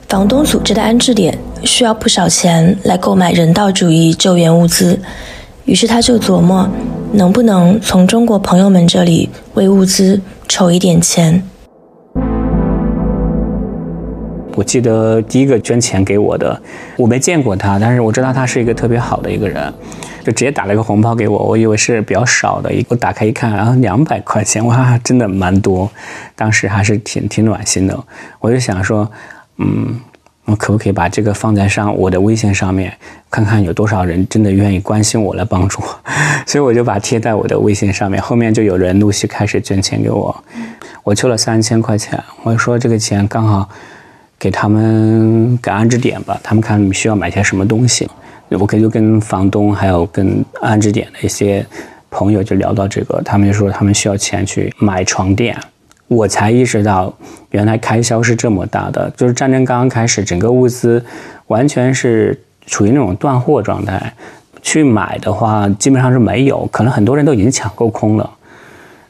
[0.08, 5.00] 房东组织的安置点需要不少钱来购买人道主义救援物资，
[5.66, 6.70] 于是他就琢磨，
[7.14, 11.42] 能不能从中国朋友们这里为物资筹一点钱。
[14.60, 16.62] 我记得第一个捐钱给我的，
[16.98, 19.74] 我没见过他，但是我知道他是一个特别好的一个人。
[20.22, 25.90] 就直接打了一个红包给我，我以为是比较少的，一我打开一看，然后两百块钱，哇，真的蛮多，
[26.36, 27.98] 当时还是挺挺暖心的。
[28.40, 29.10] 我就想说，
[29.60, 29.98] 嗯，
[30.44, 32.94] 我可不可以把这个放在上我的微信上面，
[33.32, 36.12] 看看有多少人真的愿意关心我来帮助我，
[36.46, 40.44] 所以我就把贴在我的微信上面，后面就有人陆续开始捐钱给我，
[41.04, 43.70] 我抽了三千块钱，我说这个钱刚好
[44.40, 48.10] 给他们给安置点吧，他们看需要买些什么东西。
[48.52, 51.64] 我可以就跟房东还有跟安置点的一些
[52.10, 55.56] 朋友就聊到这个，他们就说他们需要钱去买床垫，
[56.08, 57.14] 我才意识到
[57.52, 59.12] 原来开销是这么大的。
[59.16, 61.04] 就是战争刚刚开始，整个物资
[61.48, 64.12] 完全是处于那种断货状态，
[64.64, 68.28] 去买的话基本上是没有，可能很多人都已经抢购空了。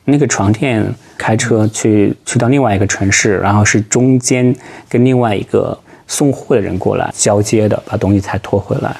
[0.10, 0.86] 那个床垫
[1.18, 4.56] 开车去去到另外一个城市，然后是中间
[4.88, 5.77] 跟另外一个
[6.07, 8.95] 送货的人过来交接的，把东西才拖回来。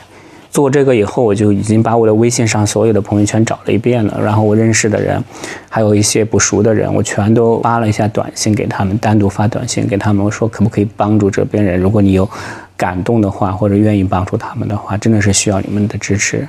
[0.52, 5.24] 做这个以后，我就已经把我的微信上所有的朋友圈找了一遍了，然后我认识的人，
[5.70, 11.80] 还有一些不熟的人，我全都发了一下短信给他们，单独发短信给他们，我说可不可以帮助这边人？
[11.80, 12.28] 如果你有
[12.76, 16.48] 感动的话，或者愿意帮助他们的话，真的是需要你们的支持。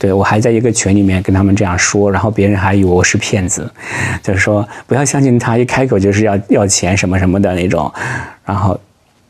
[0.00, 3.70] 对我还在一个群里面跟他们这样说，然后别人还以为我是骗子，
[4.24, 7.92] 就是说不要相信他，一开口就是要要钱什么什么的那种，
[8.46, 8.80] 然后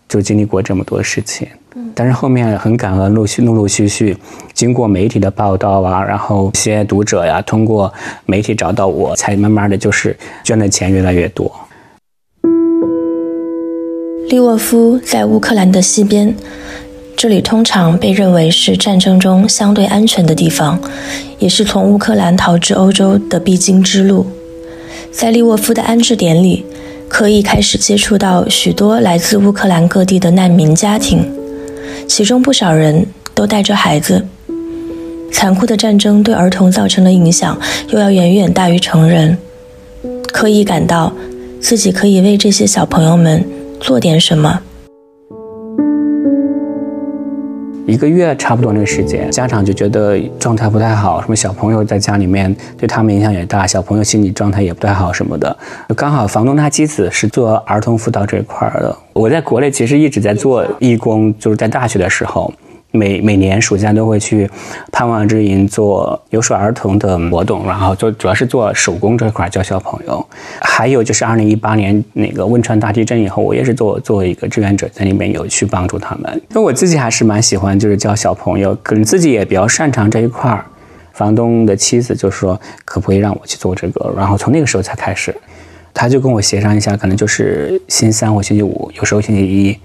[0.09, 1.49] 就经历过这么多事情。
[1.93, 4.17] 但是后面很感恩，陆续陆陆续续，
[4.55, 7.93] 经过媒体的报道啊，然后一些读者呀，通过
[8.27, 11.53] 媒体找到我，才慢慢的就是捐的钱越来越多。
[14.29, 16.33] 利沃夫在乌克兰的西边，
[17.21, 20.81] 这里通常被认为是战争中相对安全的地方，
[21.39, 24.25] 也是从乌克兰逃至欧洲的必经之路。
[25.13, 26.65] 在利沃夫的安置点里，
[27.11, 31.31] 可以开始接触到许多来自乌克兰各地的难民家庭，
[32.09, 34.27] 其中不少人都带着孩子。
[35.31, 37.61] 残酷的战争对儿童造成的影响，
[37.91, 39.37] 又要远远大于成人。
[40.33, 41.13] 可以感到
[41.61, 43.45] 自己可以为这些小朋友们
[43.79, 44.63] 做点什么。
[47.91, 55.57] 一个月差不多那个时间，家长就觉得状态不太好，什么小朋友在家里面对他们影响也大，小朋友心理状态也不太好什么的。
[55.97, 62.53] 刚好房东他妻子是做儿童辅导这一块的，我在国内其实一直在做义工，就是在大学的时候。
[62.93, 64.51] 每每年暑假都会去
[64.91, 70.27] 盼望之营做留守儿童的活动，然后做主要是做手工这块教小朋友。
[70.61, 76.33] 还有就是二零一八年那个汶川大地震以后，我也是做作为一个志愿者在里面有去帮助他们。
[76.51, 80.65] 因为我自己还是蛮喜欢就是教小朋友，可能自己也比较擅长这一块儿。
[81.13, 85.35] 房东的妻子就说可不可以让我去做这个，然后从那个时候才开始，
[85.93, 89.79] 他就跟我协商一下，可能就是星期三或星期五，有时候星期一。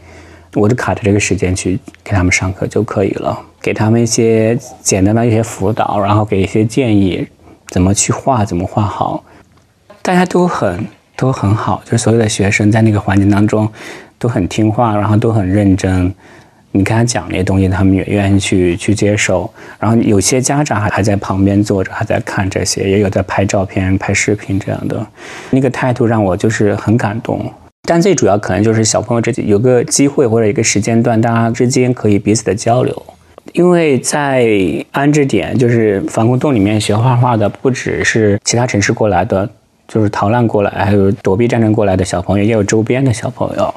[0.55, 7.27] 我就卡着这个时间去给他们上课就可以了，给他们一些简单的一些辅导，然后给一些建议，
[7.67, 9.23] 怎么去画，怎么画好。
[10.01, 13.69] 大家都很都很好，就是所有的学生在那个环境当中
[14.17, 16.13] 都很听话，然后都很认真。
[16.71, 19.49] 你跟他讲那些东西，他们也愿意去去接受。
[19.79, 25.05] 然后有些家长还还在旁边坐着，还在看这些，也有在拍照片、拍视频这样的。
[25.51, 27.49] 那个态度让我就是很感动。
[27.85, 33.05] 但最主要可能就是小朋友之间有个机会或者一个时间段，大家之间可以彼此的交流。
[33.53, 34.49] 因为在
[34.91, 39.47] 安置点，就是防空洞里面学画画的，不只是其他城市过来的，
[39.87, 43.73] 就是逃难过来，还有躲避战争过来的小朋友，也有周边的小朋友。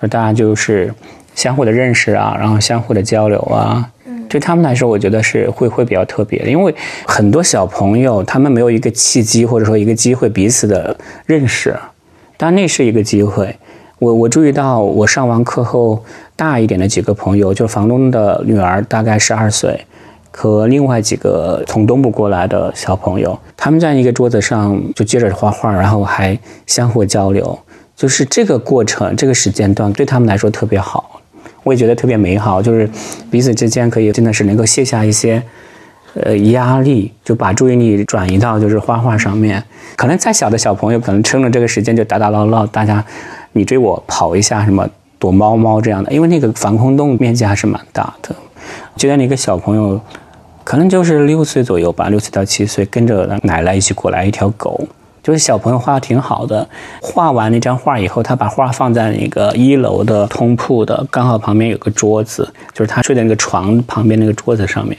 [0.00, 0.92] 那大家就是
[1.34, 3.90] 相互的认识啊，然后相互的交流啊。
[4.28, 6.74] 对他们来说，我觉得是会会比较特别的，因为
[7.06, 10.94] 很多小朋友他们没有一个契机或者说一个机会彼此的
[11.24, 11.74] 认识。
[12.38, 13.54] 但那是一个机会，
[13.98, 16.02] 我我注意到，我上完课后，
[16.36, 19.84] 大一点的几个朋友，就是房东的女儿，大概十二岁，
[20.30, 27.58] 和另外几个从东部过来的小朋友，他们在一个桌子上就接着画画，然后还相互交流，
[27.96, 31.20] 就是这个过程，这个时间段对他们来说特别好，
[31.64, 32.88] 我也觉得特别美好，就是
[33.32, 35.42] 彼此之间可以真的是能够卸下一些。
[36.22, 39.62] 呃，压力就把注意力转移到就是画画上面。
[39.96, 43.04] 可能再小的小朋友，可能趁着这个时间就打打闹闹，大家
[43.52, 44.88] 你追我跑一下，什么
[45.18, 46.12] 躲猫猫这样的。
[46.12, 48.34] 因为那个防空洞面积还是蛮大的。
[48.96, 50.00] 就像那个小朋友，
[50.62, 54.86] 可能就是六岁左右吧，六岁到七岁，跟着奶奶一起过来，一条狗。
[55.20, 56.66] 就是小朋友画的挺好的。
[57.02, 64.96] 画完那张画以后，他把画放在那个一楼的通铺的，刚好旁边有个桌子，就是他睡在那个床旁边那个桌子上面。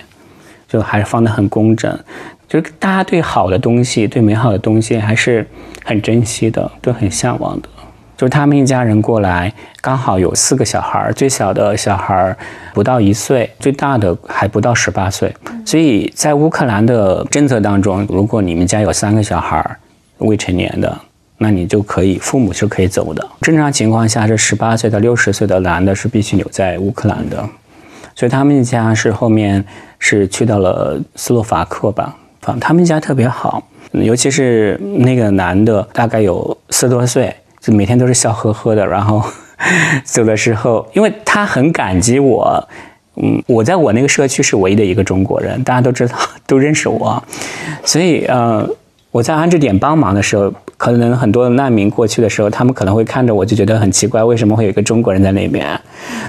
[0.69, 1.99] 就还是放得很工整，
[2.47, 5.45] 就是大家对好的东西、对美好的东西还是
[5.83, 7.67] 很珍惜的，都很向往的。
[8.15, 9.51] 就是他们一家人过来，
[9.81, 12.35] 刚好有四个小孩，最小的小孩
[12.73, 15.33] 不到一岁，最大的还不到十八岁。
[15.65, 19.77] 所以在乌克兰的政策当中，如果你们家有三个小孩
[20.17, 20.99] 未成年的，
[21.37, 23.25] 那你就可以父母是可以走的。
[23.39, 27.49] 正常情况下，这十八岁到六十岁的男的是必须留在乌克兰的。
[28.19, 29.63] 所以他们家是后面
[29.97, 33.63] 是去到了斯洛伐克吧，反他们家特别好，
[33.93, 38.85] 尤其是那个男的，大概有四十多岁，就每天都是笑呵呵的。
[38.85, 39.23] 然后
[40.03, 42.67] 走的时候，因为他很感激我，
[43.15, 47.23] 嗯，我在我那个社区是唯一的一个中国人，大家都知道，都认识我，
[47.85, 48.69] 所以呃，
[49.11, 50.53] 我在安置点帮忙的时候。
[50.79, 55.77] 可能很多难民过去的时候，他们可能会看着我就觉得很奇怪，为什么会有一个中国人在那边？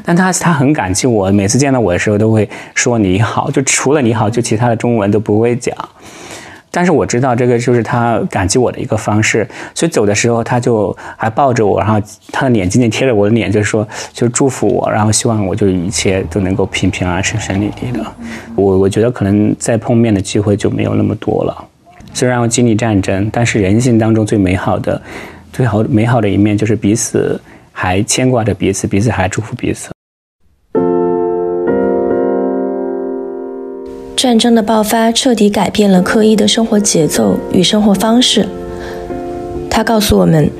[0.04, 5.72] 但他他很感激我，每次见到我的时候都会说你好，就除了你好，就其他的中文都不会讲。
[6.72, 18.04] 但是我知道这个就是他感激我的一个方式，所以走的时候他就还抱着我，然后他的脸紧紧贴着我的脸，就说就祝福我，然后希望我就一切都能够平平安安、顺顺利利的。
[18.56, 21.69] 我我觉得可能再碰面的机会就没有那么多了。
[22.12, 25.00] 虽然要经历战争，但是人性当中最美好的、
[25.52, 27.40] 最好美好的一面就是彼此
[27.72, 29.90] 还牵挂着彼此，彼此还祝福彼此。
[34.16, 38.46] 战争的爆发彻底改变了科伊的生活节奏与生活方式。
[39.70, 40.50] 他告诉我们，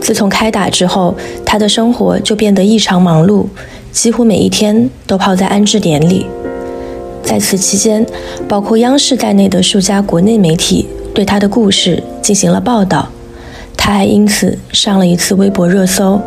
[0.00, 3.46] 自从开打之后，他的生活就变得异常忙碌，
[3.90, 6.26] 几乎每一天都泡在安置点里。
[7.28, 8.06] 在此期间，
[8.48, 10.88] 包括央视在内的数家国内媒体。
[11.14, 13.06] 对他的故事进行了报道，
[13.76, 16.18] 他还因此上了一次微博热搜，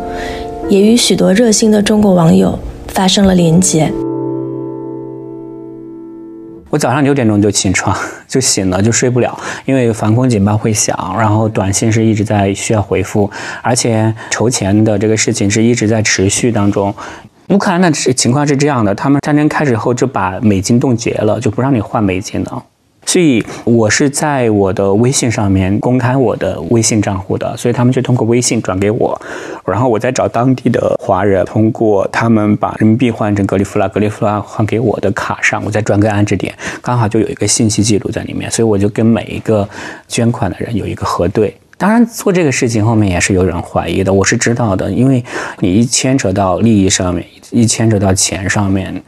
[0.68, 2.56] 也与许多热心的中国网友
[2.86, 3.92] 发生了连结。
[6.70, 7.96] 我早上六点钟就起床，
[8.28, 13.28] 就醒了，就睡不了，因为防空警报会响，然后短信是一直在需要回复，
[13.60, 16.94] 而且筹钱的这个事情是一直在持续当中。
[17.52, 22.64] 乌克兰的情况是这样的，他们战争开始后就把美金冻结了，就不让你换美金了。
[23.04, 29.20] 所以我是在我的微信上面公开我的微信账户的，所以他们就通过微信转给我，
[29.66, 39.68] 然后我再找当地的华人，通过他们把人民币换成格里夫拉，格里夫拉换给我的卡上，我再转给安置点，刚好就有一个信息记录在里面，所以我就跟每一个
[40.08, 41.54] 捐款的人有一个核对。
[41.82, 45.24] 当然做这个事情后面也是有人怀疑的，我是知道的，因为
[45.58, 49.02] 你一牵扯到利益上面，一牵扯到钱上面，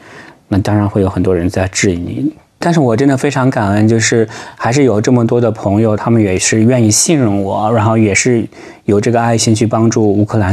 [0.49, 2.35] 那当然会有很多人在质疑你。
[2.59, 8.45] 但是我真的非常感恩，就是还是有这么多的朋友，他们也是愿意信任我，然后也是
[8.87, 10.53] 有这个爱心去帮助乌克兰。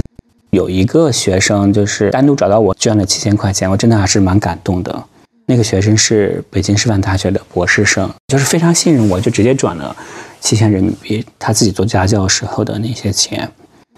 [0.52, 5.04] 有一个学生就是单独找到我捐了七千块钱，我真的还是蛮感动的。
[5.48, 9.96] 那个学生是北京师范大学的博士生，就是非常信任我，就直接转了
[10.42, 13.50] 七千人民币，他自己做家教时候的那些钱。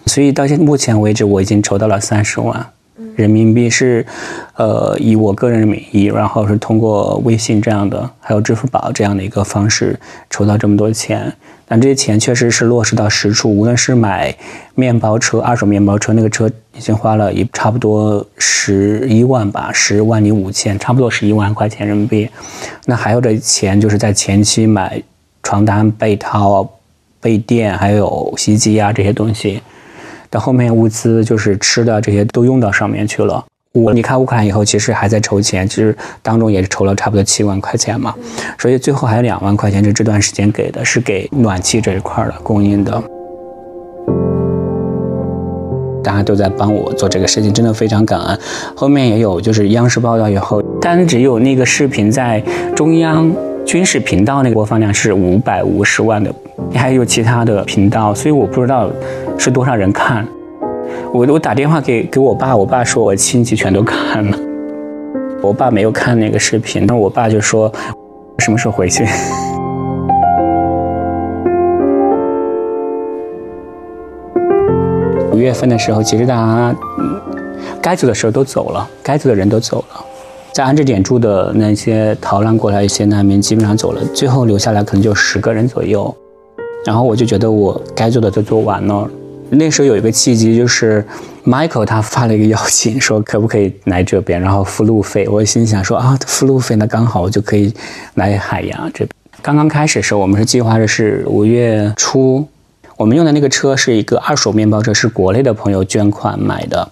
[0.06, 2.64] 所以到现目前为止，我已经筹到了三十万。
[3.16, 4.06] 人民币是，
[4.56, 10.00] 呃，以我个人的名义，然后是通过微信这样的，还有支付宝这样的一个方式
[10.30, 11.32] 筹到这么多钱。
[11.66, 14.36] 但这些钱确实是落实到实处，无论是买
[14.76, 22.30] 面包车、二手面包车，那个车已经花了一差不多十一万吧，十万零五千，差不多十一万块钱人民币。
[22.86, 25.02] 那还有的钱就是在前期买
[25.44, 26.68] 床单、被套、
[27.22, 29.62] 被垫，还有洗衣机啊这些东西。
[30.30, 33.46] 到后面物资就是吃的这些都用到上面去了。
[33.74, 38.14] 我离开乌克兰以后，其实还在筹钱，其实当中也是筹了差不多七万块钱嘛。
[38.58, 43.04] 所以最后还有两万块钱是这段时间给的，是给暖气这一块的供应的。
[46.04, 48.40] 大家都在帮我做这个事情，真的非常感恩。
[48.76, 52.44] 后面也有就是央视报道以后，单只有那个视频在
[52.76, 53.34] 中央
[53.66, 56.34] 军事频道那个播放量是五百五十万的，
[56.70, 58.90] 你还有其他的频道，所以我不知道。
[59.36, 60.26] 是多少人看？
[61.12, 64.38] 我我打电话给给我爸，我爸说我亲戚全都看了。
[65.42, 67.70] 我爸没有看那个视频，但我爸就说
[68.38, 69.04] 什么时候回去？
[75.32, 76.76] 五月份的时候，其实大家
[77.82, 80.06] 该走的时候都走了，该走的人都走了，
[80.54, 86.16] 在安置点住的那些逃难过来一些难民基本上走了，最后留下来可能就十个人左右。
[86.86, 89.10] 然后我就觉得我该做的都做完了。
[89.50, 91.04] 那时候有一个契机，就是
[91.44, 95.28] Michael 他发了一个邀请，说可不可以来这边，然后付路费。
[95.28, 97.74] 我心想说啊，付路费那刚好我就可以
[98.14, 99.10] 来海洋这边。
[99.42, 102.48] 刚刚开始的时候，我们是计划的是五月初，
[102.96, 106.88] 我们用的那个车是一个二手面包车，是国内的朋友捐款买的。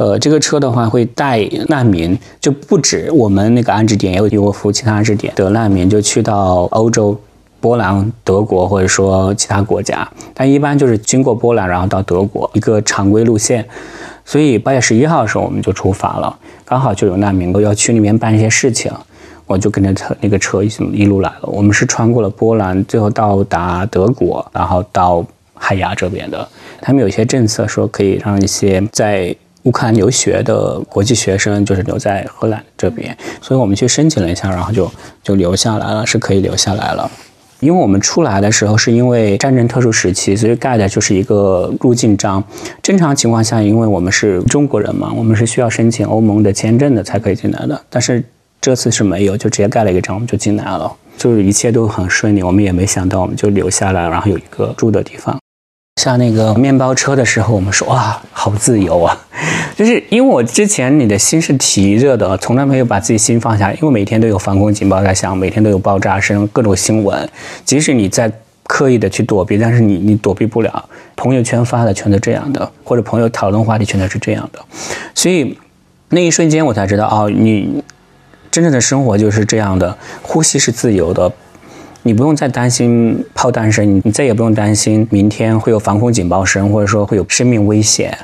[0.00, 7.20] 呃，这个车的话会带难民，就不止我们那个安置点，也有有服务其他安置点的难民，就去到欧洲。
[7.60, 13.62] 波兰、德国或者说其他国家，但一般就是经过波兰，然后到德国一个常规路线。
[14.24, 18.90] 所以八月十一号的时候我们就出发了，刚好就有难民要去那边办一些事情，
[19.44, 21.40] 我就跟着车那个车一一路来了。
[21.42, 25.22] 我们是穿过了波兰，最后到达德国，然后到
[25.52, 26.48] 海牙这边的。
[26.80, 34.90] 他们有一些政策说可以让一些在乌克兰留学的国际学生就是留在荷兰这边，所以我们去申请了一下，然后就
[35.22, 37.10] 就留下来了，是可以留下来了。
[37.60, 42.42] 因为我们出来的时候是因为战争特殊时期，所以盖的就是一个入境章。
[42.82, 47.78] 正常情况下，因为我们是中国人嘛，我们是需要申请欧盟的签证的才可以进来的。
[47.90, 48.24] 但是
[48.62, 52.42] 这次是没有，就直接盖了一个章，我们就进来了，就是一切都很顺利。
[52.42, 55.38] 我们也没想到，我们就留下来，然后有一个住的地方。
[56.00, 59.26] 下那个面包车的时候，我们说哇，好自由啊！
[59.76, 67.28] 就是因为我之前你的心是提着的，从来没有把自己心放下，因为每天都有防空警报在响，每天都有爆炸声，各种新闻。
[67.66, 68.32] 即使你在
[68.64, 70.84] 刻意的去躲避，但是你你躲避不了。
[71.16, 74.58] 朋友圈发的全都这样的，或者朋友讨论话题全都是这样的。
[75.14, 75.58] 所以
[76.08, 77.82] 那一瞬间我才知道，哦，你
[78.50, 81.30] 真正的生活就是这样的，呼吸是自由的。
[82.02, 88.16] 你不用再担心炮弹声，你你再也不用担心明天会有防空警报声，或者说会有生命危险。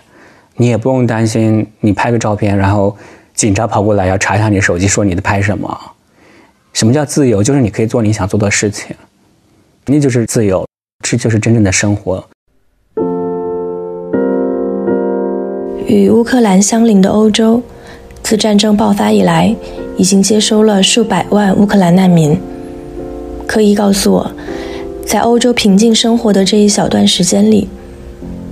[0.57, 2.97] 你也不用担心你拍个照片，然后
[3.35, 5.78] 警察跑过来要查一下你手机，说你在拍什么。
[6.73, 7.43] 什么叫自由？
[7.43, 8.97] 就是你可以做你想做的事情，
[9.85, 10.66] 那就是自由，
[11.03, 12.27] 这就是真正的生活。
[15.86, 17.62] 与乌克兰相邻的欧洲，
[18.23, 19.55] 自战争爆发以来，
[19.98, 22.39] 已经接收了数百万乌克兰难民。
[23.47, 24.31] 刻意告诉我，
[25.06, 27.68] 在欧洲平静生活的这一小段时间里，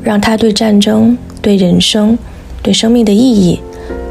[0.03, 2.17] 让他对战争、对人生、
[2.63, 3.61] 对生命的意义，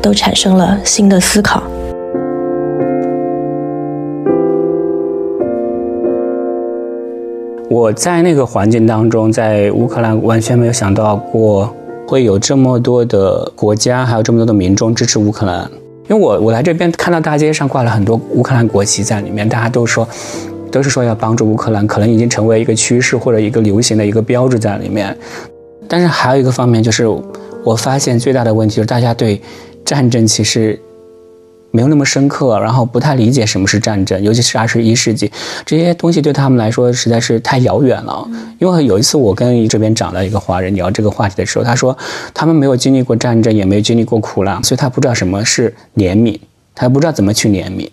[0.01, 1.63] 都产生了新的思考。
[7.69, 11.73] 我在那个环境当中，在乌克兰完全没有想到过
[12.07, 15.67] 会有这么多的国家，还有这么多的民众支持乌克兰。
[16.09, 20.07] 因为我我来这边看到大街上挂了很多乌克兰国旗在里面，大家都说
[20.73, 25.15] 都是说要帮助乌克兰，可能已经成为一个趋势或者一个流行的一个标志在里面。
[25.87, 27.07] 但是还有一个方面就是，
[27.63, 29.39] 我发现最大的问题就是大家对
[29.85, 30.77] 战争其实。
[31.75, 35.31] 没有那么深刻，然后不太理解什么是战争，尤其是二十一世纪，
[35.65, 38.29] 这些东西对他们来说实在是太遥远了。
[38.59, 41.97] 因为有一次我跟这边长的一个华人聊这个话题的时候，他说
[42.31, 46.39] 他们没有经历过战争，也没有经历过苦难，所以他不知道什么是怜悯，
[46.75, 47.89] 他不知道怎么去怜悯，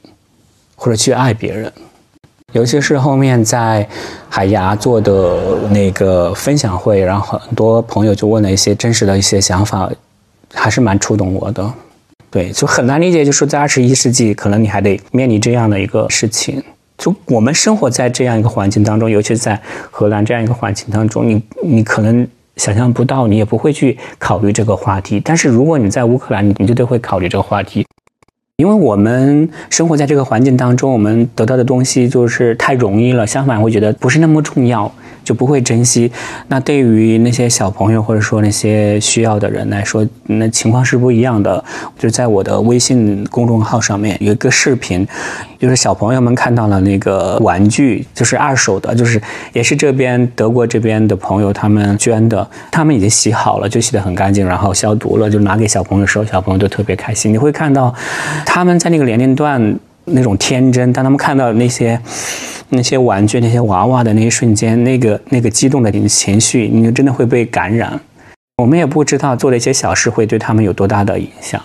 [0.77, 1.73] 或者去爱别人。
[2.53, 3.89] 尤其是后面在
[4.29, 9.91] 海牙做的那个分享会，然后很多朋友就问了一些真实的一些想法，
[10.53, 11.73] 还是蛮触动我的。
[12.31, 16.63] 对，就很难理解，就是在二十一世纪，可能你还得面临这样的一个事情。
[16.97, 19.61] 就我们生活在这样一个环境当中，尤其是在
[19.91, 25.19] 荷兰这样一个环境当中，你你可能想象不到，你也不会去考虑这个话题。
[25.25, 27.87] 但是如果你在乌克兰，你绝对会考虑这个话题，
[28.61, 34.93] 因为我们生活在这个环境当中，我们得到的东西就是太容易了，相反会觉得不是那么重要。
[35.31, 36.11] 就不会珍惜。
[36.49, 41.65] 那对于那些小朋友或者说那些需要的人来说，那情况是不一样的。
[41.97, 45.07] 就在我的微信公众号上面有一个视频，
[45.57, 57.33] 就是小朋友们看到了那个玩具，就是二手的，就是也是这边德国这边的朋友他们捐的，他们已经洗好了，就洗得很干净，然后消毒了，就拿给小朋友的时候，小朋友都特别开心。
[57.33, 57.95] 你会看到
[58.45, 59.79] 他们在那个年龄段
[60.13, 62.01] 那种天真，当他们看到那些。
[62.73, 68.01] 那些玩具、那些娃娃的那一瞬间，那个那个激动的情绪，你就真的会被感染。
[68.59, 71.61] 我们也不知道做了一些小事会对他们有多大的影响。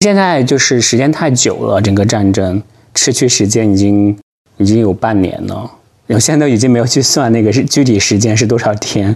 [0.00, 2.62] 现在就是时间太久了，整个战争
[2.94, 4.16] 持续时间已经
[4.56, 5.70] 已经有半年了。
[6.06, 9.14] 我现在都已经没有去算那个是具体时间是多少天。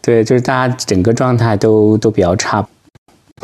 [0.00, 2.66] 对，就是大家整个状态都都比较差。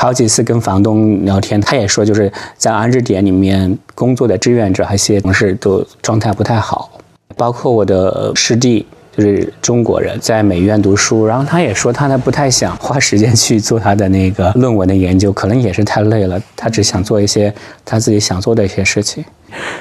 [0.01, 6.89] 好几次跟房东聊天，他也说，就是在安置点里面工作的志愿者，还有一些同事都状态不太好。
[7.37, 17.53] 包括我的师弟，就是中国人，在美院读书，然后他也说，他呢不太想花时间去做他的那个论文的研究，可能也是太累了，他只想做一些
[17.85, 19.25] 他自己想做的一些事情。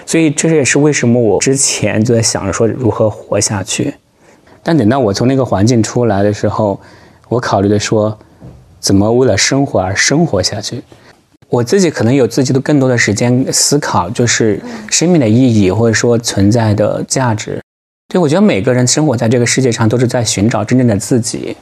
[0.07, 3.93] 所以这也是为什么我之前就在想着说如何活下去。
[4.63, 6.79] 但等到我从那个环境出来的时候，
[7.29, 8.17] 我考虑的说。
[8.79, 10.83] 怎么为了生活而生活下去？
[11.49, 17.61] 我自己可能有自己的更多的时间思考，就是生命的意义，或者说存在的价值。
[18.09, 21.55] 对我觉得每个人生活在这个世界上，都是在寻找真正的自己。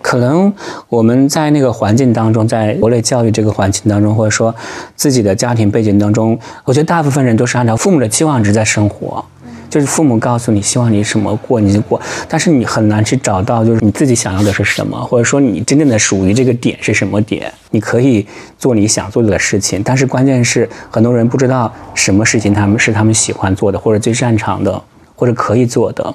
[0.00, 0.52] 可能
[0.88, 4.54] 我们在那个环境当中，在国内教育这个环境当中，或者说
[4.94, 9.24] 自己的家庭背景当中，我觉得大部分人都是按照父母的期望值在生活。
[9.68, 17.52] 就是父母告诉你希望你什么过你就过，但是你很难去找到就是你自己想要的是什么，或者说你真正的属于这个点是什么点。
[17.70, 18.26] 你可以
[18.58, 24.82] 做你想做的事情，但是关键是很多人不知道什么事情他们是他们喜欢做的，或者最擅长的，
[25.14, 26.14] 或者可以做的。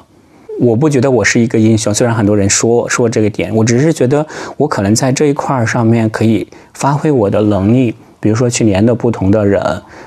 [0.59, 4.25] 我不觉得我是一个英雄，虽然很多人说说这个点，我只是觉得
[4.57, 7.95] 我可能在这一块上面可以发挥我的能力。
[8.21, 9.59] 比如说去年的不同的人、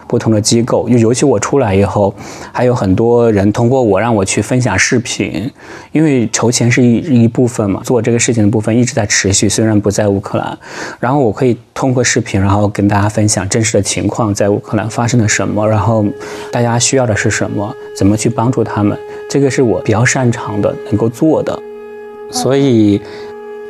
[0.07, 2.15] 不同的机构，尤其我出来以后，
[2.53, 5.51] 还有很多人通过我让我去分享视频，
[5.91, 10.57] 因为筹钱是一一部分嘛，做这个事情的部分一直在持续，虽然不在乌克兰，
[11.01, 16.05] 然后我可以通过视频，然后跟大家分享真实的情况，在乌克兰发生了什么，然后
[16.53, 18.97] 大家需要的是什么，怎么去帮助他们，
[19.29, 21.61] 这个是我比较擅长的，能够做的，
[22.31, 23.03] 所以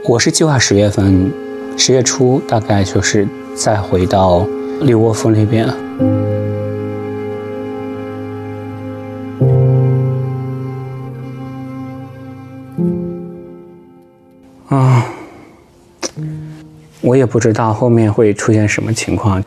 [0.07, 1.33] 我是计划十月份，
[1.79, 3.27] 十月初大概就是。
[3.55, 4.47] 再回到
[4.83, 5.67] 利沃夫那边，
[14.69, 15.07] 啊，
[17.01, 19.43] 我也不知道后面会出现什么情况，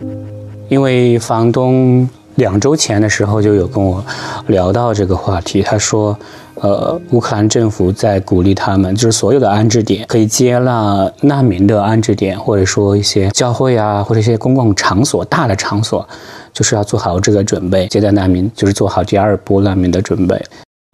[0.70, 4.04] 因为房东两周前的时候就有跟我
[4.48, 6.18] 聊到这个话题，他说。
[6.60, 16.04] 呃，乌克兰政府在鼓励他们，就是所有的安置点可以接纳难民的安置点，或者说一些教会啊，或者一些公共场所、大的场所，
[16.52, 20.44] 就是要做好这个准备，接待难民，就是做好第二波难民的准备。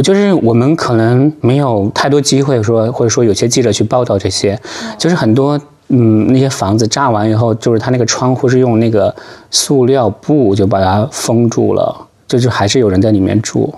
[0.04, 4.60] 就是我们可能没有太多机会说，或者说有些记者去报道这些，
[4.98, 5.58] 就是很多
[5.96, 9.14] 嗯那些房子炸完以后，就是他那个窗户是用那个
[9.52, 13.72] 塑料布就把它封住了，就是还是有人在里面住。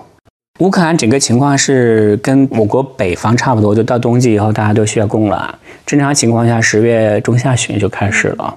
[0.60, 5.54] 乌克兰整个情况是跟我国北方差不多，就到冬季以后，大家都需要供暖。
[5.84, 8.56] 正常情况下，十月中下旬就开始了。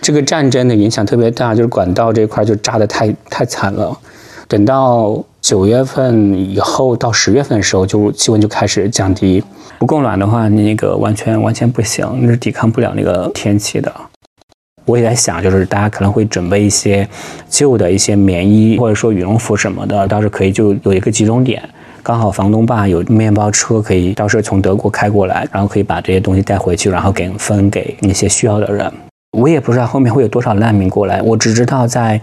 [0.00, 3.98] 这个战争的影响特别大，就是管道这块就炸得太太惨了。
[4.46, 9.42] 等到九月份以后到十月份的时候，就气温就开始降低。
[9.78, 13.92] 不供暖的话，那个完全完全不行，那是抵抗不了那个天气的。
[14.84, 17.08] 我也在想，就是大家可能会准备一些
[17.48, 21.62] 旧的一些棉衣，或者说羽绒服什么的，倒是可以就有一个集中点。
[22.02, 28.90] 刚好房东爸有面包车，可以到时候从德国开过来，然后可以把这些东西带回去，然后给分给那些需要的人。
[29.38, 32.20] 我也不知道后面会有多少难民过来，我只知道在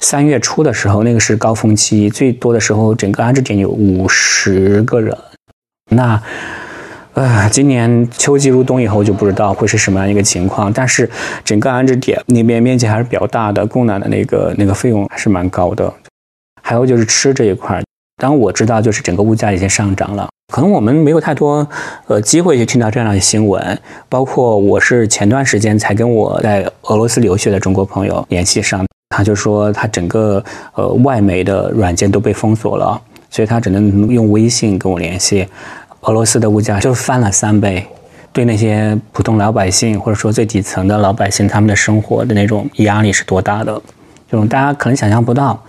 [0.00, 5.16] 三月初的时候，那个是高峰期，最多的时候，整个安置点有五十个人。
[5.90, 6.20] 那。
[7.12, 11.10] 呃，今年秋季入冬以后就不知道会是什么样一个情况，但是
[11.44, 15.92] 整个安置点那边面积还是比较大的，供暖的那个那个费用还是蛮高的。
[16.62, 17.82] 还有就是吃这一块，
[18.16, 21.66] 当我知道就是整个物价已经上涨了，可能我们没有太多
[22.06, 23.78] 呃机会去听到这样的新闻。
[24.08, 30.42] 包括我是前段时间才跟我在俄罗斯留学的中国朋友联系上，他就说他整个
[30.74, 35.46] 呃外媒的软件都被封锁了，所以他只能用微信跟我联系。
[36.02, 37.84] 俄罗斯的物价就翻了三倍，
[38.32, 43.82] 对那些普通老百姓或者说最底层的老百姓，他们的生活的那种压力是多大的？
[44.30, 45.60] 这种大家可能想象不到。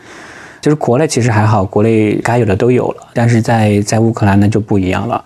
[0.61, 5.25] 就是国内其实还好，国内该有的都有了，但是在在乌克兰那就不一样了。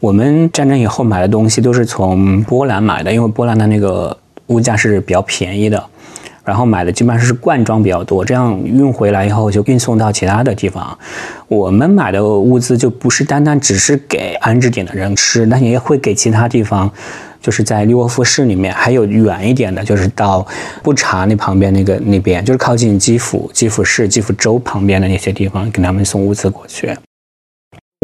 [0.00, 4.16] 我们战争以后买的东西都是从波兰买的，因为波兰的那个
[4.46, 5.84] 物价是比较便宜的。
[6.50, 10.98] 然后买的基本上是罐装比较多，这样运回来以后就运送到其他的地方。
[11.46, 16.90] 我们买的物资就不是单单只是给安置点的人吃，那也会给其他地方，
[17.40, 20.44] 就是在利沃夫市里面，还有远一点的，就是到
[20.82, 26.92] 布查那旁边那个那边，就是靠近基辅、基辅市、基辅州旁边的那些地方，给他们送物资过去。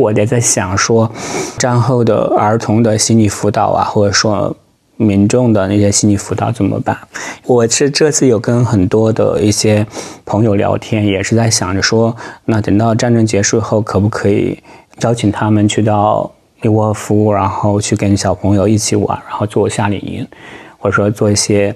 [0.01, 1.11] 我也在想说，
[1.59, 4.57] 战后的儿童的心理辅导啊，或者说。
[4.97, 6.97] 民众的那些心理辅导怎么办？
[7.45, 9.87] 我是这次有跟很多的一些
[10.25, 12.17] 朋友聊天，也是在想着说，
[12.47, 14.59] 那等到战争结束后，可不可以
[15.03, 16.31] 邀请他们去到
[16.63, 20.27] 利沃夫，然后去跟小朋友一起玩，然后做夏令营，
[20.79, 21.75] 或者说做一些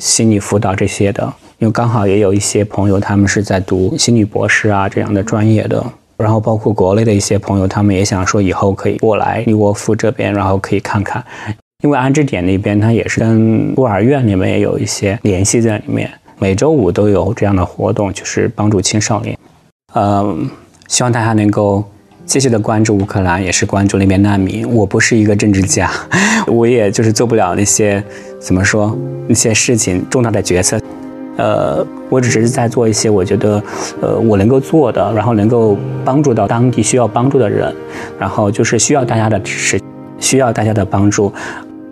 [0.00, 1.32] 心理辅导这些的。
[1.58, 5.84] 因为刚好也有一些朋友，他们是在读心理博士啊这样的专业的，
[6.16, 11.24] 然后包括国内的一些朋友，他们也想说以后可以过来利沃夫这边，然后可以看看。
[11.84, 19.38] 因为安置点那边，它也是跟孤儿院里面也有一些联系在里面，每周五都有这样的活动，就是帮助青少年。
[19.94, 20.48] 嗯，
[20.88, 21.84] 希望大家能够
[22.24, 24.66] 继续的关注乌克兰，也是关注那边难民。
[24.74, 25.90] 我不是一个政治家，
[26.48, 28.02] 我也就是做不了那些
[28.40, 28.98] 怎么说
[29.28, 30.80] 那些事情重大的决策。
[31.36, 33.62] 呃，我只是在做一些我觉得
[34.00, 37.76] 呃我能够做的，然后能够帮助到当地需要帮助的人，
[38.18, 39.80] 然后就是需要大家的支持，
[40.18, 41.30] 需要大家的帮助。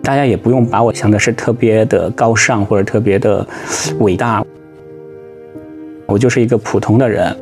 [0.03, 3.47] 大家也不用把我想的是特别的高尚或者特别的
[3.99, 4.45] 伟大，
[6.05, 7.33] 我就是一个普通的人。